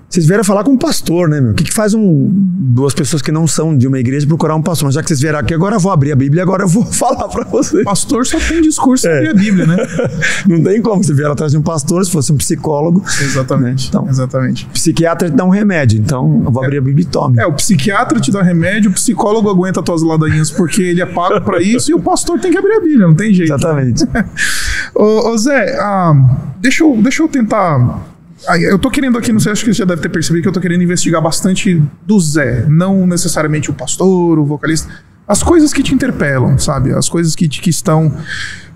[0.08, 1.52] Vocês vieram falar com um pastor, né, meu?
[1.52, 4.62] O que, que faz um, duas pessoas que não são de uma igreja procurar um
[4.62, 4.86] pastor?
[4.86, 6.68] Mas já que vocês vieram aqui, agora eu vou abrir a Bíblia e agora eu
[6.68, 7.84] vou falar para vocês.
[7.84, 9.14] Pastor só tem discurso É.
[9.16, 9.76] sobre a Bíblia, né?
[10.48, 11.04] Não tem como.
[11.04, 13.04] Você vier atrás de um pastor, se fosse um psicólogo.
[13.20, 13.90] Exatamente.
[13.90, 14.08] Então.
[14.08, 14.66] Exatamente.
[14.68, 16.00] Psiquiatra te dá um remédio.
[16.00, 17.40] Então, eu vou abrir a Bíblia e tome.
[17.40, 21.42] É, o psiquiatra te dá remédio, o psicólogo aguenta tuas ladainhas porque ele é pago
[21.42, 23.52] pra isso e o pastor tem que abrir a Bíblia, não tem jeito.
[23.52, 24.06] Exatamente.
[24.96, 26.14] Ô, ô, Zé, ah,
[26.62, 28.15] deixa, eu, deixa eu tentar.
[28.62, 30.54] Eu tô querendo aqui, não sei, acho que você já deve ter percebido que eu
[30.54, 34.90] tô querendo investigar bastante do Zé, não necessariamente o pastor, o vocalista,
[35.28, 36.94] as coisas que te interpelam, sabe?
[36.94, 38.16] As coisas que, que estão.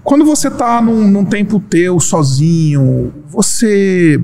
[0.03, 4.21] Quando você tá num, num tempo teu, sozinho, você.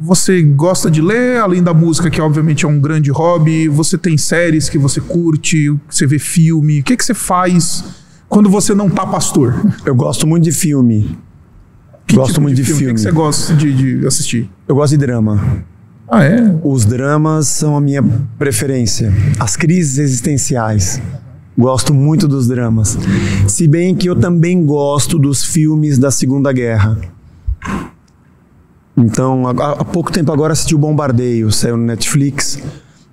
[0.00, 4.16] Você gosta de ler, além da música, que obviamente é um grande hobby, você tem
[4.16, 6.78] séries que você curte, você vê filme.
[6.78, 7.82] O que, que você faz
[8.28, 9.60] quando você não tá pastor?
[9.84, 11.18] Eu gosto muito de filme.
[12.08, 12.86] Que gosto tipo muito de, O filme.
[12.86, 14.50] que, que você gosta de, de assistir?
[14.66, 15.62] Eu gosto de drama.
[16.10, 16.58] Ah, é?
[16.64, 18.02] Os dramas são a minha
[18.38, 19.12] preferência.
[19.38, 21.00] As crises existenciais.
[21.56, 22.96] Gosto muito dos dramas.
[23.46, 26.98] Se bem que eu também gosto dos filmes da Segunda Guerra.
[28.96, 32.58] Então, há, há pouco tempo agora assisti o Bombardeio, saiu no Netflix,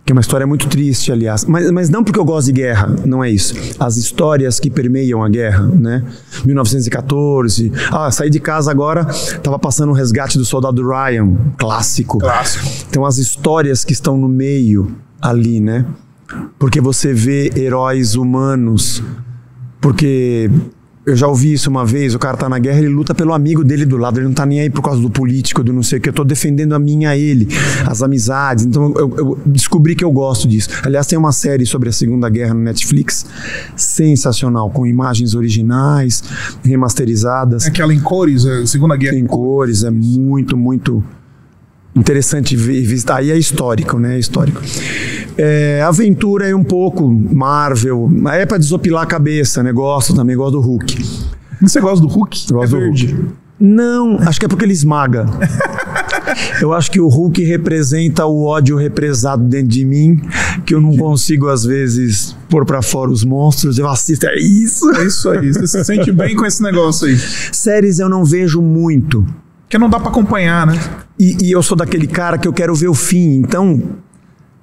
[0.05, 1.45] que é uma história muito triste, aliás.
[1.45, 3.55] Mas, mas não porque eu gosto de guerra, não é isso.
[3.79, 6.03] As histórias que permeiam a guerra, né?
[6.45, 7.71] 1914.
[7.91, 9.05] Ah, saí de casa agora,
[9.41, 12.19] tava passando o resgate do soldado Ryan, clássico.
[12.19, 12.65] Clássico.
[12.87, 15.83] Então as histórias que estão no meio ali, né?
[16.59, 19.01] Porque você vê heróis humanos.
[19.81, 20.51] Porque
[21.05, 23.63] eu já ouvi isso uma vez, o cara tá na guerra, ele luta pelo amigo
[23.63, 25.99] dele do lado, ele não tá nem aí por causa do político, do não sei
[25.99, 27.47] o que, eu tô defendendo a minha a ele,
[27.85, 28.65] as amizades.
[28.65, 30.69] Então eu, eu descobri que eu gosto disso.
[30.83, 33.25] Aliás, tem uma série sobre a Segunda Guerra no Netflix,
[33.75, 36.23] sensacional, com imagens originais,
[36.63, 39.15] remasterizadas Aquela em cores, é, Segunda Guerra.
[39.17, 41.03] em cores, é muito, muito
[41.95, 43.17] interessante ver- visitar.
[43.17, 44.15] Aí é histórico, né?
[44.15, 44.61] É histórico.
[45.37, 49.71] É, aventura é um pouco Marvel, mas é pra desopilar a cabeça, né?
[49.71, 51.03] Gosto também, gosto do Hulk.
[51.61, 52.45] Você gosta do Hulk?
[52.49, 53.07] Eu é gosto do verde.
[53.07, 53.45] Hulk.
[53.59, 55.25] Não, acho que é porque ele esmaga.
[56.59, 60.21] Eu acho que o Hulk representa o ódio represado dentro de mim,
[60.65, 63.77] que eu não consigo, às vezes, pôr pra fora os monstros.
[63.77, 64.89] Eu assisto, é isso.
[64.95, 65.53] É isso aí.
[65.53, 67.17] Você se sente bem com esse negócio aí.
[67.17, 69.25] Séries eu não vejo muito.
[69.61, 70.79] Porque não dá pra acompanhar, né?
[71.19, 73.37] E, e eu sou daquele cara que eu quero ver o fim.
[73.37, 73.81] Então,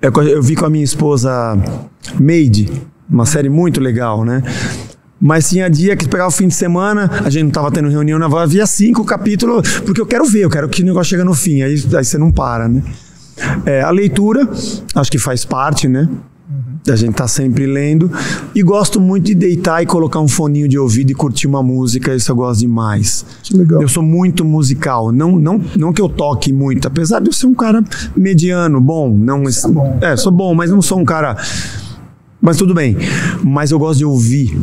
[0.03, 1.57] eu, eu vi com a minha esposa
[2.19, 2.71] Made,
[3.09, 4.43] uma série muito legal, né?
[5.21, 8.19] Mas tinha dia que pegava o fim de semana, a gente não tava tendo reunião
[8.19, 11.23] na voz, havia cinco capítulos, porque eu quero ver, eu quero que o negócio chegue
[11.23, 12.83] no fim, aí, aí você não para, né?
[13.65, 14.49] É, a leitura,
[14.95, 16.09] acho que faz parte, né?
[16.89, 18.11] A gente tá sempre lendo.
[18.55, 22.15] E gosto muito de deitar e colocar um foninho de ouvido e curtir uma música,
[22.15, 23.25] isso eu gosto demais.
[23.43, 23.81] Que legal.
[23.81, 27.47] Eu sou muito musical, não, não, não que eu toque muito, apesar de eu ser
[27.47, 27.85] um cara
[28.17, 29.99] mediano, bom, não é bom.
[30.01, 31.37] é, sou bom, mas não sou um cara
[32.43, 32.97] mas tudo bem.
[33.45, 34.59] Mas eu gosto de ouvir.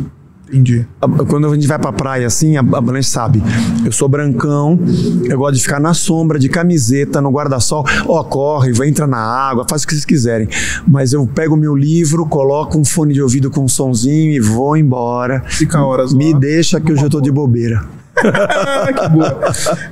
[0.50, 0.84] Entendi.
[1.28, 3.40] Quando a gente vai pra praia assim, a, a Blanche sabe,
[3.84, 4.78] eu sou brancão,
[5.24, 7.84] eu gosto de ficar na sombra, de camiseta, no guarda-sol.
[8.08, 10.48] Ó, corre, vai entrar na água, faz o que vocês quiserem.
[10.88, 14.76] Mas eu pego meu livro, coloco um fone de ouvido com um sonzinho e vou
[14.76, 15.44] embora.
[15.46, 16.38] Fica horas Me lá.
[16.40, 17.99] deixa que hoje eu tô de bobeira.
[18.16, 19.40] Ah, que boa.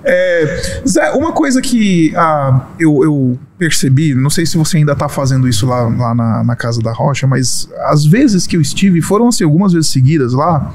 [0.04, 5.08] É, Zé, uma coisa que ah, eu, eu percebi, não sei se você ainda tá
[5.08, 9.00] fazendo isso lá, lá na, na Casa da Rocha, mas as vezes que eu estive,
[9.00, 10.74] foram assim, algumas vezes seguidas lá,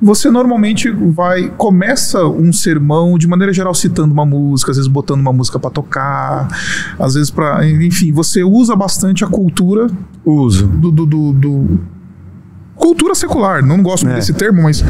[0.00, 5.20] você normalmente vai, começa um sermão, de maneira geral, citando uma música, às vezes botando
[5.20, 6.48] uma música pra tocar,
[6.98, 9.88] às vezes para Enfim, você usa bastante a cultura
[10.24, 10.66] Uso.
[10.68, 11.80] do, do, do- do-
[12.76, 13.64] cultura secular.
[13.64, 14.14] Não gosto É.
[14.14, 14.82] desse termo, mas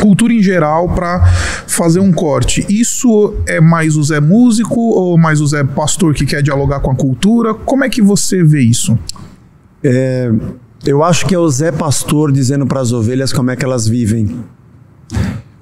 [0.00, 1.24] cultura em geral para
[1.66, 2.64] fazer um corte.
[2.68, 6.90] Isso é mais o Zé músico ou mais o Zé pastor que quer dialogar com
[6.90, 7.54] a cultura?
[7.54, 8.98] Como é que você vê isso?
[9.82, 10.30] É,
[10.86, 13.86] eu acho que é o Zé Pastor dizendo para as ovelhas como é que elas
[13.88, 14.36] vivem.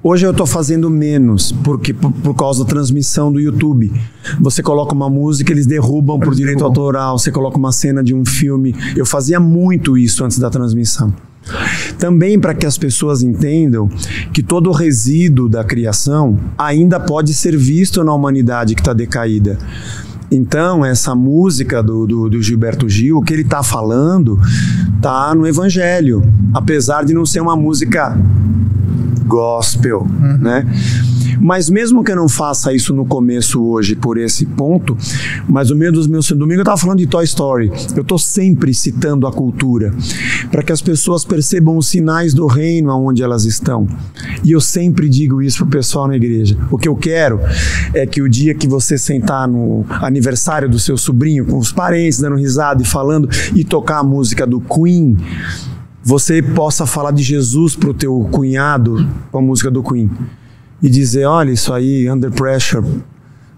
[0.05, 3.93] Hoje eu estou fazendo menos, porque por, por causa da transmissão do YouTube.
[4.41, 6.83] Você coloca uma música, eles derrubam por Eles direito derrubam.
[6.83, 8.75] autoral, você coloca uma cena de um filme.
[8.97, 11.15] Eu fazia muito isso antes da transmissão.
[11.99, 13.89] Também para que as pessoas entendam
[14.33, 19.59] que todo o resíduo da criação ainda pode ser visto na humanidade que está decaída.
[20.31, 24.41] Então, essa música do, do, do Gilberto Gil, o que ele está falando,
[25.03, 26.23] tá no Evangelho.
[26.55, 28.17] Apesar de não ser uma música
[29.27, 30.07] gospel,
[30.41, 30.67] né?
[31.43, 34.97] Mas mesmo que eu não faça isso no começo hoje por esse ponto,
[35.49, 37.73] mas no meio dos meus domingo eu estava falando de Toy Story.
[37.97, 39.93] Eu estou sempre citando a cultura
[40.53, 43.89] para que as pessoas percebam os sinais do reino aonde elas estão.
[44.45, 46.57] E eu sempre digo isso pro pessoal na igreja.
[46.71, 47.41] O que eu quero
[47.93, 52.21] é que o dia que você sentar no aniversário do seu sobrinho com os parentes
[52.21, 55.17] dando risada e falando e tocar a música do Queen,
[56.05, 60.09] você possa falar de Jesus pro teu cunhado com a música do Queen
[60.83, 62.85] e dizer, olha isso aí, under pressure,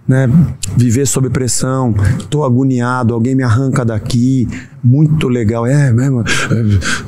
[0.06, 0.28] né?
[0.76, 4.46] Viver sob pressão, estou agoniado, alguém me arranca daqui,
[4.82, 5.66] muito legal.
[5.66, 6.20] É mesmo?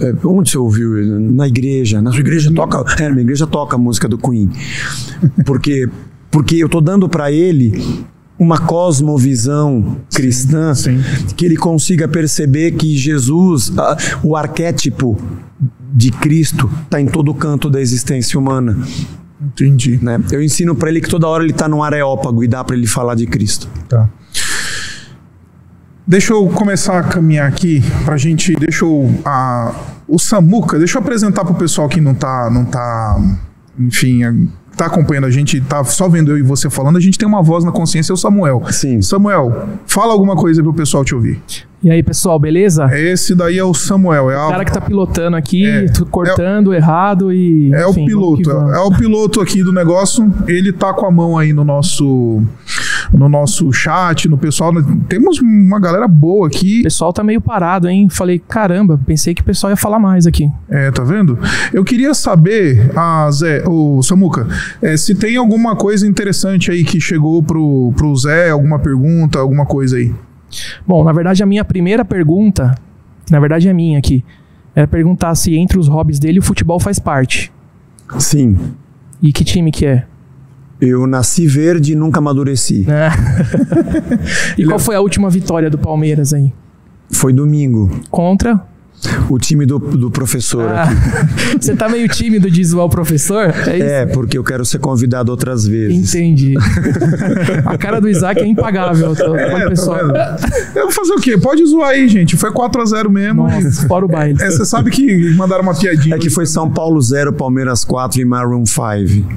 [0.01, 0.91] É, é, onde você ouviu?
[1.21, 2.01] Na igreja.
[2.01, 3.03] Na sua igreja toca.
[3.03, 4.51] É, na igreja toca a música do Queen.
[5.45, 5.89] Porque,
[6.31, 7.85] porque eu estou dando para ele
[8.39, 11.35] uma cosmovisão cristã sim, sim.
[11.35, 13.73] que ele consiga perceber que Jesus,
[14.23, 15.19] o arquétipo
[15.93, 18.79] de Cristo, está em todo canto da existência humana.
[19.41, 19.99] Entendi.
[20.03, 20.21] Né?
[20.31, 22.87] Eu ensino para ele que toda hora ele está no areópago e dá para ele
[22.87, 23.69] falar de Cristo.
[23.89, 24.09] Tá.
[26.07, 28.55] Deixa eu começar a caminhar aqui pra gente.
[28.55, 29.13] Deixa eu.
[29.25, 29.75] A,
[30.09, 32.49] o Samuca, deixa eu apresentar pro pessoal que não tá.
[32.51, 33.21] Não tá
[33.79, 37.27] enfim, tá acompanhando a gente, tá só vendo eu e você falando, a gente tem
[37.27, 38.63] uma voz na consciência, é o Samuel.
[38.71, 39.01] Sim.
[39.03, 41.43] Samuel, fala alguma coisa pro pessoal te ouvir.
[41.83, 42.89] E aí, pessoal, beleza?
[42.93, 44.31] Esse daí é o Samuel.
[44.31, 44.51] É o a...
[44.51, 47.73] cara que tá pilotando aqui, é, cortando é, errado e.
[47.75, 48.51] É enfim, o piloto.
[48.51, 50.33] É, é o piloto aqui do negócio.
[50.49, 52.43] Ele tá com a mão aí no nosso
[53.13, 54.73] no nosso chat, no pessoal.
[55.09, 56.81] Temos uma galera boa aqui.
[56.81, 58.09] O pessoal tá meio parado, hein?
[58.11, 60.51] Falei, caramba, pensei que o pessoal ia falar mais aqui.
[60.69, 61.39] É, tá vendo?
[61.73, 64.47] Eu queria saber, a Zé, o Samuca,
[64.83, 69.67] é, se tem alguma coisa interessante aí que chegou pro, pro Zé, alguma pergunta, alguma
[69.67, 70.13] coisa aí.
[70.87, 72.75] Bom, na verdade, a minha primeira pergunta,
[73.31, 74.25] na verdade é minha aqui,
[74.75, 77.53] é perguntar se entre os hobbies dele o futebol faz parte.
[78.19, 78.59] Sim.
[79.23, 80.07] E que time que é?
[80.81, 82.87] Eu nasci verde e nunca amadureci.
[82.89, 83.11] É.
[84.59, 86.53] e qual foi a última vitória do Palmeiras aí?
[87.11, 87.91] Foi domingo.
[88.11, 88.63] Contra?
[89.29, 91.59] O time do, do professor ah, aqui.
[91.61, 93.53] Você tá meio tímido de zoar o professor?
[93.67, 96.15] É, é, porque eu quero ser convidado outras vezes.
[96.15, 96.55] Entendi.
[97.65, 99.15] a cara do Isaac é impagável.
[99.15, 100.13] Tô, é, pessoal.
[100.13, 100.37] Tá
[100.75, 101.37] eu vou fazer o quê?
[101.37, 102.37] Pode zoar aí, gente.
[102.37, 103.49] Foi 4x0 mesmo.
[103.49, 104.41] Nossa, fora o baile.
[104.41, 106.17] É, você sabe que mandaram uma piadinha.
[106.17, 108.83] É que foi São Paulo 0, Palmeiras 4 e Maroon 5.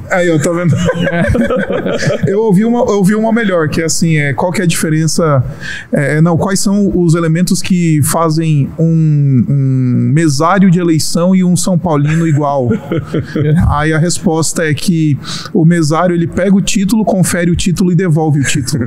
[0.09, 0.75] Aí, eu tô vendo.
[0.75, 2.31] É.
[2.31, 4.67] eu, ouvi uma, eu ouvi uma melhor, que é assim, é, qual que é a
[4.67, 5.43] diferença...
[5.91, 11.43] É, é não, quais são os elementos que fazem um um mesário de eleição e
[11.43, 12.69] um São Paulino igual.
[13.67, 15.17] Aí a resposta é que
[15.51, 18.83] o mesário ele pega o título, confere o título e devolve o título.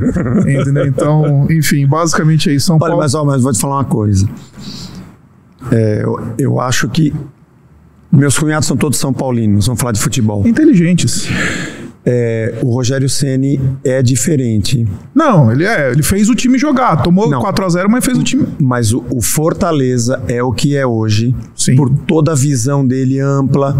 [0.48, 0.86] Entendeu?
[0.86, 2.66] Então, enfim, basicamente é isso.
[2.66, 2.98] São Olha, Paulo...
[2.98, 4.28] mas, ó, mas vou te falar uma coisa.
[5.72, 7.12] É, eu, eu acho que
[8.10, 10.46] meus cunhados são todos São Paulinos, vamos falar de futebol.
[10.46, 11.28] Inteligentes
[12.04, 14.86] é, o Rogério Ceni é diferente.
[15.14, 18.22] Não, ele é, ele fez o time jogar, tomou 4 a 0 mas fez o
[18.22, 18.46] time.
[18.60, 21.76] Mas o, o, Fortaleza é o que é hoje, Sim.
[21.76, 23.76] por toda a visão dele ampla,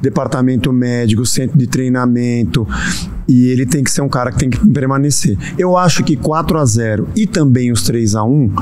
[0.00, 2.66] departamento médico, centro de treinamento,
[3.26, 5.36] e ele tem que ser um cara que tem que permanecer.
[5.58, 8.52] Eu acho que 4 a 0 e também os 3 a 1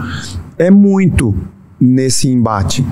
[0.59, 1.35] é muito
[1.79, 2.85] nesse embate.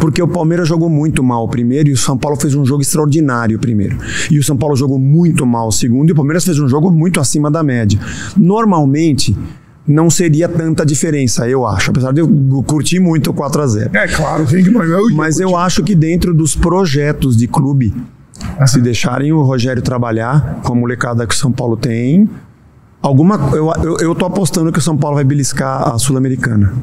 [0.00, 2.82] Porque o Palmeiras jogou muito mal o primeiro e o São Paulo fez um jogo
[2.82, 3.96] extraordinário primeiro.
[4.30, 6.90] E o São Paulo jogou muito mal o segundo e o Palmeiras fez um jogo
[6.90, 7.98] muito acima da média.
[8.36, 9.36] Normalmente,
[9.86, 11.90] não seria tanta diferença, eu acho.
[11.90, 12.28] Apesar de eu
[12.66, 15.94] curtir muito o 4 a 0 É claro, tem que eu Mas eu acho que
[15.94, 17.94] dentro dos projetos de clube,
[18.60, 18.66] uhum.
[18.66, 22.28] se deixarem o Rogério trabalhar com a molecada que o São Paulo tem,
[23.00, 26.74] alguma eu, eu, eu tô apostando que o São Paulo vai beliscar a Sul-Americana.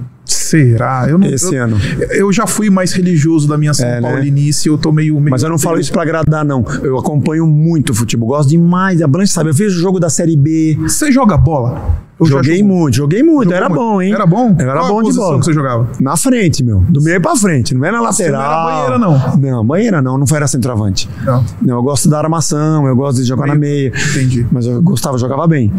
[0.45, 1.07] Será?
[1.09, 1.77] Eu não, Esse eu, ano.
[2.11, 4.11] Eu já fui mais religioso da minha São é, né?
[4.11, 4.73] Paulinice, né?
[4.73, 6.63] eu tô meio, meio Mas eu não falo isso para agradar, não.
[6.83, 8.29] Eu acompanho muito futebol.
[8.29, 9.01] Gosto demais.
[9.01, 10.77] A Blanche sabe, eu vejo o jogo da Série B.
[10.81, 12.05] Você joga bola?
[12.19, 13.43] Eu joguei muito, joguei muito.
[13.49, 13.81] Jogou era muito.
[13.81, 14.13] bom, hein?
[14.13, 14.55] Era bom?
[14.57, 15.39] era Qual bom de bola.
[15.39, 15.89] que você jogava?
[15.99, 16.79] Na frente, meu.
[16.79, 17.75] Do meio pra frente.
[17.75, 18.13] Não é na lateral.
[18.13, 19.37] Você não era banheira, não?
[19.37, 20.17] Não, banheira não.
[20.17, 21.09] Não foi era centroavante.
[21.25, 21.43] Não.
[21.61, 23.53] Não, eu gosto da armação, eu gosto de jogar meio.
[23.53, 23.91] na meia.
[24.11, 24.47] Entendi.
[24.49, 25.73] Mas eu gostava, jogava bem.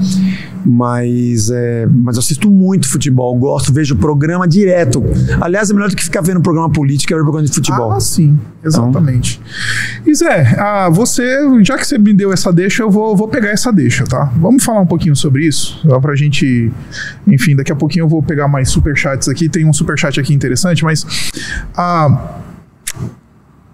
[0.65, 3.35] Mas, é, mas eu assisto muito futebol.
[3.37, 5.03] Gosto, vejo programa direto.
[5.41, 7.93] Aliás, é melhor do que ficar vendo programa político é ver programa de futebol.
[7.93, 8.39] Ah, sim.
[8.63, 9.41] Exatamente.
[10.01, 13.29] Então, e Zé, ah, você, já que você me deu essa deixa, eu vou, vou
[13.29, 14.31] pegar essa deixa, tá?
[14.37, 15.79] Vamos falar um pouquinho sobre isso?
[15.83, 16.26] Só pra gente
[17.27, 19.49] enfim, daqui a pouquinho eu vou pegar mais superchats aqui.
[19.49, 21.07] Tem um superchat aqui interessante, mas.
[21.77, 22.41] Ah,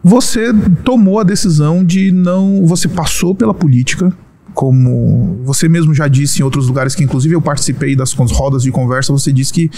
[0.03, 0.53] você
[0.85, 2.67] tomou a decisão de não.
[2.67, 4.13] Você passou pela política,
[4.55, 8.71] como você mesmo já disse em outros lugares, que inclusive eu participei das rodas de
[8.71, 9.71] conversa, você disse que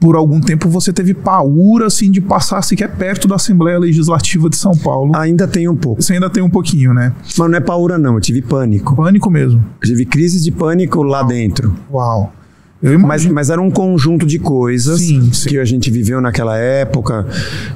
[0.00, 4.56] por algum tempo você teve paura assim de passar sequer perto da Assembleia Legislativa de
[4.56, 5.16] São Paulo.
[5.16, 6.02] Ainda tem um pouco.
[6.02, 7.12] Você ainda tem um pouquinho, né?
[7.36, 8.94] Mas não é paura não, eu tive pânico.
[8.94, 9.64] Pânico mesmo.
[9.82, 11.74] Eu tive crise de pânico lá dentro.
[11.92, 12.32] Uau.
[12.80, 15.48] Mas, mas era um conjunto de coisas sim, sim.
[15.48, 17.26] que a gente viveu naquela época,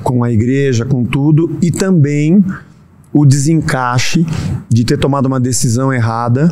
[0.05, 2.45] com a igreja, com tudo, e também
[3.13, 4.27] o desencaixe
[4.69, 6.51] de ter tomado uma decisão errada.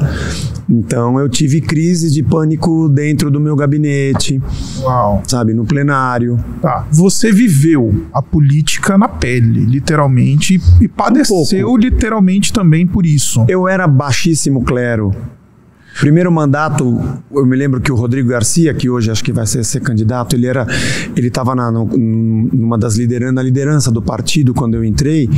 [0.69, 4.41] Então eu tive crise de pânico dentro do meu gabinete.
[4.81, 5.23] Uau.
[5.27, 6.39] Sabe, no plenário.
[6.61, 6.87] Tá.
[6.93, 13.45] Você viveu a política na pele, literalmente, e padeceu um literalmente também por isso.
[13.49, 15.15] Eu era baixíssimo clero.
[15.99, 16.99] Primeiro mandato,
[17.33, 20.35] eu me lembro que o Rodrigo Garcia, que hoje acho que vai ser, ser candidato,
[20.35, 20.67] ele era,
[21.17, 25.29] ele estava numa das lideranças, na liderança do partido quando eu entrei.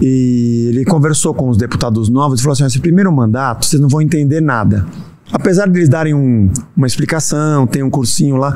[0.00, 3.88] E ele conversou com os deputados novos e falou assim: esse primeiro mandato vocês não
[3.88, 4.86] vão entender nada.
[5.34, 8.54] Apesar de eles darem um, uma explicação, tem um cursinho lá,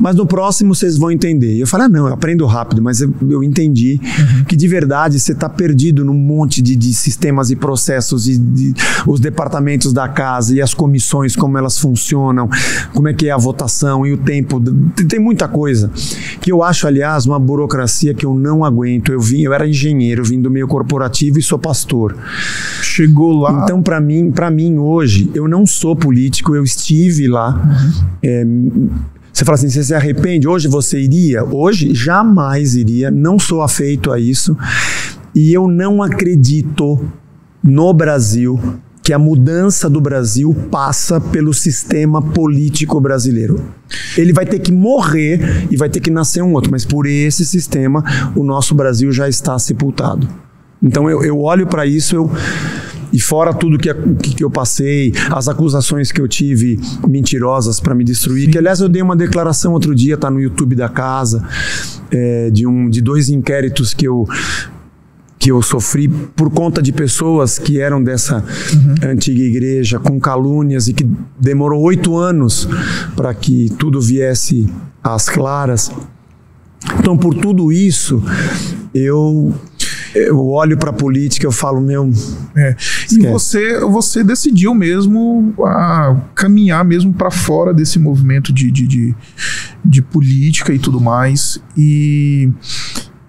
[0.00, 1.56] mas no próximo vocês vão entender.
[1.56, 4.44] Eu falei, ah, não, eu aprendo rápido, mas eu, eu entendi uhum.
[4.44, 8.74] que de verdade você está perdido num monte de, de, sistemas e processos e de,
[9.06, 12.50] os departamentos da casa e as comissões, como elas funcionam,
[12.92, 14.60] como é que é a votação e o tempo.
[15.08, 15.92] Tem muita coisa
[16.40, 19.12] que eu acho, aliás, uma burocracia que eu não aguento.
[19.12, 22.16] Eu vim, eu era engenheiro, vim do meio corporativo e sou pastor.
[22.82, 23.62] Chegou lá.
[23.62, 27.54] Então, para mim, para mim hoje, eu não sou político político, eu estive lá.
[27.54, 28.06] Uhum.
[28.22, 28.46] É,
[29.30, 30.48] você fala assim, você se arrepende?
[30.48, 31.44] Hoje você iria?
[31.44, 34.56] Hoje jamais iria, não sou afeito a isso.
[35.34, 36.98] E eu não acredito
[37.62, 38.58] no Brasil
[39.02, 43.62] que a mudança do Brasil passa pelo sistema político brasileiro.
[44.16, 47.44] Ele vai ter que morrer e vai ter que nascer um outro, mas por esse
[47.44, 48.02] sistema
[48.34, 50.26] o nosso Brasil já está sepultado.
[50.82, 52.30] Então eu, eu olho para isso, eu
[53.16, 53.88] e fora tudo que,
[54.34, 56.78] que eu passei, as acusações que eu tive
[57.08, 58.50] mentirosas para me destruir, Sim.
[58.50, 61.42] que aliás eu dei uma declaração outro dia, tá no YouTube da casa,
[62.10, 64.26] é, de, um, de dois inquéritos que eu
[65.38, 68.44] que eu sofri por conta de pessoas que eram dessa
[68.74, 69.10] uhum.
[69.10, 71.08] antiga igreja com calúnias e que
[71.40, 72.68] demorou oito anos
[73.14, 74.68] para que tudo viesse
[75.02, 75.90] às claras.
[76.98, 78.22] Então, por tudo isso,
[78.92, 79.54] eu
[80.16, 82.10] eu olho para a política, eu falo, meu.
[82.54, 82.76] É.
[83.12, 89.14] E você, você decidiu mesmo a caminhar mesmo para fora desse movimento de, de, de,
[89.84, 91.60] de política e tudo mais.
[91.76, 92.50] E.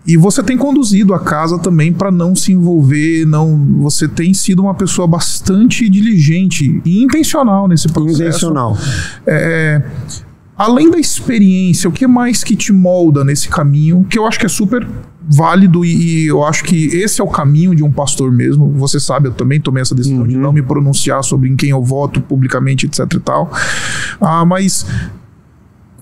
[0.10, 3.82] E você tem conduzido a casa também para não se envolver, não.
[3.82, 8.22] Você tem sido uma pessoa bastante diligente e intencional nesse processo.
[8.22, 8.78] Intencional.
[9.26, 9.84] É,
[10.58, 14.06] além da experiência, o que mais que te molda nesse caminho?
[14.10, 14.88] Que eu acho que é super
[15.28, 18.72] válido e, e, eu acho que esse é o caminho de um pastor mesmo.
[18.74, 20.28] Você sabe, eu também tomei essa decisão uhum.
[20.28, 23.52] de não me pronunciar sobre em quem eu voto publicamente, etc e tal.
[24.22, 24.86] Ah, mas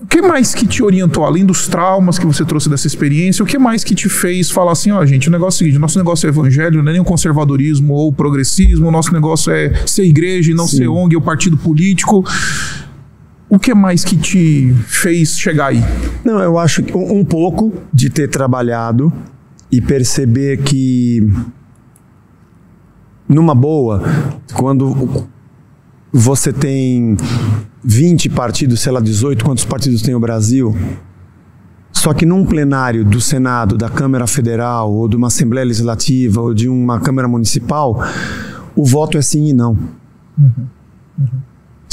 [0.00, 3.46] o que mais que te orientou, além dos traumas que você trouxe dessa experiência, o
[3.46, 5.80] que mais que te fez falar assim, ó, oh, gente, o negócio é o seguinte,
[5.80, 9.84] nosso negócio é evangelho, não é nem o conservadorismo ou progressismo, o nosso negócio é
[9.86, 10.76] ser igreja e não Sim.
[10.76, 12.24] ser ONG ou partido político.
[13.48, 15.80] O que mais que te fez chegar aí?
[16.24, 19.12] Não, eu acho que um, um pouco de ter trabalhado
[19.70, 21.32] e perceber que
[23.28, 24.02] numa boa,
[24.54, 25.26] quando
[26.12, 27.16] você tem
[27.84, 30.76] 20 partidos, sei lá, 18, quantos partidos tem o Brasil?
[31.92, 36.52] Só que num plenário do Senado, da Câmara Federal, ou de uma Assembleia Legislativa, ou
[36.52, 38.02] de uma Câmara Municipal,
[38.74, 39.72] o voto é sim e não.
[40.38, 40.66] Uhum.
[41.18, 41.40] Uhum.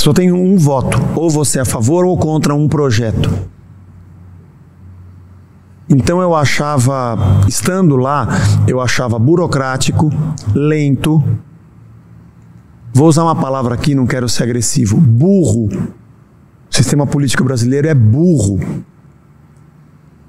[0.03, 3.33] Só tem um voto, ou você é a favor ou contra um projeto.
[5.87, 7.15] Então eu achava,
[7.47, 8.27] estando lá,
[8.67, 10.09] eu achava burocrático,
[10.53, 11.23] lento.
[12.93, 14.97] Vou usar uma palavra aqui, não quero ser agressivo.
[14.97, 15.69] Burro.
[16.69, 18.59] O sistema político brasileiro é burro.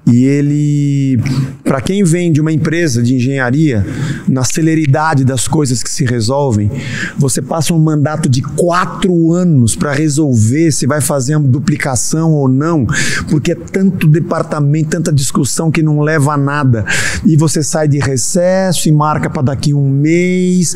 [0.07, 1.19] E ele,
[1.63, 3.85] para quem vem de uma empresa de engenharia,
[4.27, 6.69] na celeridade das coisas que se resolvem,
[7.17, 12.47] você passa um mandato de quatro anos para resolver se vai fazer uma duplicação ou
[12.47, 12.85] não,
[13.29, 16.85] porque é tanto departamento, tanta discussão que não leva a nada.
[17.25, 20.75] E você sai de recesso e marca para daqui um mês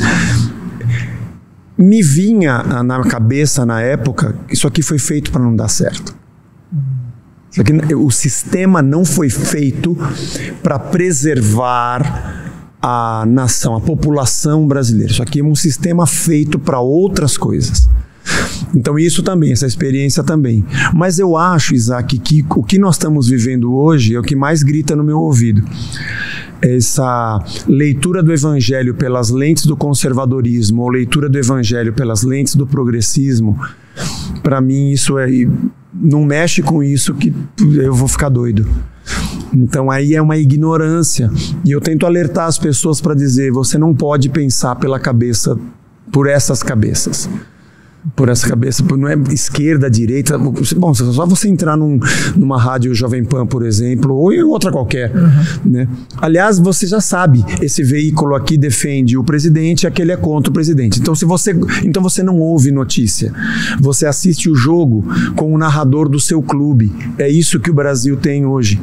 [1.77, 6.13] me vinha na cabeça na época, isso aqui foi feito para não dar certo.
[7.97, 9.97] O sistema não foi feito
[10.63, 12.49] para preservar
[12.81, 15.11] a nação, a população brasileira.
[15.11, 17.89] Isso aqui é um sistema feito para outras coisas.
[18.75, 20.63] Então, isso também, essa experiência também.
[20.93, 24.63] Mas eu acho, Isaac, que o que nós estamos vivendo hoje é o que mais
[24.63, 25.63] grita no meu ouvido.
[26.61, 32.67] Essa leitura do evangelho pelas lentes do conservadorismo, ou leitura do evangelho pelas lentes do
[32.67, 33.59] progressismo,
[34.43, 35.27] para mim isso é
[35.99, 38.67] não mexe com isso que eu vou ficar doido.
[39.53, 41.29] Então aí é uma ignorância.
[41.65, 45.57] E eu tento alertar as pessoas para dizer: você não pode pensar pela cabeça,
[46.11, 47.29] por essas cabeças
[48.15, 50.37] por essa cabeça, não é esquerda, direita.
[50.37, 51.99] Bom, só você entrar num,
[52.35, 55.13] numa rádio Jovem Pan, por exemplo, ou em outra qualquer.
[55.13, 55.71] Uhum.
[55.71, 55.87] Né?
[56.17, 60.99] Aliás, você já sabe, esse veículo aqui defende o presidente, aquele é contra o presidente.
[60.99, 63.33] Então, se você, então você não ouve notícia.
[63.79, 65.05] Você assiste o jogo
[65.35, 66.91] com o narrador do seu clube.
[67.17, 68.79] É isso que o Brasil tem hoje.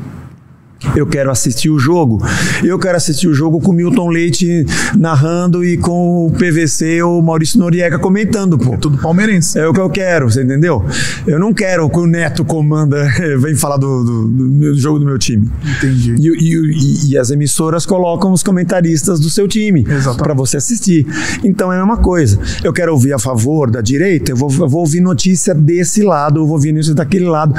[0.94, 2.23] Eu quero assistir o jogo.
[2.62, 4.66] Eu quero assistir o jogo com o Milton Leite
[4.97, 8.74] narrando e com o PVC ou Maurício Noriega comentando, pô.
[8.74, 9.59] É tudo palmeirense.
[9.59, 10.85] É o que eu quero, você entendeu?
[11.27, 13.09] Eu não quero que o Neto comanda,
[13.40, 15.51] vem falar do, do, do, jogo do meu time.
[15.77, 16.15] Entendi.
[16.19, 19.85] E, e, e, as emissoras colocam os comentaristas do seu time
[20.19, 21.07] para você assistir.
[21.43, 22.39] Então é a mesma coisa.
[22.62, 26.40] Eu quero ouvir a favor da direita, eu vou, eu vou ouvir notícia desse lado,
[26.40, 27.55] eu vou ouvir notícia daquele lado.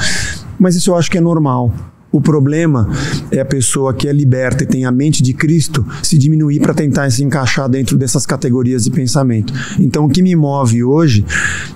[0.59, 1.73] Mas isso eu acho que é normal.
[2.11, 2.89] O problema
[3.31, 6.73] é a pessoa que é liberta e tem a mente de Cristo se diminuir para
[6.73, 9.53] tentar se encaixar dentro dessas categorias de pensamento.
[9.77, 11.25] Então, o que me move hoje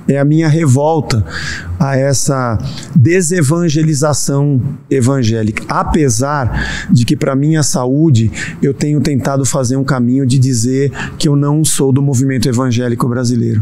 [0.07, 1.25] é a minha revolta
[1.77, 2.57] a essa
[2.95, 5.65] desevangelização evangélica.
[5.67, 8.31] Apesar de que, para minha saúde,
[8.61, 13.07] eu tenho tentado fazer um caminho de dizer que eu não sou do movimento evangélico
[13.07, 13.61] brasileiro.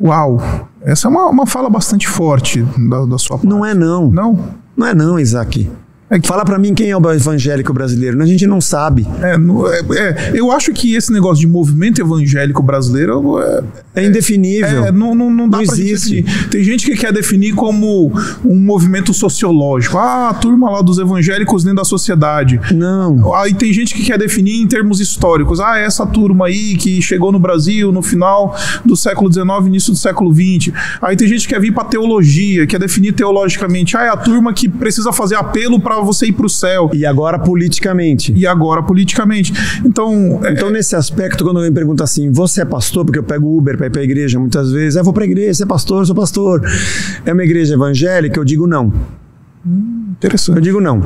[0.00, 0.40] Uau!
[0.82, 3.48] Essa é uma, uma fala bastante forte da, da sua parte.
[3.48, 4.10] Não é, não.
[4.10, 4.67] Não?
[4.78, 5.68] Não é não, Isaac.
[6.10, 6.26] É que...
[6.26, 8.20] Fala para mim quem é o evangélico brasileiro.
[8.22, 9.06] A gente não sabe.
[9.22, 13.64] É, é, é, eu acho que esse negócio de movimento evangélico brasileiro é,
[13.96, 14.86] é indefinível.
[14.86, 16.22] É, não, não, não dá não pra existe.
[16.22, 16.48] definir.
[16.48, 18.12] Tem gente que quer definir como
[18.44, 19.98] um movimento sociológico.
[19.98, 22.60] Ah, a turma lá dos evangélicos dentro da sociedade.
[22.74, 23.34] Não.
[23.34, 25.60] Aí tem gente que quer definir em termos históricos.
[25.60, 28.54] Ah, essa turma aí que chegou no Brasil no final
[28.84, 30.72] do século XIX, início do século XX.
[31.02, 33.96] Aí tem gente que quer vir pra teologia, quer definir teologicamente.
[33.96, 36.90] Ah, é a turma que precisa fazer apelo para você ir pro céu.
[36.92, 38.32] E agora politicamente.
[38.32, 39.52] E agora politicamente.
[39.84, 40.40] Então.
[40.44, 40.72] É, então, é...
[40.72, 43.04] nesse aspecto, quando alguém pergunta assim, você é pastor?
[43.04, 44.96] Porque eu pego Uber para ir pra igreja muitas vezes.
[44.96, 46.62] Ah, vou pra igreja, você é pastor, sou pastor.
[47.24, 48.38] É uma igreja evangélica?
[48.38, 48.92] Eu digo não.
[49.66, 50.56] Hum, interessante.
[50.56, 51.02] Eu digo não.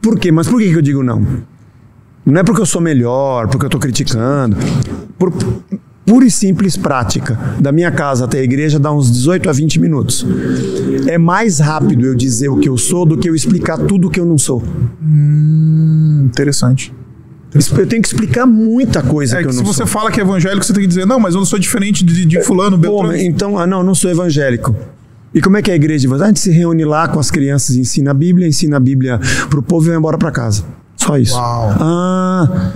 [0.00, 0.30] Por quê?
[0.30, 1.24] Mas por que eu digo não?
[2.26, 4.56] Não é porque eu sou melhor, porque eu estou criticando.
[5.18, 5.32] Por,
[6.06, 7.38] pura e simples prática.
[7.60, 10.26] Da minha casa até a igreja dá uns 18 a 20 minutos.
[11.06, 14.10] É mais rápido eu dizer o que eu sou do que eu explicar tudo o
[14.10, 14.62] que eu não sou.
[15.02, 16.92] Hum, interessante.
[17.54, 20.24] Eu tenho que explicar muita coisa é que, eu não se você fala que é
[20.24, 23.16] evangélico, você tem que dizer, não, mas eu não sou diferente de, de fulano, Beltrano.
[23.16, 24.74] então, ah, não, não sou evangélico.
[25.32, 26.12] E como é que é a igreja?
[26.12, 29.62] A gente se reúne lá com as crianças, ensina a Bíblia, ensina a Bíblia pro
[29.62, 30.64] povo e vai embora para casa.
[30.96, 31.36] Só isso.
[31.36, 31.76] Uau.
[31.78, 32.72] Ah,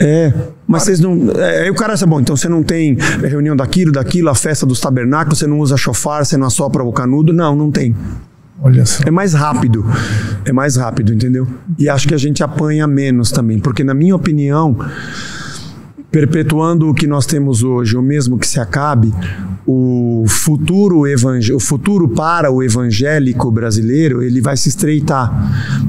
[0.00, 0.32] é.
[0.66, 1.30] Mas vocês não.
[1.36, 4.80] É, aí o cara bom, então você não tem reunião daquilo, daquilo, a festa dos
[4.80, 7.32] tabernáculos, você não usa chofar, você não assopra o canudo.
[7.32, 7.94] Não, não tem.
[8.62, 9.02] Olha só.
[9.06, 9.84] É mais rápido.
[10.44, 11.46] É mais rápido, entendeu?
[11.78, 13.58] E acho que a gente apanha menos também.
[13.58, 14.76] Porque, na minha opinião,
[16.10, 19.12] perpetuando o que nós temos hoje, ou mesmo que se acabe,
[19.66, 21.02] o futuro,
[21.54, 25.30] o futuro para o evangélico brasileiro ele vai se estreitar,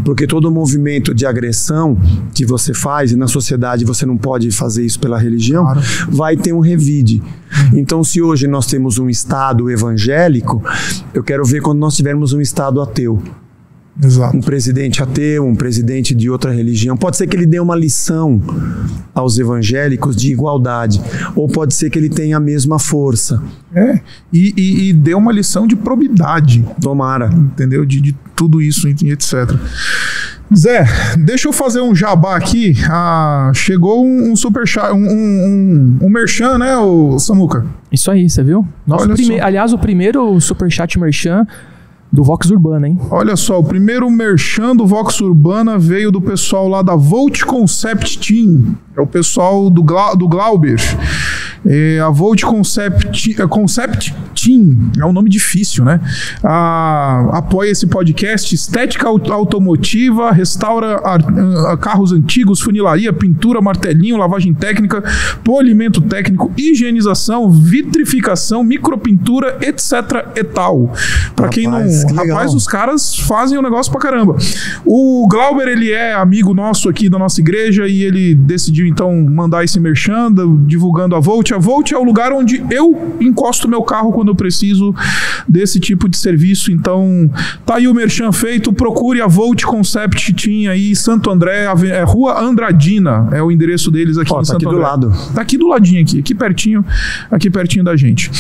[0.06, 1.98] porque todo movimento de agressão
[2.34, 5.82] que você faz e na sociedade você não pode fazer isso pela religião, claro.
[6.10, 7.24] vai ter um revide.
[7.74, 10.64] Então, se hoje nós temos um Estado evangélico,
[11.14, 13.22] eu quero ver quando nós tivermos um Estado ateu.
[14.04, 14.36] Exato.
[14.36, 16.98] um presidente ateu, um presidente de outra religião.
[16.98, 18.42] Pode ser que ele dê uma lição
[19.14, 21.00] aos evangélicos de igualdade,
[21.36, 23.42] ou pode ser que ele tenha a mesma força.
[23.74, 24.02] É,
[24.34, 26.66] e, e, e dê uma lição de probidade.
[26.82, 27.28] Tomara.
[27.28, 27.86] Entendeu?
[27.86, 29.56] De, de tudo isso, etc.
[30.54, 30.86] Zé,
[31.18, 32.74] deixa eu fazer um jabá aqui.
[32.90, 37.66] Ah, chegou um, um super chat, um, um, um, merchan, né, o Samuca?
[37.90, 38.68] Isso aí, você viu?
[38.86, 39.40] Nosso prime...
[39.40, 41.48] Aliás, o primeiro super chat merchan
[42.12, 43.00] do Vox Urbana, hein?
[43.10, 48.20] Olha só, o primeiro merchan do Vox Urbana veio do pessoal lá da Volt Concept
[48.20, 48.76] Team.
[48.96, 50.78] É o pessoal do, Gla do Glauber.
[51.66, 56.00] É, a Volt Concept, é, Concept Team, é um nome difícil, né?
[56.44, 61.16] A, apoia esse podcast, estética automotiva, restaura a,
[61.74, 65.04] a carros antigos, funilaria, pintura, martelinho, lavagem técnica,
[65.44, 70.92] polimento técnico, higienização, vitrificação, micropintura, etc e tal.
[71.36, 71.82] Para quem não...
[71.82, 74.36] Que rapaz, os caras fazem o um negócio pra caramba.
[74.86, 79.64] O Glauber, ele é amigo nosso aqui da nossa igreja e ele decidiu então mandar
[79.64, 80.34] esse merchan
[80.66, 84.36] divulgando a Volt a Volt é o lugar onde eu encosto meu carro quando eu
[84.36, 84.94] preciso
[85.48, 86.72] desse tipo de serviço.
[86.72, 87.30] Então,
[87.66, 88.72] tá aí o merchan feito.
[88.74, 94.18] Procure a Volt Concept Team aí, Santo André, é Rua Andradina, é o endereço deles
[94.18, 94.78] aqui Ó, em tá Santo aqui André.
[94.78, 95.14] do lado.
[95.34, 96.86] Tá aqui do ladinho aqui, aqui pertinho,
[97.30, 98.32] aqui pertinho da gente.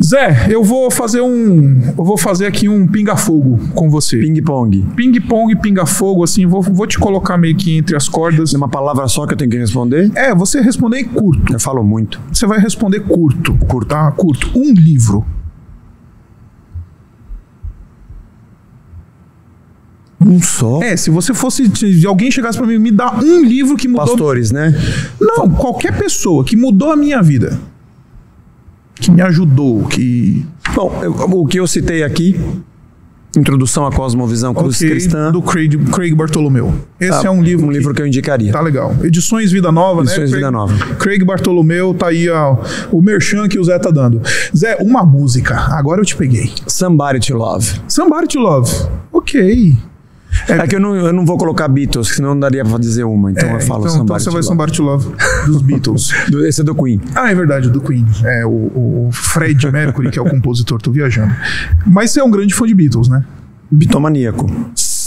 [0.00, 1.80] Zé, eu vou fazer um.
[1.98, 4.16] Eu vou fazer aqui um pinga-fogo com você.
[4.18, 4.84] Ping-pong.
[4.94, 8.52] Ping-pong, pinga-fogo, assim, vou, vou te colocar meio que entre as cordas.
[8.52, 10.12] Uma palavra só que eu tenho que responder?
[10.14, 11.52] É, você responder curto.
[11.52, 12.20] Eu falo muito.
[12.32, 13.56] Você vai responder curto.
[13.66, 13.88] Curto.
[13.88, 14.12] Tá?
[14.12, 14.52] Curto.
[14.56, 15.26] Um livro.
[20.20, 20.80] Um só?
[20.80, 21.68] É, se você fosse.
[21.74, 24.06] Se alguém chegasse pra mim e me dá um livro que mudou.
[24.06, 24.72] Pastores, né?
[25.20, 27.58] Não, qualquer pessoa que mudou a minha vida.
[29.00, 30.44] Que me ajudou, que.
[30.74, 32.38] Bom, eu- o que eu citei aqui,
[33.36, 36.72] Introdução à Cosmovisão Cruz Ok, Cristã, do Craig, Craig Bartolomeu.
[36.98, 37.66] Esse tá, é um livro.
[37.66, 38.50] um que- livro que eu indicaria.
[38.50, 38.96] Tá legal.
[39.04, 40.06] Edições Vida Nova, né?
[40.10, 40.74] Edições Craig, Vida Nova.
[40.96, 42.56] Craig Bartolomeu, tá aí ó,
[42.90, 44.22] o merchan que o Zé tá dando.
[44.56, 45.54] Zé, uma música.
[45.56, 46.50] Agora eu te peguei.
[46.66, 47.80] Somebody to Love.
[47.86, 48.72] Somebody to Love.
[49.12, 49.76] Ok.
[50.48, 53.30] É, que eu não, eu não vou colocar Beatles, senão não daria pra dizer uma.
[53.30, 54.42] Então eu falo então, Somebody então você vai.
[54.42, 55.08] Somebody to Love
[55.46, 56.10] dos Beatles.
[56.30, 57.00] Do- Esse é do Queen.
[57.14, 58.06] Ah, é verdade, do Queen.
[58.24, 61.34] É, o, o Fred Mercury, que é o compositor, tô viajando.
[61.86, 63.24] Mas você é um grande fã de Beatles, né?
[63.70, 64.46] Bitomaníaco.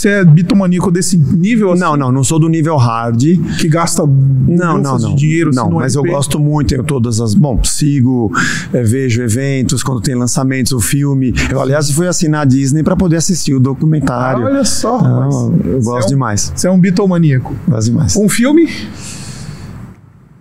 [0.01, 3.21] Você é bitomaníaco desse nível assim, Não, não, não sou do nível hard.
[3.59, 4.97] que gasta Não, não, não.
[4.97, 7.35] de dinheiro assim, não, no mas eu gosto muito, tenho todas as.
[7.35, 8.31] Bom, sigo,
[8.73, 11.35] eh, vejo eventos, quando tem lançamentos, o filme.
[11.51, 14.43] Eu, aliás, fui assinar a Disney pra poder assistir o documentário.
[14.43, 15.35] Olha só, rapaz.
[15.35, 16.51] eu Você gosto é um- demais.
[16.55, 17.55] Você é um bitomaníaco.
[17.67, 18.15] Gosto demais.
[18.15, 18.67] Um filme?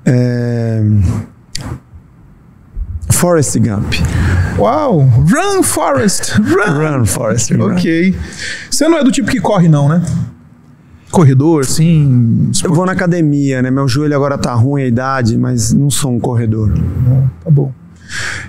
[0.07, 0.83] É...
[3.13, 3.95] Forrest Gump.
[4.59, 5.01] Uau!
[5.01, 6.33] Run, Forrest!
[6.39, 6.99] Run!
[6.99, 7.73] Run, Forrest, run.
[7.75, 8.15] Ok.
[8.81, 10.03] Você não é do tipo que corre, não, né?
[11.11, 12.51] Corredor, sim.
[12.65, 13.71] Eu vou na academia, né?
[13.71, 16.71] Meu joelho agora tá ruim a idade, mas não sou um corredor.
[16.71, 17.75] Não, tá bom.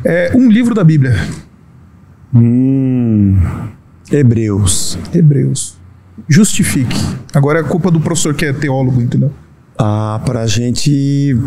[0.06, 1.18] É, um livro da Bíblia.
[2.34, 3.42] Hum.
[4.10, 4.98] Hebreus.
[5.14, 5.76] Hebreus.
[6.30, 6.96] Justifique.
[7.34, 9.34] Agora é culpa do professor que é teólogo, entendeu?
[9.78, 11.38] Ah, pra gente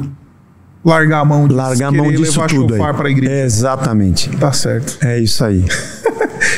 [0.84, 3.12] Largar a mão disso, largar a mão disso levar tudo aí.
[3.12, 3.44] igreja.
[3.44, 4.28] Exatamente.
[4.36, 4.98] Tá certo.
[5.02, 5.64] É isso aí.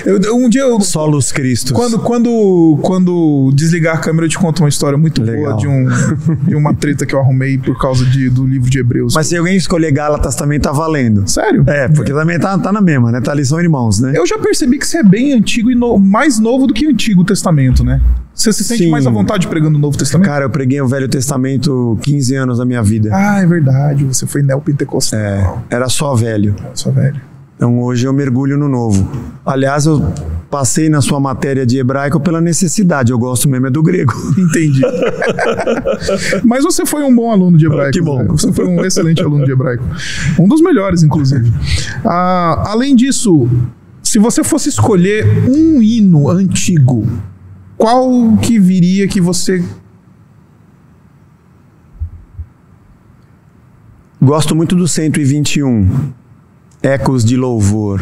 [0.07, 1.73] Eu- um dia eu, Solos Cristos.
[1.73, 5.43] Quando, quando, quando desligar a câmera, eu te conto uma história muito Legal.
[5.43, 5.87] boa de, um,
[6.49, 9.15] de uma treta que eu arrumei por causa de, do livro de Hebreus.
[9.15, 11.29] Mas se alguém escolher Gálatas também tá valendo.
[11.29, 11.65] Sério?
[11.67, 13.21] É, porque também tá, tá na mesma, né?
[13.21, 14.13] Tá ali são irmãos, né?
[14.15, 16.91] Eu já percebi que você é bem antigo e no- mais novo do que o
[16.91, 18.01] Antigo Testamento, né?
[18.33, 18.91] Você se sente Sim.
[18.91, 20.29] mais à vontade pregando o Novo Testamento?
[20.29, 23.11] Cara, eu preguei o Velho Testamento 15 anos da minha vida.
[23.13, 24.05] Ah, é verdade.
[24.05, 25.19] Você foi neopentecostal.
[25.19, 26.55] É, era só velho.
[26.63, 27.21] Nossa, velho.
[27.57, 29.09] Então hoje eu mergulho no novo.
[29.45, 30.01] Aliás, eu
[30.51, 33.11] passei na sua matéria de hebraico pela necessidade.
[33.11, 34.13] Eu gosto mesmo é do grego.
[34.39, 34.83] Entendi.
[36.45, 37.93] Mas você foi um bom aluno de hebraico.
[37.93, 38.19] Que bom.
[38.23, 38.29] Zé.
[38.29, 39.85] Você foi um excelente aluno de hebraico.
[40.39, 41.51] Um dos melhores, inclusive.
[42.05, 43.49] Ah, além disso,
[44.03, 47.07] se você fosse escolher um hino antigo,
[47.77, 49.65] qual que viria que você.
[54.21, 56.13] Gosto muito do 121.
[56.87, 58.01] Ecos de louvor.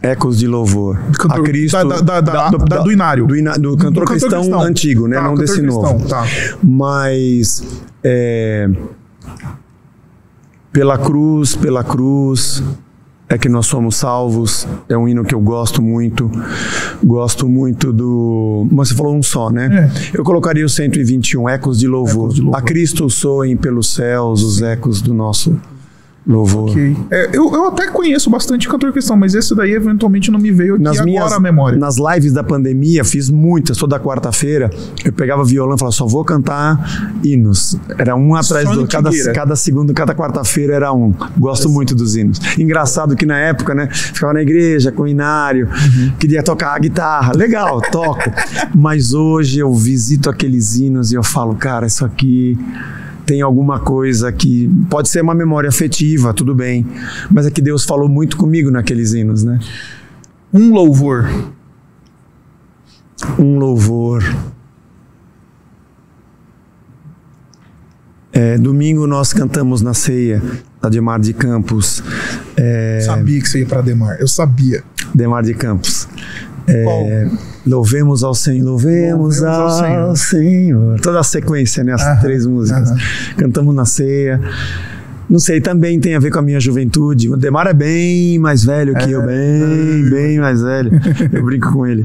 [0.00, 0.96] Ecos de louvor.
[1.18, 1.88] Cantor- a Cristo.
[1.88, 3.26] da- da- da- da- do Inário.
[3.26, 4.60] Do, do cantor, Do cantor cristão, cristão.
[4.62, 5.16] antigo, né?
[5.16, 6.08] Tá, Não desse cristão, novo.
[6.08, 6.24] tá.
[6.62, 7.62] Mas.
[8.04, 8.70] é,
[10.72, 12.62] pela cruz, pela cruz.
[13.28, 14.68] É que nós somos salvos.
[14.90, 16.30] É um hino que eu gosto muito.
[17.02, 18.66] Gosto muito do.
[18.70, 19.90] Mas você falou um só, né?
[20.12, 22.24] Eu colocaria o 121, Ecos de Louvor.
[22.26, 22.60] Ecos de Louvor.
[22.60, 25.58] A Cristo soem pelos céus os ecos do nosso
[26.26, 26.70] louvor.
[26.70, 26.96] Ok.
[27.10, 30.74] É, eu, eu até conheço bastante cantor cristão, mas esse daí eventualmente não me veio
[30.74, 31.78] aqui Nas agora minhas a memória.
[31.78, 34.70] nas lives da pandemia, fiz muitas, toda quarta-feira.
[35.04, 37.76] Eu pegava violão e falava, só vou cantar hinos.
[37.98, 41.12] Era um atrás Só do cada, cada segundo, cada quarta-feira era um.
[41.36, 42.38] Gosto muito dos hinos.
[42.58, 46.12] Engraçado que na época, né, ficava na igreja com o inário, Uhum.
[46.18, 47.32] queria tocar a guitarra.
[47.34, 48.22] Legal, toco.
[48.74, 52.56] Mas hoje eu visito aqueles hinos e eu falo, cara, isso aqui
[53.24, 56.86] tem alguma coisa que pode ser uma memória afetiva, tudo bem,
[57.30, 59.58] mas é que Deus falou muito comigo naqueles hinos, né?
[60.52, 61.28] Um louvor.
[63.38, 64.22] um louvor.
[68.32, 70.42] É, domingo nós cantamos na ceia,
[70.80, 72.02] da Demar de Campos.
[72.56, 74.18] É, Sabia que você ia pra Demar.
[74.18, 74.82] Eu sabia.
[75.14, 76.08] Demar de Campos.
[76.68, 77.28] É,
[77.66, 80.16] louvemos ao Senhor, louvemos, Louvemos ao ao, Senhor.
[80.16, 81.00] Senhor.
[81.00, 81.92] Toda a sequência, né?
[81.92, 82.90] As Aham, três músicas.
[82.90, 82.98] aham.
[83.36, 84.40] Cantamos na ceia.
[85.28, 87.30] Não sei, também tem a ver com a minha juventude.
[87.30, 90.90] O Demar é bem mais velho que eu, bem, bem mais velho.
[91.32, 92.04] Eu brinco com ele.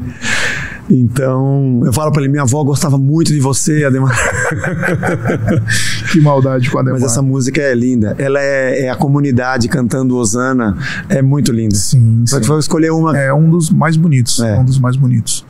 [0.90, 4.18] Então, eu falo pra ele, minha avó gostava muito de você, Ademar.
[6.12, 6.84] Que maldade com a.
[6.84, 8.16] Mas essa música é linda.
[8.18, 10.78] Ela é, é a comunidade cantando Osana.
[11.10, 11.76] É muito linda.
[11.76, 12.42] Sim, Só sim.
[12.42, 13.18] que foi escolher uma.
[13.18, 14.40] É um dos mais bonitos.
[14.40, 14.58] É.
[14.58, 15.46] Um dos mais bonitos.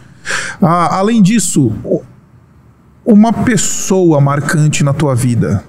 [0.62, 1.72] Ah, além disso,
[3.06, 5.64] uma pessoa marcante na tua vida.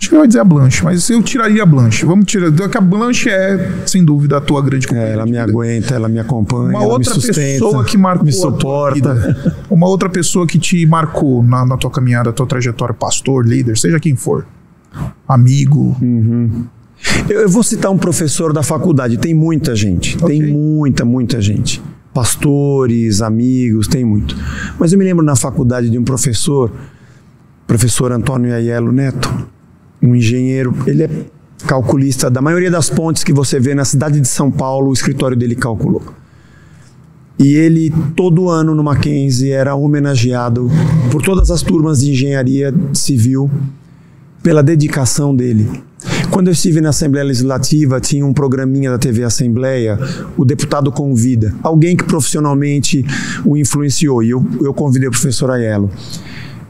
[0.00, 2.06] Acho que ele vai dizer a Blanche, mas eu tiraria a Blanche.
[2.06, 2.50] Vamos tirar.
[2.50, 5.94] que A Blanche é, sem dúvida, a tua grande É, companheira ela de me aguenta,
[5.94, 9.54] ela me acompanha, Uma ela outra me sustenta, pessoa que marcou me suporta.
[9.68, 14.00] Uma outra pessoa que te marcou na, na tua caminhada, tua trajetória, pastor, líder, seja
[14.00, 14.46] quem for.
[15.28, 15.94] Amigo.
[16.02, 16.64] Hum.
[17.28, 20.52] Eu, eu vou citar um professor da faculdade, tem muita gente, tem Ok.
[20.52, 21.82] muita, muita gente.
[22.14, 24.34] Pastores, amigos, tem muito.
[24.78, 26.72] Mas eu me lembro na faculdade de um professor,
[27.66, 29.30] professor Antônio Aiello Neto,
[30.02, 31.10] um engenheiro, ele é
[31.66, 35.36] calculista da maioria das pontes que você vê na cidade de São Paulo, o escritório
[35.36, 36.02] dele calculou.
[37.38, 40.70] E ele, todo ano no Mackenzie, era homenageado
[41.10, 43.50] por todas as turmas de engenharia civil
[44.42, 45.66] pela dedicação dele.
[46.30, 49.98] Quando eu estive na Assembleia Legislativa, tinha um programinha da TV Assembleia,
[50.36, 53.04] o deputado convida alguém que profissionalmente
[53.44, 54.22] o influenciou.
[54.22, 55.90] E eu, eu convidei o professor Aiello.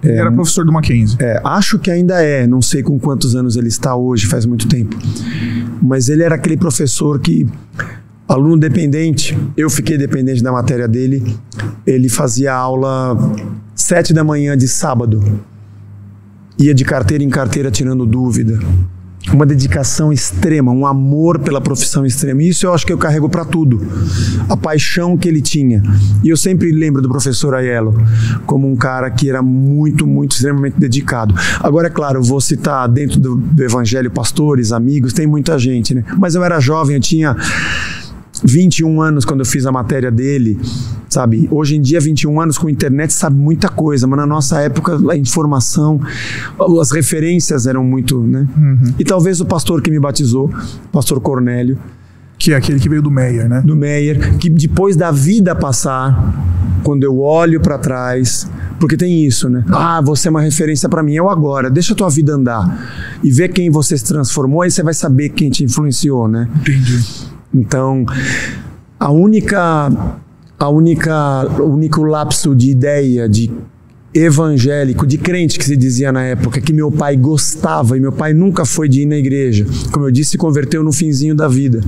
[0.03, 1.17] Ele era professor do Mackenzie.
[1.21, 4.67] É, acho que ainda é, não sei com quantos anos ele está hoje, faz muito
[4.67, 4.97] tempo.
[5.83, 7.47] Mas ele era aquele professor que,
[8.27, 11.37] aluno dependente, eu fiquei dependente da matéria dele,
[11.87, 13.17] ele fazia aula
[13.75, 15.23] sete da manhã de sábado,
[16.59, 18.59] ia de carteira em carteira tirando dúvida.
[19.33, 22.43] Uma dedicação extrema, um amor pela profissão extrema.
[22.43, 23.81] Isso eu acho que eu carrego para tudo.
[24.49, 25.83] A paixão que ele tinha.
[26.23, 27.95] E eu sempre lembro do professor Aiello
[28.47, 31.35] como um cara que era muito, muito, extremamente dedicado.
[31.61, 36.05] Agora, é claro, vou citar dentro do evangelho pastores, amigos, tem muita gente, né?
[36.19, 37.37] Mas eu era jovem, eu tinha
[38.45, 40.59] 21 anos quando eu fiz a matéria dele,
[41.09, 41.49] sabe?
[41.51, 45.17] Hoje em dia, 21 anos com internet, sabe muita coisa, mas na nossa época a
[45.17, 46.01] informação,
[46.81, 48.47] as referências eram muito, né?
[48.99, 50.51] E talvez o pastor que me batizou,
[50.93, 51.79] pastor Cornélio,
[52.39, 53.61] Que é aquele que veio do Meyer, né?
[53.63, 56.35] do Meyer, que depois da vida passar,
[56.83, 58.49] quando eu olho para trás,
[58.79, 59.63] porque tem isso, né?
[59.71, 63.19] Ah, você é uma referência para mim, é o agora, deixa a tua vida andar
[63.23, 66.49] e ver quem você se transformou, aí você vai saber quem te influenciou, né?
[66.61, 66.99] Entendi.
[67.53, 68.05] Então,
[68.99, 69.91] a única
[70.59, 73.51] a única o único lapso de ideia de
[74.13, 78.33] evangélico, de crente que se dizia na época, que meu pai gostava e meu pai
[78.33, 79.65] nunca foi de ir na igreja.
[79.93, 81.81] Como eu disse, se converteu no finzinho da vida.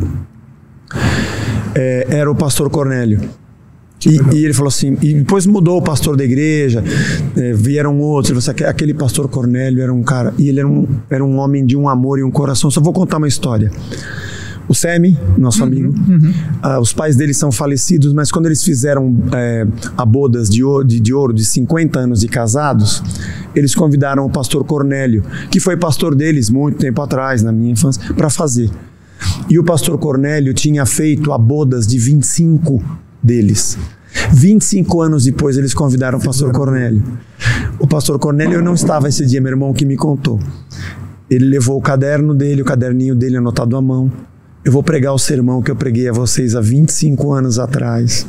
[1.75, 3.21] É, era o pastor Cornélio.
[4.05, 6.83] E, e ele falou assim, e depois mudou o pastor da igreja,
[7.37, 10.89] é, vieram outros, assim, "Aque- aquele pastor Cornélio era um cara, e ele era um,
[11.09, 12.69] era um homem de um amor e um coração.
[12.69, 13.71] Só vou contar uma história.
[14.69, 15.93] O Semi, nosso amigo,
[16.63, 19.67] ah, os pais dele são falecidos, mas quando eles fizeram é,
[19.97, 23.03] a bodas de ouro, de, de ouro de 50 anos de casados,
[23.55, 28.03] eles convidaram o pastor Cornélio, que foi pastor deles muito tempo atrás, na minha infância,
[28.15, 28.71] para fazer.
[29.49, 32.83] E o pastor Cornélio tinha feito a bodas de 25
[33.23, 33.79] deles.
[34.33, 37.03] 25 anos depois eles convidaram o pastor Cornélio.
[37.79, 40.39] O pastor Cornélio eu não estava esse dia, meu irmão que me contou.
[41.31, 44.13] Ele levou o caderno dele, o caderninho dele anotado à mão.
[44.65, 48.27] Eu vou pregar o sermão que eu preguei a vocês há 25 anos atrás.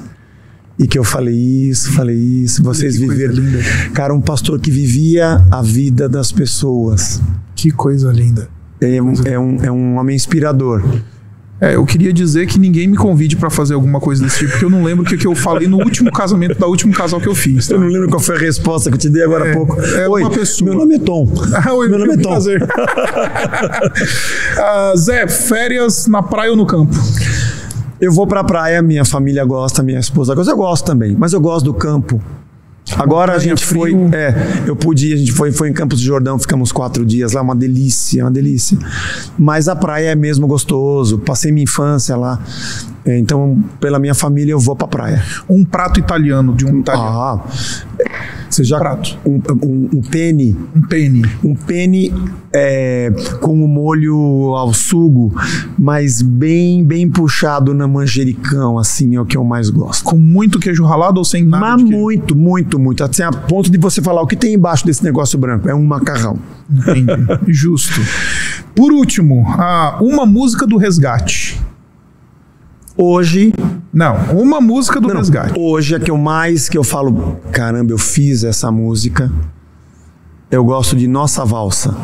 [0.79, 3.35] E que eu falei isso, falei isso, vocês viveram.
[3.35, 3.59] linda.
[3.93, 7.21] Cara, um pastor que vivia a vida das pessoas.
[7.55, 8.49] Que coisa linda.
[8.81, 10.83] É é um, é um homem inspirador.
[11.63, 14.65] É, eu queria dizer que ninguém me convide pra fazer alguma coisa desse tipo, porque
[14.65, 17.27] eu não lembro o que, que eu falei no último casamento da último casal que
[17.27, 17.67] eu fiz.
[17.67, 17.75] Tá?
[17.75, 19.79] Eu não lembro qual foi a resposta que eu te dei agora há É, pouco.
[19.81, 20.69] é Oi, uma pessoa.
[20.69, 21.29] meu nome é Tom.
[21.55, 22.29] Ah, oi, meu nome é Tom.
[22.31, 22.67] prazer.
[24.57, 26.93] Ah, Zé, férias na praia ou no campo?
[27.99, 31.39] Eu vou pra praia, minha família gosta, minha esposa gosta, eu gosto também, mas eu
[31.39, 32.21] gosto do campo.
[32.97, 34.09] Agora a gente foi, frio.
[34.13, 34.35] é,
[34.67, 37.41] eu pude, ir, a gente foi, foi em Campos do Jordão, ficamos quatro dias lá,
[37.41, 38.77] uma delícia, uma delícia.
[39.37, 44.51] Mas a praia é mesmo gostoso, passei minha infância lá, É, então pela minha família
[44.53, 45.23] eu vou pra praia.
[45.49, 47.09] Um prato italiano de um italiano.
[47.09, 47.41] Ah,
[48.49, 49.17] você já Prato.
[49.25, 51.25] um, um, um penne, Um penne.
[51.43, 52.13] um penne
[52.53, 53.11] é,
[53.41, 55.33] com o molho ao sugo,
[55.77, 60.03] mas bem bem puxado na manjericão, assim é o que eu mais gosto.
[60.03, 63.03] Com muito queijo ralado ou sem nada Mas muito, muito, muito.
[63.03, 65.67] Assim, a ponto de você falar o que tem embaixo desse negócio branco.
[65.67, 66.37] É um macarrão.
[66.69, 67.11] Entendi.
[67.51, 67.99] Justo.
[68.75, 71.59] Por último, ah, uma música do resgate.
[72.95, 73.53] Hoje,
[73.91, 75.53] Não, uma música do não, resgate.
[75.59, 79.31] hoje é que eu mais que eu falo, caramba, eu fiz essa música.
[80.51, 81.95] Eu gosto de Nossa Valsa.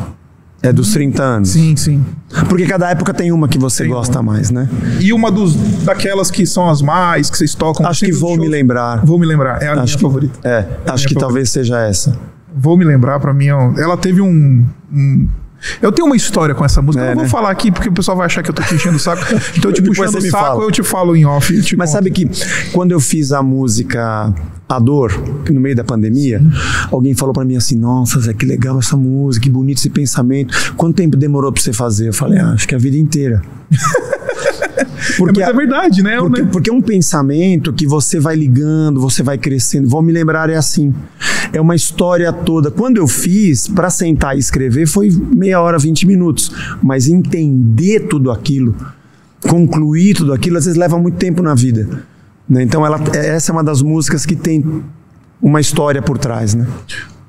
[0.62, 1.48] É dos 30 anos.
[1.50, 2.04] Sim, sim.
[2.48, 4.68] Porque cada época tem uma que você Tem gosta mais, né?
[5.00, 5.54] E uma dos,
[5.84, 7.86] daquelas que são as mais, que vocês tocam.
[7.86, 9.02] Acho que vou me lembrar.
[9.06, 9.62] Vou me lembrar.
[9.62, 10.38] É a minha Acho que, favorita.
[10.46, 11.20] é, acho minha que favorita.
[11.20, 12.14] talvez seja essa.
[12.54, 13.46] Vou me lembrar, pra mim.
[13.46, 14.66] é Ela teve um.
[14.92, 15.28] um-
[15.80, 17.04] Eu tenho uma história com essa música.
[17.04, 17.28] É, eu não vou né?
[17.28, 19.22] falar aqui porque o pessoal vai achar que eu tô te enchendo o saco.
[19.56, 20.64] Então eu te puxando o saco, fala.
[20.64, 21.52] eu te falo em off.
[21.76, 21.92] Mas conto.
[21.92, 22.28] sabe que
[22.72, 24.32] quando eu fiz a música
[24.70, 25.12] A Dor,
[25.50, 26.40] no meio da pandemia,
[26.92, 30.74] alguém falou para mim assim: Nossa, Zé, que legal essa música, que bonito esse pensamento.
[30.76, 32.08] Quanto tempo demorou para você fazer?
[32.08, 33.42] Eu falei: ah, Acho que a vida inteira.
[35.18, 36.18] Porque é, é verdade, né?
[36.18, 39.88] Porque, porque é um pensamento que você vai ligando, você vai crescendo.
[39.88, 40.94] Vou me lembrar, é assim.
[41.52, 42.70] É uma história toda.
[42.70, 46.52] Quando eu fiz, para sentar e escrever, foi meia hora, 20 minutos.
[46.82, 48.74] Mas entender tudo aquilo,
[49.42, 52.04] concluir tudo aquilo, às vezes leva muito tempo na vida.
[52.50, 52.64] Né?
[52.64, 54.82] Então, ela, essa é uma das músicas que tem
[55.40, 56.52] uma história por trás.
[56.52, 56.66] Né?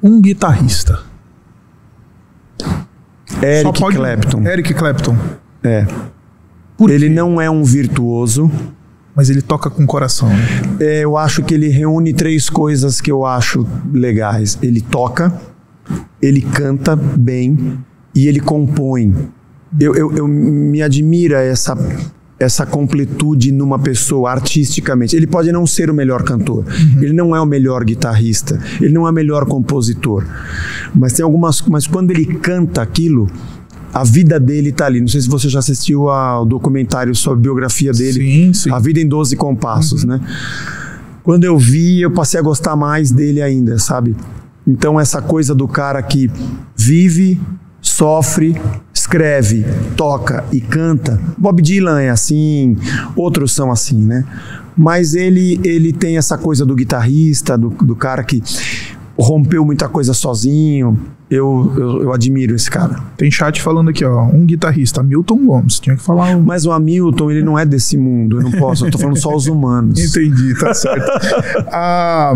[0.02, 1.00] Um guitarrista.
[3.42, 3.96] Eric pode...
[3.96, 4.48] Clapton.
[4.48, 5.16] Eric Clapton.
[5.64, 5.86] É.
[6.90, 8.52] Ele não é um virtuoso.
[9.14, 10.30] Mas ele toca com o coração.
[10.30, 10.46] Né?
[10.80, 14.58] É, eu acho que ele reúne três coisas que eu acho legais.
[14.62, 15.40] Ele toca,
[16.22, 17.78] ele canta bem
[18.16, 19.14] e ele compõe.
[19.78, 21.76] Eu, eu, eu me admira essa
[22.42, 25.16] essa completude numa pessoa artisticamente.
[25.16, 27.04] Ele pode não ser o melhor cantor, uhum.
[27.04, 30.26] ele não é o melhor guitarrista, ele não é o melhor compositor,
[30.94, 33.30] mas tem algumas, mas quando ele canta aquilo,
[33.94, 35.02] a vida dele está ali.
[35.02, 38.20] Não sei se você já assistiu ao documentário sobre a biografia dele.
[38.20, 38.72] Sim, sim.
[38.72, 40.12] A Vida em 12 Compassos, uhum.
[40.12, 40.22] né?
[41.24, 44.16] Quando eu vi, eu passei a gostar mais dele ainda, sabe?
[44.66, 46.32] Então, essa coisa do cara que
[46.76, 47.40] vive,
[47.82, 48.56] sofre,
[49.02, 49.66] escreve,
[49.98, 51.20] toca e canta.
[51.38, 52.78] Bob Dylan é assim,
[53.16, 54.24] outros são assim, né?
[54.78, 58.42] Mas ele, ele tem essa coisa do guitarrista, do, do cara que
[59.18, 61.00] rompeu muita coisa sozinho.
[61.30, 63.02] Eu, eu, eu, admiro esse cara.
[63.18, 64.24] Tem chat falando aqui, ó.
[64.26, 65.80] Um guitarrista, Milton Gomes.
[65.80, 66.42] Tinha que falar um.
[66.42, 68.38] Mas o Hamilton, ele não é desse mundo.
[68.38, 68.86] Eu não posso.
[68.86, 69.98] Eu tô falando só os humanos.
[70.04, 71.10] Entendi, tá certo.
[71.72, 72.34] ah,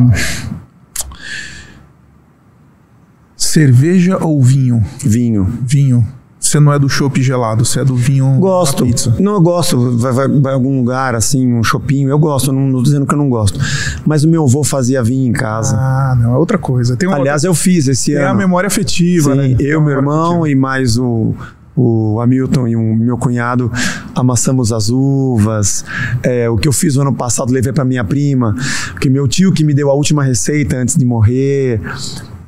[3.36, 4.82] cerveja ou vinho?
[5.04, 5.46] Vinho.
[5.62, 6.15] Vinho.
[6.45, 8.85] Você não é do chopp gelado, você é do vinho gosto.
[8.85, 9.15] pizza.
[9.19, 9.97] Não, eu gosto.
[9.97, 12.53] Vai, vai, vai algum lugar, assim, um shopping, eu gosto.
[12.53, 13.59] Não, não tô dizendo que eu não gosto.
[14.05, 15.76] Mas o meu avô fazia vinho em casa.
[15.76, 16.95] Ah, não, é outra coisa.
[17.11, 17.49] Aliás, outra...
[17.49, 18.26] eu fiz esse Tem ano.
[18.26, 19.55] Tem a memória afetiva, Sim, né?
[19.59, 21.34] eu, meu irmão e mais o,
[21.76, 23.72] o Hamilton e o meu cunhado
[24.13, 25.84] amassamos as uvas.
[26.22, 28.55] É, o que eu fiz no ano passado levei para minha prima,
[28.91, 31.81] porque meu tio que me deu a última receita antes de morrer.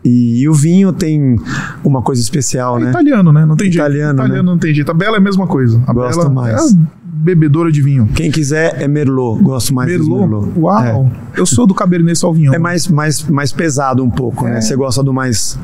[0.07, 1.37] E, e, o vinho tem
[1.83, 2.89] uma coisa especial, é né?
[2.89, 3.45] Italiano, né?
[3.45, 4.13] Não tem italiano, jeito.
[4.15, 4.51] Italiano né?
[4.51, 4.89] não tem jeito.
[4.89, 5.81] A Bela é a mesma coisa.
[5.85, 6.73] A Gosto Bela mais.
[6.73, 8.07] É bebedora de vinho.
[8.15, 9.41] Quem quiser é Merlot.
[9.41, 10.21] Gosto mais Merlot?
[10.21, 10.51] Merlot.
[10.57, 11.11] Uau!
[11.35, 11.39] É.
[11.39, 12.53] Eu sou do Cabernet Sauvignon.
[12.53, 14.51] É mais, mais, mais pesado um pouco, né?
[14.51, 14.53] é.
[14.55, 14.61] né?
[14.61, 15.59] Você gosta do mais,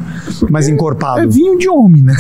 [0.49, 1.21] mais encorpado.
[1.21, 2.13] É vinho de homem, né?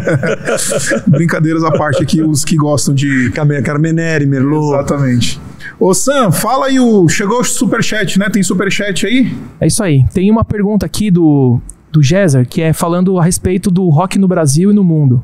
[1.06, 3.30] Brincadeiras à parte aqui, os que gostam de...
[3.30, 4.74] Carmenere, Merlot.
[4.74, 5.40] Exatamente.
[5.80, 7.08] Ô Sam, fala aí o...
[7.08, 8.28] Chegou o superchat, né?
[8.28, 9.34] Tem superchat aí?
[9.58, 10.04] É isso aí.
[10.12, 11.58] Tem uma pergunta aqui do
[11.90, 15.22] do Géser, que é falando a respeito do rock no Brasil e no mundo.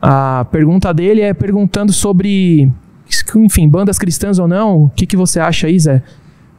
[0.00, 2.70] A pergunta dele é perguntando sobre,
[3.34, 4.84] enfim, bandas cristãs ou não.
[4.84, 6.02] O que, que você acha aí, Zé?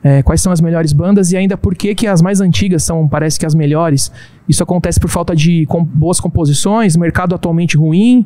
[0.04, 3.08] É, quais são as melhores bandas e ainda por que, que as mais antigas são,
[3.08, 4.12] parece que as melhores?
[4.48, 8.26] Isso acontece por falta de com, boas composições, mercado atualmente ruim,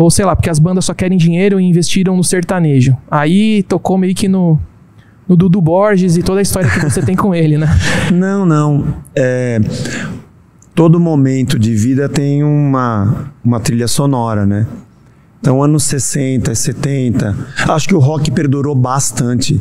[0.00, 2.96] ou sei lá, porque as bandas só querem dinheiro e investiram no sertanejo.
[3.10, 4.58] Aí tocou meio que no,
[5.28, 7.68] no Dudu Borges e toda a história que você tem com ele, né?
[8.10, 8.94] Não, não.
[9.14, 9.60] É,
[10.74, 14.66] todo momento de vida tem uma, uma trilha sonora, né?
[15.38, 17.36] Então, anos 60, 70,
[17.68, 19.60] acho que o rock perdurou bastante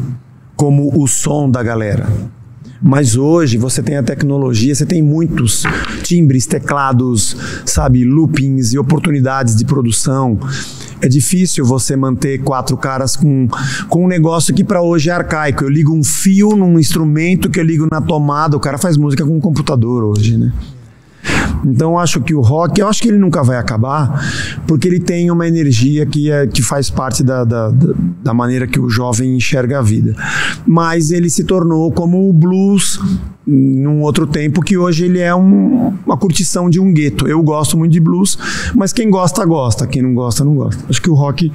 [0.55, 2.07] como o som da galera.
[2.81, 5.63] Mas hoje você tem a tecnologia, você tem muitos
[6.01, 7.35] timbres, teclados,
[7.65, 10.39] sabe, loopings e oportunidades de produção.
[11.01, 13.47] É difícil você manter quatro caras com,
[13.87, 15.63] com um negócio que para hoje é arcaico.
[15.63, 19.25] Eu ligo um fio num instrumento que eu ligo na tomada, o cara faz música
[19.25, 20.53] com um computador hoje, né?
[21.65, 24.23] Então acho que o rock, eu acho que ele nunca vai acabar,
[24.67, 27.71] porque ele tem uma energia que, é, que faz parte da, da,
[28.23, 30.15] da maneira que o jovem enxerga a vida.
[30.65, 32.99] Mas ele se tornou como o blues
[33.45, 37.27] num outro tempo que hoje ele é um, uma curtição de um gueto.
[37.27, 38.37] Eu gosto muito de blues,
[38.75, 40.83] mas quem gosta gosta, quem não gosta não gosta.
[40.87, 41.51] Acho que o rock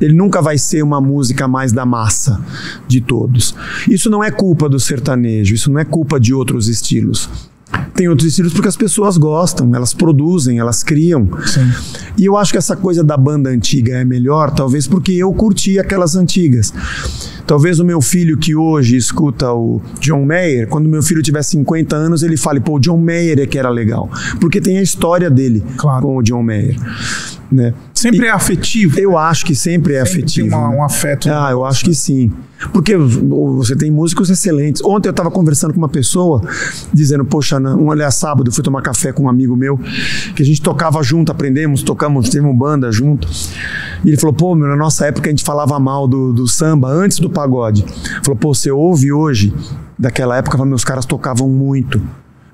[0.00, 2.40] ele nunca vai ser uma música mais da massa
[2.86, 3.54] de todos.
[3.88, 7.28] Isso não é culpa do sertanejo, isso não é culpa de outros estilos.
[7.94, 11.28] Tem outros estilos porque as pessoas gostam, elas produzem, elas criam.
[11.44, 11.68] Sim.
[12.16, 15.78] E eu acho que essa coisa da banda antiga é melhor, talvez porque eu curti
[15.78, 16.72] aquelas antigas.
[17.46, 21.96] Talvez o meu filho que hoje escuta o John Mayer, quando meu filho tiver 50
[21.96, 24.10] anos, ele fale, pô, o John Mayer é que era legal.
[24.38, 26.02] Porque tem a história dele claro.
[26.02, 26.76] com o John Mayer.
[27.50, 27.72] Né?
[27.94, 28.98] Sempre é afetivo.
[29.00, 30.48] Eu acho que sempre é Sempre afetivo.
[30.50, 30.76] Tem uma- né?
[30.76, 31.28] um afeto.
[31.30, 32.32] Ah, eu acho que sim.
[32.72, 34.82] Porque você tem músicos excelentes.
[34.84, 36.42] Ontem eu estava conversando com uma pessoa,
[36.92, 39.78] dizendo, poxa, um aliás, sábado eu fui tomar café com um amigo meu,
[40.34, 43.28] que a gente tocava junto, aprendemos, tocamos, tivemos banda junto.
[44.04, 46.88] E ele falou, pô, meu, na nossa época a gente falava mal do, do samba
[46.88, 47.84] antes do pagode.
[48.24, 49.54] Falou, pô, você ouve hoje,
[49.96, 52.02] daquela época, meus caras tocavam muito.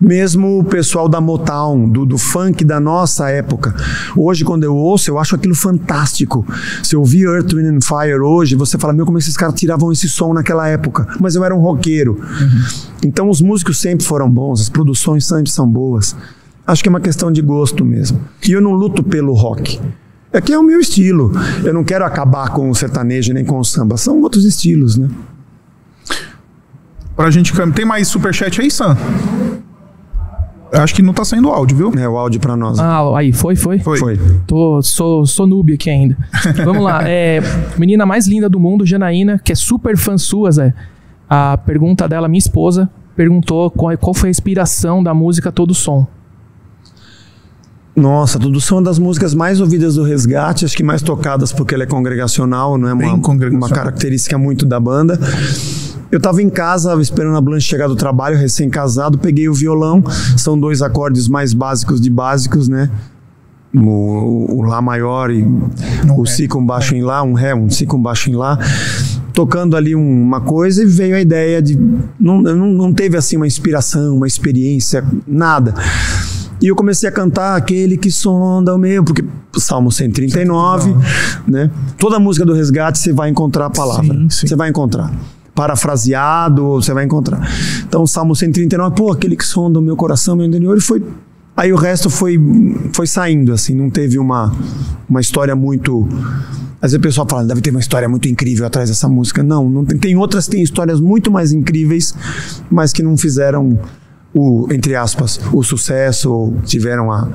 [0.04, 3.74] Mesmo o pessoal da Motown, do, do funk da nossa época.
[4.14, 6.46] Hoje, quando eu ouço, eu acho aquilo fantástico.
[6.82, 9.90] Se eu ouvir Earth, Wind and Fire hoje, você fala, meu, como esses caras tiravam
[9.90, 11.08] esse som naquela época.
[11.18, 12.20] Mas eu era um roqueiro.
[13.02, 16.14] Então, os músicos sempre foram bons, as produções sempre são boas.
[16.66, 18.20] Acho que é uma questão de gosto mesmo.
[18.46, 19.80] E eu não luto pelo rock.
[20.30, 21.32] É que é o meu estilo.
[21.64, 23.96] Eu não quero acabar com o sertanejo nem com o samba.
[23.96, 25.08] São outros estilos, né?
[27.16, 28.96] Pra gente Tem mais superchat aí, Sam?
[30.74, 31.92] Acho que não tá saindo áudio, viu?
[31.96, 32.78] É o áudio pra nós.
[32.78, 33.78] Ah, aí, foi, foi?
[33.78, 33.98] Foi.
[33.98, 34.18] Foi.
[34.46, 36.16] Tô, sou, sou noob aqui ainda.
[36.64, 37.08] Vamos lá.
[37.08, 37.40] É,
[37.78, 40.74] menina mais linda do mundo, Janaína, que é super fã sua, Zé.
[41.28, 46.06] A pergunta dela, minha esposa, perguntou qual, qual foi a inspiração da música Todo Som.
[47.96, 51.84] Nossa, tudo são das músicas mais ouvidas do Resgate, acho que mais tocadas porque ela
[51.84, 53.68] é congregacional, não é Bem uma, congregacional.
[53.68, 55.16] uma característica muito da banda.
[56.14, 60.02] Eu tava em casa esperando a Blanche chegar do trabalho, recém-casado, peguei o violão,
[60.36, 62.88] são dois acordes mais básicos de básicos, né?
[63.74, 66.26] O, o Lá maior e o Ré.
[66.30, 68.56] Si com baixo em Lá, um Ré, um Si com baixo em Lá,
[69.32, 71.76] tocando ali um- uma coisa e veio a ideia de.
[72.20, 75.74] Não, não, não teve assim uma inspiração, uma experiência, nada.
[76.62, 79.24] E eu comecei a cantar aquele que sonda o meu, porque
[79.58, 80.94] Salmo 139,
[81.48, 81.68] né?
[81.98, 84.14] Toda música do resgate você vai encontrar a palavra.
[84.14, 84.46] Sim, sim.
[84.46, 85.12] Você vai encontrar.
[85.54, 87.48] Parafraseado, você vai encontrar.
[87.86, 91.02] Então, Salmo 139, pô, aquele que sonda o meu coração, meu interior, e foi.
[91.56, 92.36] Aí o resto foi,
[92.92, 94.52] foi saindo, assim, não teve uma,
[95.08, 96.08] uma história muito.
[96.82, 99.42] Às vezes o pessoal fala, deve ter uma história muito incrível atrás dessa música.
[99.42, 102.12] Não, não tem, tem outras que têm histórias muito mais incríveis,
[102.68, 103.78] mas que não fizeram
[104.34, 107.28] o, entre aspas, o sucesso, ou tiveram a,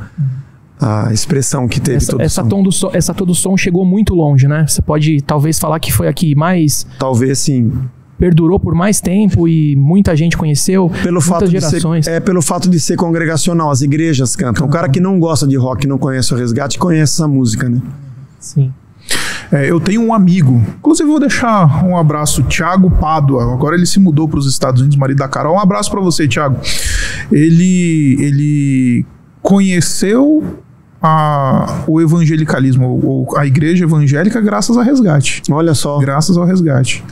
[0.80, 2.50] a expressão que teve Essa, todo essa, som.
[2.50, 4.66] tom do som, essa Todo Som chegou muito longe, né?
[4.68, 7.72] Você pode talvez falar que foi a que mais Talvez sim.
[8.20, 12.06] Perdurou por mais tempo e muita gente conheceu, Pelo muitas fato, de gerações.
[12.06, 14.68] ser, é pelo fato de ser congregacional, as igrejas cantam.
[14.68, 17.82] O cara que não gosta de rock, não conhece o resgate, conhece essa música, né?
[18.38, 18.74] Sim.
[19.52, 23.52] É, eu tenho um amigo, inclusive eu vou deixar um abraço, Thiago Pádua.
[23.54, 25.56] Agora ele se mudou para os Estados Unidos, marido da Carol.
[25.56, 26.58] Um abraço para você, Thiago.
[27.32, 29.06] Ele, ele
[29.42, 30.44] conheceu
[31.02, 35.42] a, o evangelicalismo, ou a igreja evangélica, graças a resgate.
[35.50, 35.98] Olha só.
[35.98, 37.04] Graças ao resgate.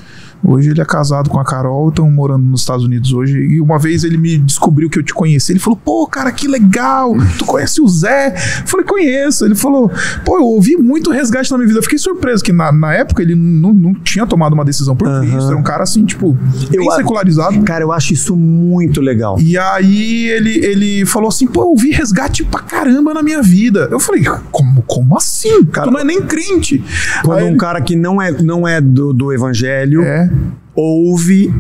[0.44, 3.38] Hoje ele é casado com a Carol, estão morando nos Estados Unidos hoje.
[3.38, 5.52] E uma vez ele me descobriu que eu te conheci.
[5.52, 7.16] Ele falou: Pô, cara, que legal.
[7.38, 8.34] Tu conhece o Zé?
[8.62, 9.46] Eu falei: Conheço.
[9.46, 9.92] Ele falou:
[10.24, 11.80] Pô, eu ouvi muito resgate na minha vida.
[11.80, 15.08] Eu fiquei surpreso que na, na época ele não, não tinha tomado uma decisão por
[15.08, 15.22] Aham.
[15.22, 15.48] Cristo.
[15.48, 16.34] Era um cara assim, tipo,
[16.70, 17.62] bem Eu- secularizado.
[17.64, 19.38] Cara, eu acho isso muito legal.
[19.40, 23.88] E aí ele, ele falou assim: Pô, eu ouvi resgate pra caramba na minha vida.
[23.92, 25.66] Eu falei: Como, como assim?
[25.66, 26.84] Cara, tu não é nem crente.
[27.24, 30.27] Quando Aí um ele- cara que não é, não é do, do evangelho É.
[30.76, 31.54] ouve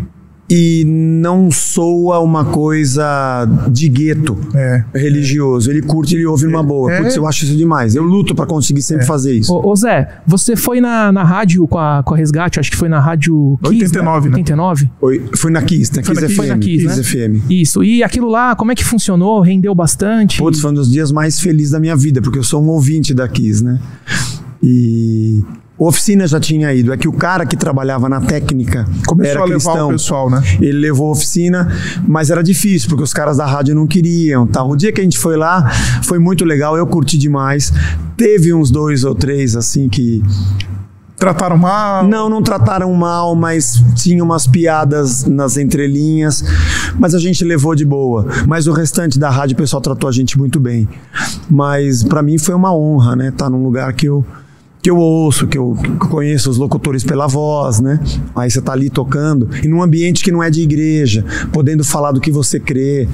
[0.49, 4.81] e não soa uma coisa de gueto É.
[4.95, 5.69] religioso.
[5.69, 6.89] Ele curte, ele ouve numa boa.
[6.89, 7.02] É.
[7.02, 7.95] Putz, eu acho isso demais.
[7.95, 9.53] Eu luto pra conseguir sempre fazer isso.
[9.53, 12.77] Ô, ô, Zé, você foi na, na rádio com a, com a Resgate, acho que
[12.77, 14.35] foi na rádio Kiss, 89, né?
[14.38, 14.89] 89?
[15.02, 16.38] Foi, foi na Kiss, na Foi Kiss na Kiss, FM.
[16.38, 17.03] Foi na Kiss, né?
[17.03, 17.52] FM.
[17.52, 17.84] Isso.
[17.84, 19.41] E aquilo lá, como é que funcionou?
[19.41, 20.38] Rendeu bastante?
[20.38, 23.14] Putz, foi um dos dias mais felizes da minha vida, porque eu sou um ouvinte
[23.14, 23.81] da Kiss, né?
[24.64, 25.44] E
[25.86, 26.91] oficina já tinha ido.
[26.91, 29.88] É que o cara que trabalhava na técnica Começou era a levar cristão.
[29.90, 30.41] o pessoal, né?
[30.60, 31.72] Ele levou a oficina,
[32.08, 34.48] mas era difícil, porque os caras da rádio não queriam.
[34.48, 34.70] Tal.
[34.70, 35.70] O dia que a gente foi lá,
[36.04, 37.72] foi muito legal, eu curti demais.
[38.16, 40.24] Teve uns dois ou três, assim, que
[41.18, 42.08] Trataram mal.
[42.08, 46.44] não, não trataram mal, mas tinha umas piadas nas entrelinhas.
[46.99, 48.28] Mas a gente levou de boa.
[48.45, 50.88] Mas o restante da rádio, o pessoal tratou a gente muito bem.
[51.49, 53.30] Mas pra mim foi uma honra, né?
[53.30, 54.24] Estar num lugar que eu
[54.88, 57.99] que eu ouço, que eu, que eu conheço os locutores pela voz, né?
[58.34, 62.14] Aí você tá ali tocando e num ambiente que não é de igreja, podendo falar
[62.14, 63.05] do que você crê.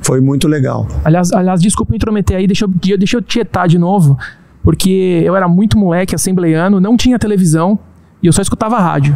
[0.00, 0.88] Foi muito legal.
[1.04, 4.16] Aliás, aliás, desculpa me intrometer aí, deixa eu, deixa eu tietar de novo,
[4.62, 7.78] porque eu era muito moleque, assembleiano, não tinha televisão
[8.22, 9.14] e eu só escutava rádio.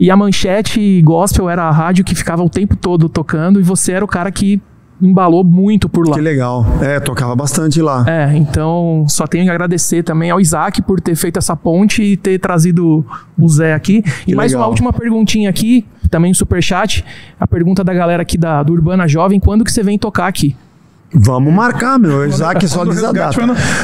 [0.00, 3.92] E a manchete gospel era a rádio que ficava o tempo todo tocando e você
[3.92, 4.62] era o cara que
[5.02, 6.14] embalou muito por lá.
[6.14, 6.64] Que legal.
[6.80, 8.04] É, tocava bastante lá.
[8.08, 12.16] É, então só tenho que agradecer também ao Isaac por ter feito essa ponte e
[12.16, 13.04] ter trazido
[13.38, 14.02] o Zé aqui.
[14.22, 14.62] E Que mais legal.
[14.64, 17.04] uma última perguntinha aqui, também no Superchat.
[17.38, 20.56] A pergunta da galera aqui da, do Urbana Jovem: quando que você vem tocar aqui?
[21.14, 22.18] Vamos marcar, meu.
[22.18, 23.38] O Isaac só diz a data.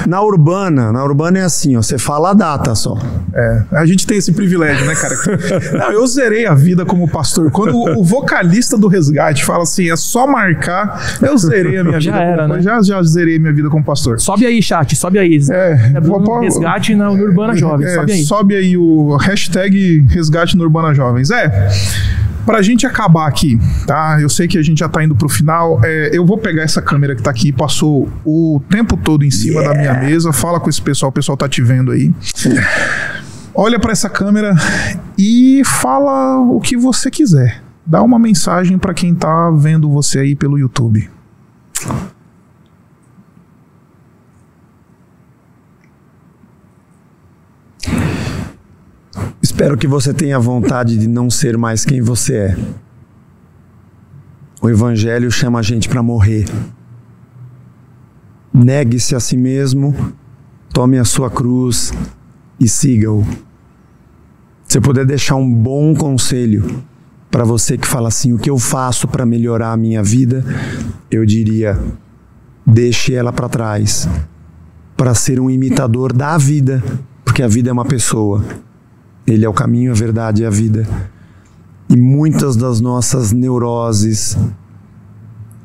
[0.07, 1.83] Na urbana, na urbana é assim, ó.
[1.83, 2.97] Você fala a data só.
[3.35, 5.15] É, a gente tem esse privilégio, né, cara?
[5.79, 7.51] Não, eu zerei a vida como pastor.
[7.51, 12.13] Quando o, vocalista do resgate fala assim, é só marcar, eu zerei a minha Já
[12.13, 12.25] vida.
[12.25, 12.63] era, como, né?
[12.63, 14.19] já, já zerei minha vida como pastor.
[14.21, 15.39] Sobe aí, chat, sobe aí.
[15.51, 18.25] É, É vou- resgate na Urbana Jovem, É, sobe aí.
[18.25, 21.31] sobe aí o hashtag resgate no Urbana Jovens.
[21.31, 21.69] É.
[22.49, 24.17] Pra gente acabar aqui, tá?
[24.23, 25.85] Eu sei que a gente já tá indo pro final.
[25.85, 29.63] É, eu vou pegar essa câmera que tá aqui, passou o tempo todo em cima
[29.63, 30.33] da minha mesa.
[30.33, 32.11] Fala com esse pessoal, o pessoal tá te vendo aí.
[33.55, 34.55] Olha pra essa câmera
[35.19, 37.63] e fala o que você quiser.
[37.85, 41.11] Dá uma mensagem pra quem tá vendo você aí pelo YouTube.
[49.59, 52.57] Espero que você tenha vontade de não ser mais quem você é.
[54.63, 56.45] O Evangelho chama a gente para morrer.
[58.55, 60.13] Negue-se a si mesmo,
[60.73, 61.93] tome a sua cruz
[62.61, 63.27] e siga-o.
[64.63, 66.85] Se eu puder deixar um bom conselho
[67.29, 70.45] para você que fala assim: o que eu faço para melhorar a minha vida,
[71.11, 71.77] eu diria:
[72.65, 74.09] deixe ela para trás,
[74.97, 76.81] para ser um imitador da vida,
[77.25, 78.68] porque a vida é uma pessoa.
[79.29, 80.89] Ele é o caminho, a verdade e a vida.
[81.89, 84.37] E muitas das nossas neuroses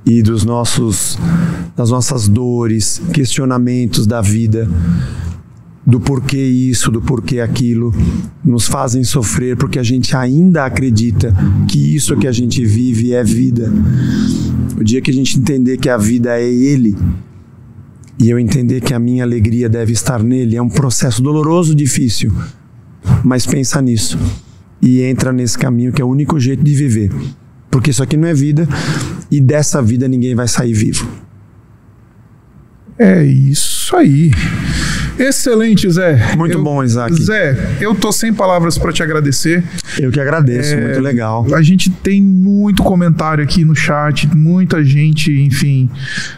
[0.06, 1.18] e dos nossos
[1.76, 4.70] das nossas dores, questionamentos da vida,
[5.86, 7.94] do porquê isso, do porquê aquilo,
[8.44, 11.36] nos fazem sofrer porque a gente ainda acredita
[11.68, 13.72] que isso que a gente vive é vida.
[14.78, 16.96] O dia que a gente entender que a vida é ele,
[18.20, 22.32] e eu entender que a minha alegria deve estar nele, é um processo doloroso, difícil,
[23.24, 24.18] mas pensa nisso
[24.82, 27.12] e entra nesse caminho que é o único jeito de viver.
[27.72, 28.68] Porque isso aqui não é vida
[29.32, 31.08] e dessa vida ninguém vai sair vivo.
[33.00, 34.32] É isso aí.
[35.18, 36.36] Excelente, Zé.
[36.36, 37.14] Muito Eu- bom, Isaac.
[37.22, 39.64] Zé, eu tô sem palavras pra te agradecer.
[40.00, 41.46] Eu que agradeço, muito legal.
[41.54, 45.88] A gente tem muito comentário aqui no chat, muita gente, enfim,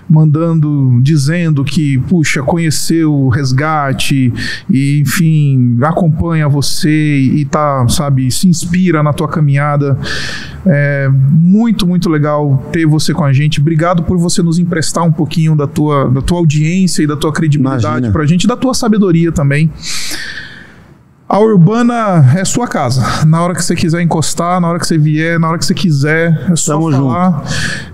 [0.09, 4.33] mandando, dizendo que, puxa, conheceu o resgate
[4.69, 9.97] e, enfim, acompanha você e tá, sabe, se inspira na tua caminhada.
[10.67, 13.61] É muito, muito legal ter você com a gente.
[13.61, 17.31] Obrigado por você nos emprestar um pouquinho da tua, da tua audiência e da tua
[17.31, 18.11] credibilidade Imagina.
[18.11, 19.69] pra gente, da tua sabedoria também.
[21.27, 23.25] A Urbana é sua casa.
[23.25, 25.73] Na hora que você quiser encostar, na hora que você vier, na hora que você
[25.73, 27.43] quiser, é só Tamo falar.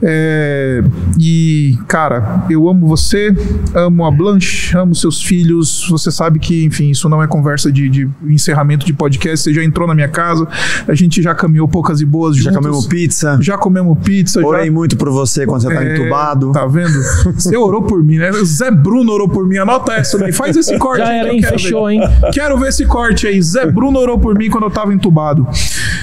[0.03, 0.83] É,
[1.17, 3.33] e, cara, eu amo você,
[3.73, 5.87] amo a Blanche, amo seus filhos.
[5.89, 9.45] Você sabe que, enfim, isso não é conversa de, de encerramento de podcast.
[9.45, 10.45] Você já entrou na minha casa,
[10.85, 12.57] a gente já caminhou poucas e boas Já juntos.
[12.57, 13.37] comemos pizza.
[13.39, 14.45] Já comemos pizza.
[14.45, 14.71] Orei já...
[14.73, 16.51] muito por você quando você tá É, entubado.
[16.51, 16.91] Tá vendo?
[17.35, 18.29] Você orou por mim, né?
[18.31, 19.57] O Zé Bruno orou por mim.
[19.57, 20.33] Anota essa daí.
[20.33, 20.99] Faz esse corte.
[20.99, 21.41] Já aí era, hein?
[21.41, 21.93] Fechou, ver.
[21.93, 22.01] hein?
[22.33, 23.41] Quero ver esse corte aí.
[23.41, 25.47] Zé Bruno orou por mim quando eu tava entubado.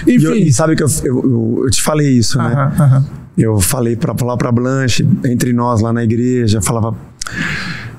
[0.06, 0.44] E, eu- Enfim.
[0.46, 2.44] e sabe que eu, eu, eu- te falei isso, né?
[2.52, 3.04] Aham, aham.
[3.36, 6.96] Eu falei para falar para Blanche, entre nós lá na igreja, falava.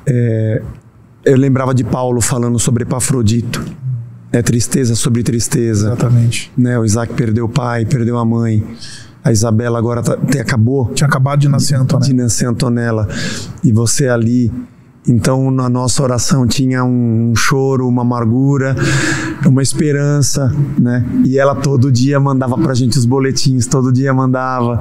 [0.06, 0.62] é,
[1.26, 3.64] eu lembrava de Paulo falando sobre Epafrodito.
[4.32, 5.88] É tristeza sobre tristeza.
[5.88, 6.52] Exatamente.
[6.58, 6.78] Né?
[6.78, 8.64] O Isaac perdeu o pai, perdeu a mãe.
[9.24, 12.06] A Isabela agora tá- te- acabou Tinha acabado de nascer, Antônio.
[12.06, 13.08] de nascer Antonella.
[13.64, 14.52] E você ali.
[15.10, 18.76] Então, na nossa oração tinha um choro, uma amargura,
[19.44, 21.04] uma esperança, né?
[21.26, 24.80] E ela todo dia mandava pra gente os boletins, todo dia mandava.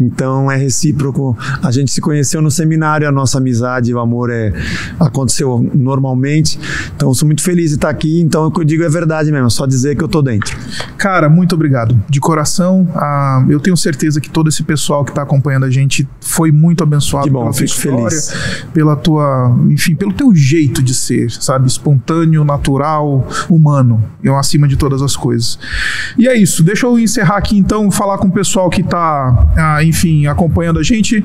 [0.00, 1.36] Então é recíproco.
[1.62, 4.52] A gente se conheceu no seminário, a nossa amizade, o amor é
[4.98, 6.58] aconteceu normalmente.
[6.94, 8.20] Então sou muito feliz de estar aqui.
[8.20, 10.56] Então o que eu digo é verdade mesmo, é só dizer que eu tô dentro.
[10.96, 12.00] Cara, muito obrigado.
[12.08, 16.06] De coração, ah, eu tenho certeza que todo esse pessoal que está acompanhando a gente
[16.20, 18.66] foi muito abençoado Que bom, pela tua história, feliz.
[18.72, 24.76] pela tua, enfim, pelo teu jeito de ser, sabe, espontâneo, natural, humano, eu acima de
[24.76, 25.58] todas as coisas.
[26.18, 26.62] E é isso.
[26.62, 29.48] Deixa eu encerrar aqui então, falar com o pessoal que está,
[29.86, 31.24] enfim, acompanhando a gente.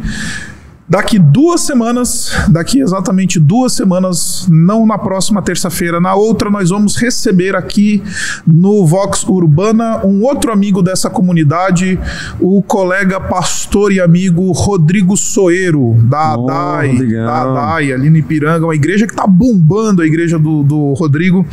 [0.91, 6.97] Daqui duas semanas, daqui exatamente duas semanas, não na próxima terça-feira, na outra, nós vamos
[6.97, 8.03] receber aqui
[8.45, 11.97] no Vox Urbana um outro amigo dessa comunidade,
[12.41, 18.75] o colega pastor e amigo Rodrigo Soeiro, da ADAI, da ADAI, ali no Ipiranga, uma
[18.75, 21.45] igreja que está bombando, a igreja do, do Rodrigo.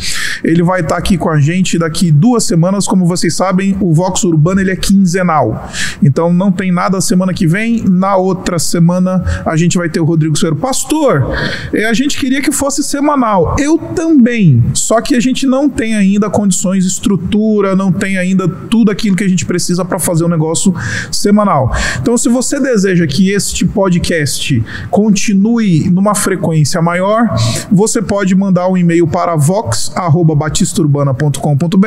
[0.43, 2.86] Ele vai estar aqui com a gente daqui duas semanas.
[2.86, 5.69] Como vocês sabem, o Vox Urbana ele é quinzenal.
[6.02, 7.85] Então não tem nada semana que vem.
[7.89, 10.57] Na outra semana a gente vai ter o Rodrigo Soeiro.
[10.57, 11.27] Pastor,
[11.73, 13.57] é, a gente queria que fosse semanal.
[13.59, 14.63] Eu também.
[14.75, 19.25] Só que a gente não tem ainda condições, estrutura, não tem ainda tudo aquilo que
[19.25, 20.75] a gente precisa para fazer um negócio
[21.11, 21.73] semanal.
[22.01, 27.29] Então, se você deseja que este podcast continue numa frequência maior,
[27.71, 31.79] você pode mandar um e-mail para vox@batisturbana.com.br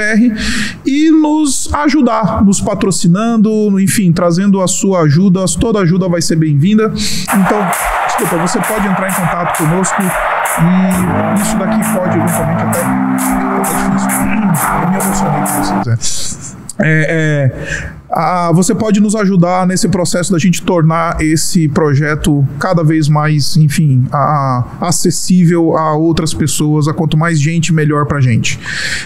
[0.86, 5.46] e nos ajudar, nos patrocinando, enfim, trazendo a sua ajuda.
[5.60, 6.94] Toda ajuda vai ser bem-vinda.
[7.34, 7.66] Então,
[8.08, 12.82] desculpa, você pode entrar em contato conosco e isso daqui pode eventualmente até.
[14.84, 16.58] Eu me emocionei com vocês.
[16.84, 22.84] É, é, ah, você pode nos ajudar nesse processo da gente tornar esse projeto cada
[22.84, 26.88] vez mais, enfim, a, acessível a outras pessoas.
[26.88, 28.60] A quanto mais gente, melhor pra gente.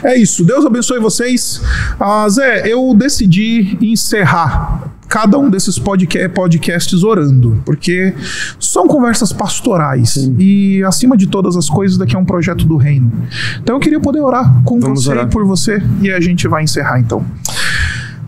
[0.03, 0.43] É isso.
[0.43, 1.61] Deus abençoe vocês.
[1.99, 8.13] Ah, Zé, eu decidi encerrar cada um desses podcasts orando, porque
[8.59, 10.35] são conversas pastorais Sim.
[10.39, 13.11] e acima de todas as coisas daqui é um projeto do reino.
[13.61, 15.25] Então eu queria poder orar com Vamos você orar.
[15.25, 17.23] e por você e a gente vai encerrar então.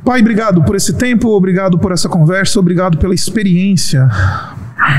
[0.03, 4.09] Pai, obrigado por esse tempo, obrigado por essa conversa, obrigado pela experiência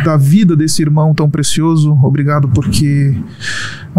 [0.05, 1.99] da vida desse irmão tão precioso.
[2.03, 3.17] Obrigado porque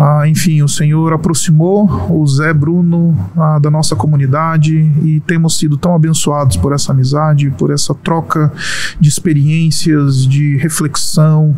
[0.01, 5.77] ah, enfim, o Senhor aproximou o Zé Bruno ah, da nossa comunidade e temos sido
[5.77, 8.51] tão abençoados por essa amizade, por essa troca
[8.99, 11.55] de experiências, de reflexão.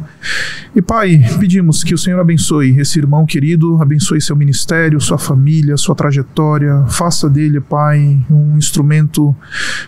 [0.76, 5.77] E Pai, pedimos que o Senhor abençoe esse irmão querido, abençoe seu ministério, sua família,
[5.77, 9.35] sua trajetória, faça dele, Pai, um instrumento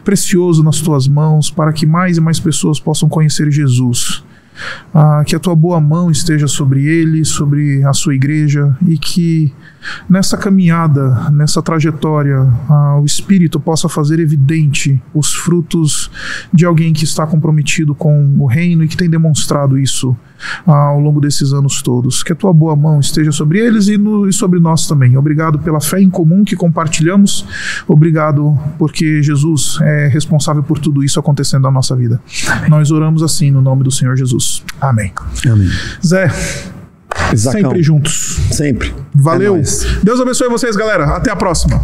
[0.04, 4.23] precioso nas tuas mãos para que mais e mais pessoas possam conhecer Jesus
[4.94, 9.54] ah, que a tua boa mão esteja sobre ele, sobre a sua igreja e que
[10.10, 12.40] nessa caminhada, nessa trajetória,
[12.70, 16.10] ah, o Espírito possa fazer evidente os frutos
[16.54, 20.16] de alguém que está comprometido com o reino e que tem demonstrado isso
[20.66, 22.24] ah, ao longo desses anos todos.
[22.24, 25.18] Que a tua boa mão esteja sobre eles e, no, e sobre nós também.
[25.18, 27.46] Obrigado pela fé em comum que compartilhamos.
[27.88, 32.22] Obrigado porque Jesus é responsável por tudo isso acontecendo na nossa vida.
[32.50, 32.70] Amém.
[32.70, 34.64] Nós oramos assim no nome do Senhor Jesus.
[34.80, 35.12] Amém.
[35.46, 35.70] Amém.
[36.06, 36.73] Zé.
[37.36, 37.62] Zacão.
[37.62, 38.40] Sempre juntos.
[38.52, 38.94] Sempre.
[39.14, 39.56] Valeu.
[39.56, 39.62] É
[40.04, 41.06] Deus abençoe vocês, galera.
[41.16, 41.82] Até a próxima.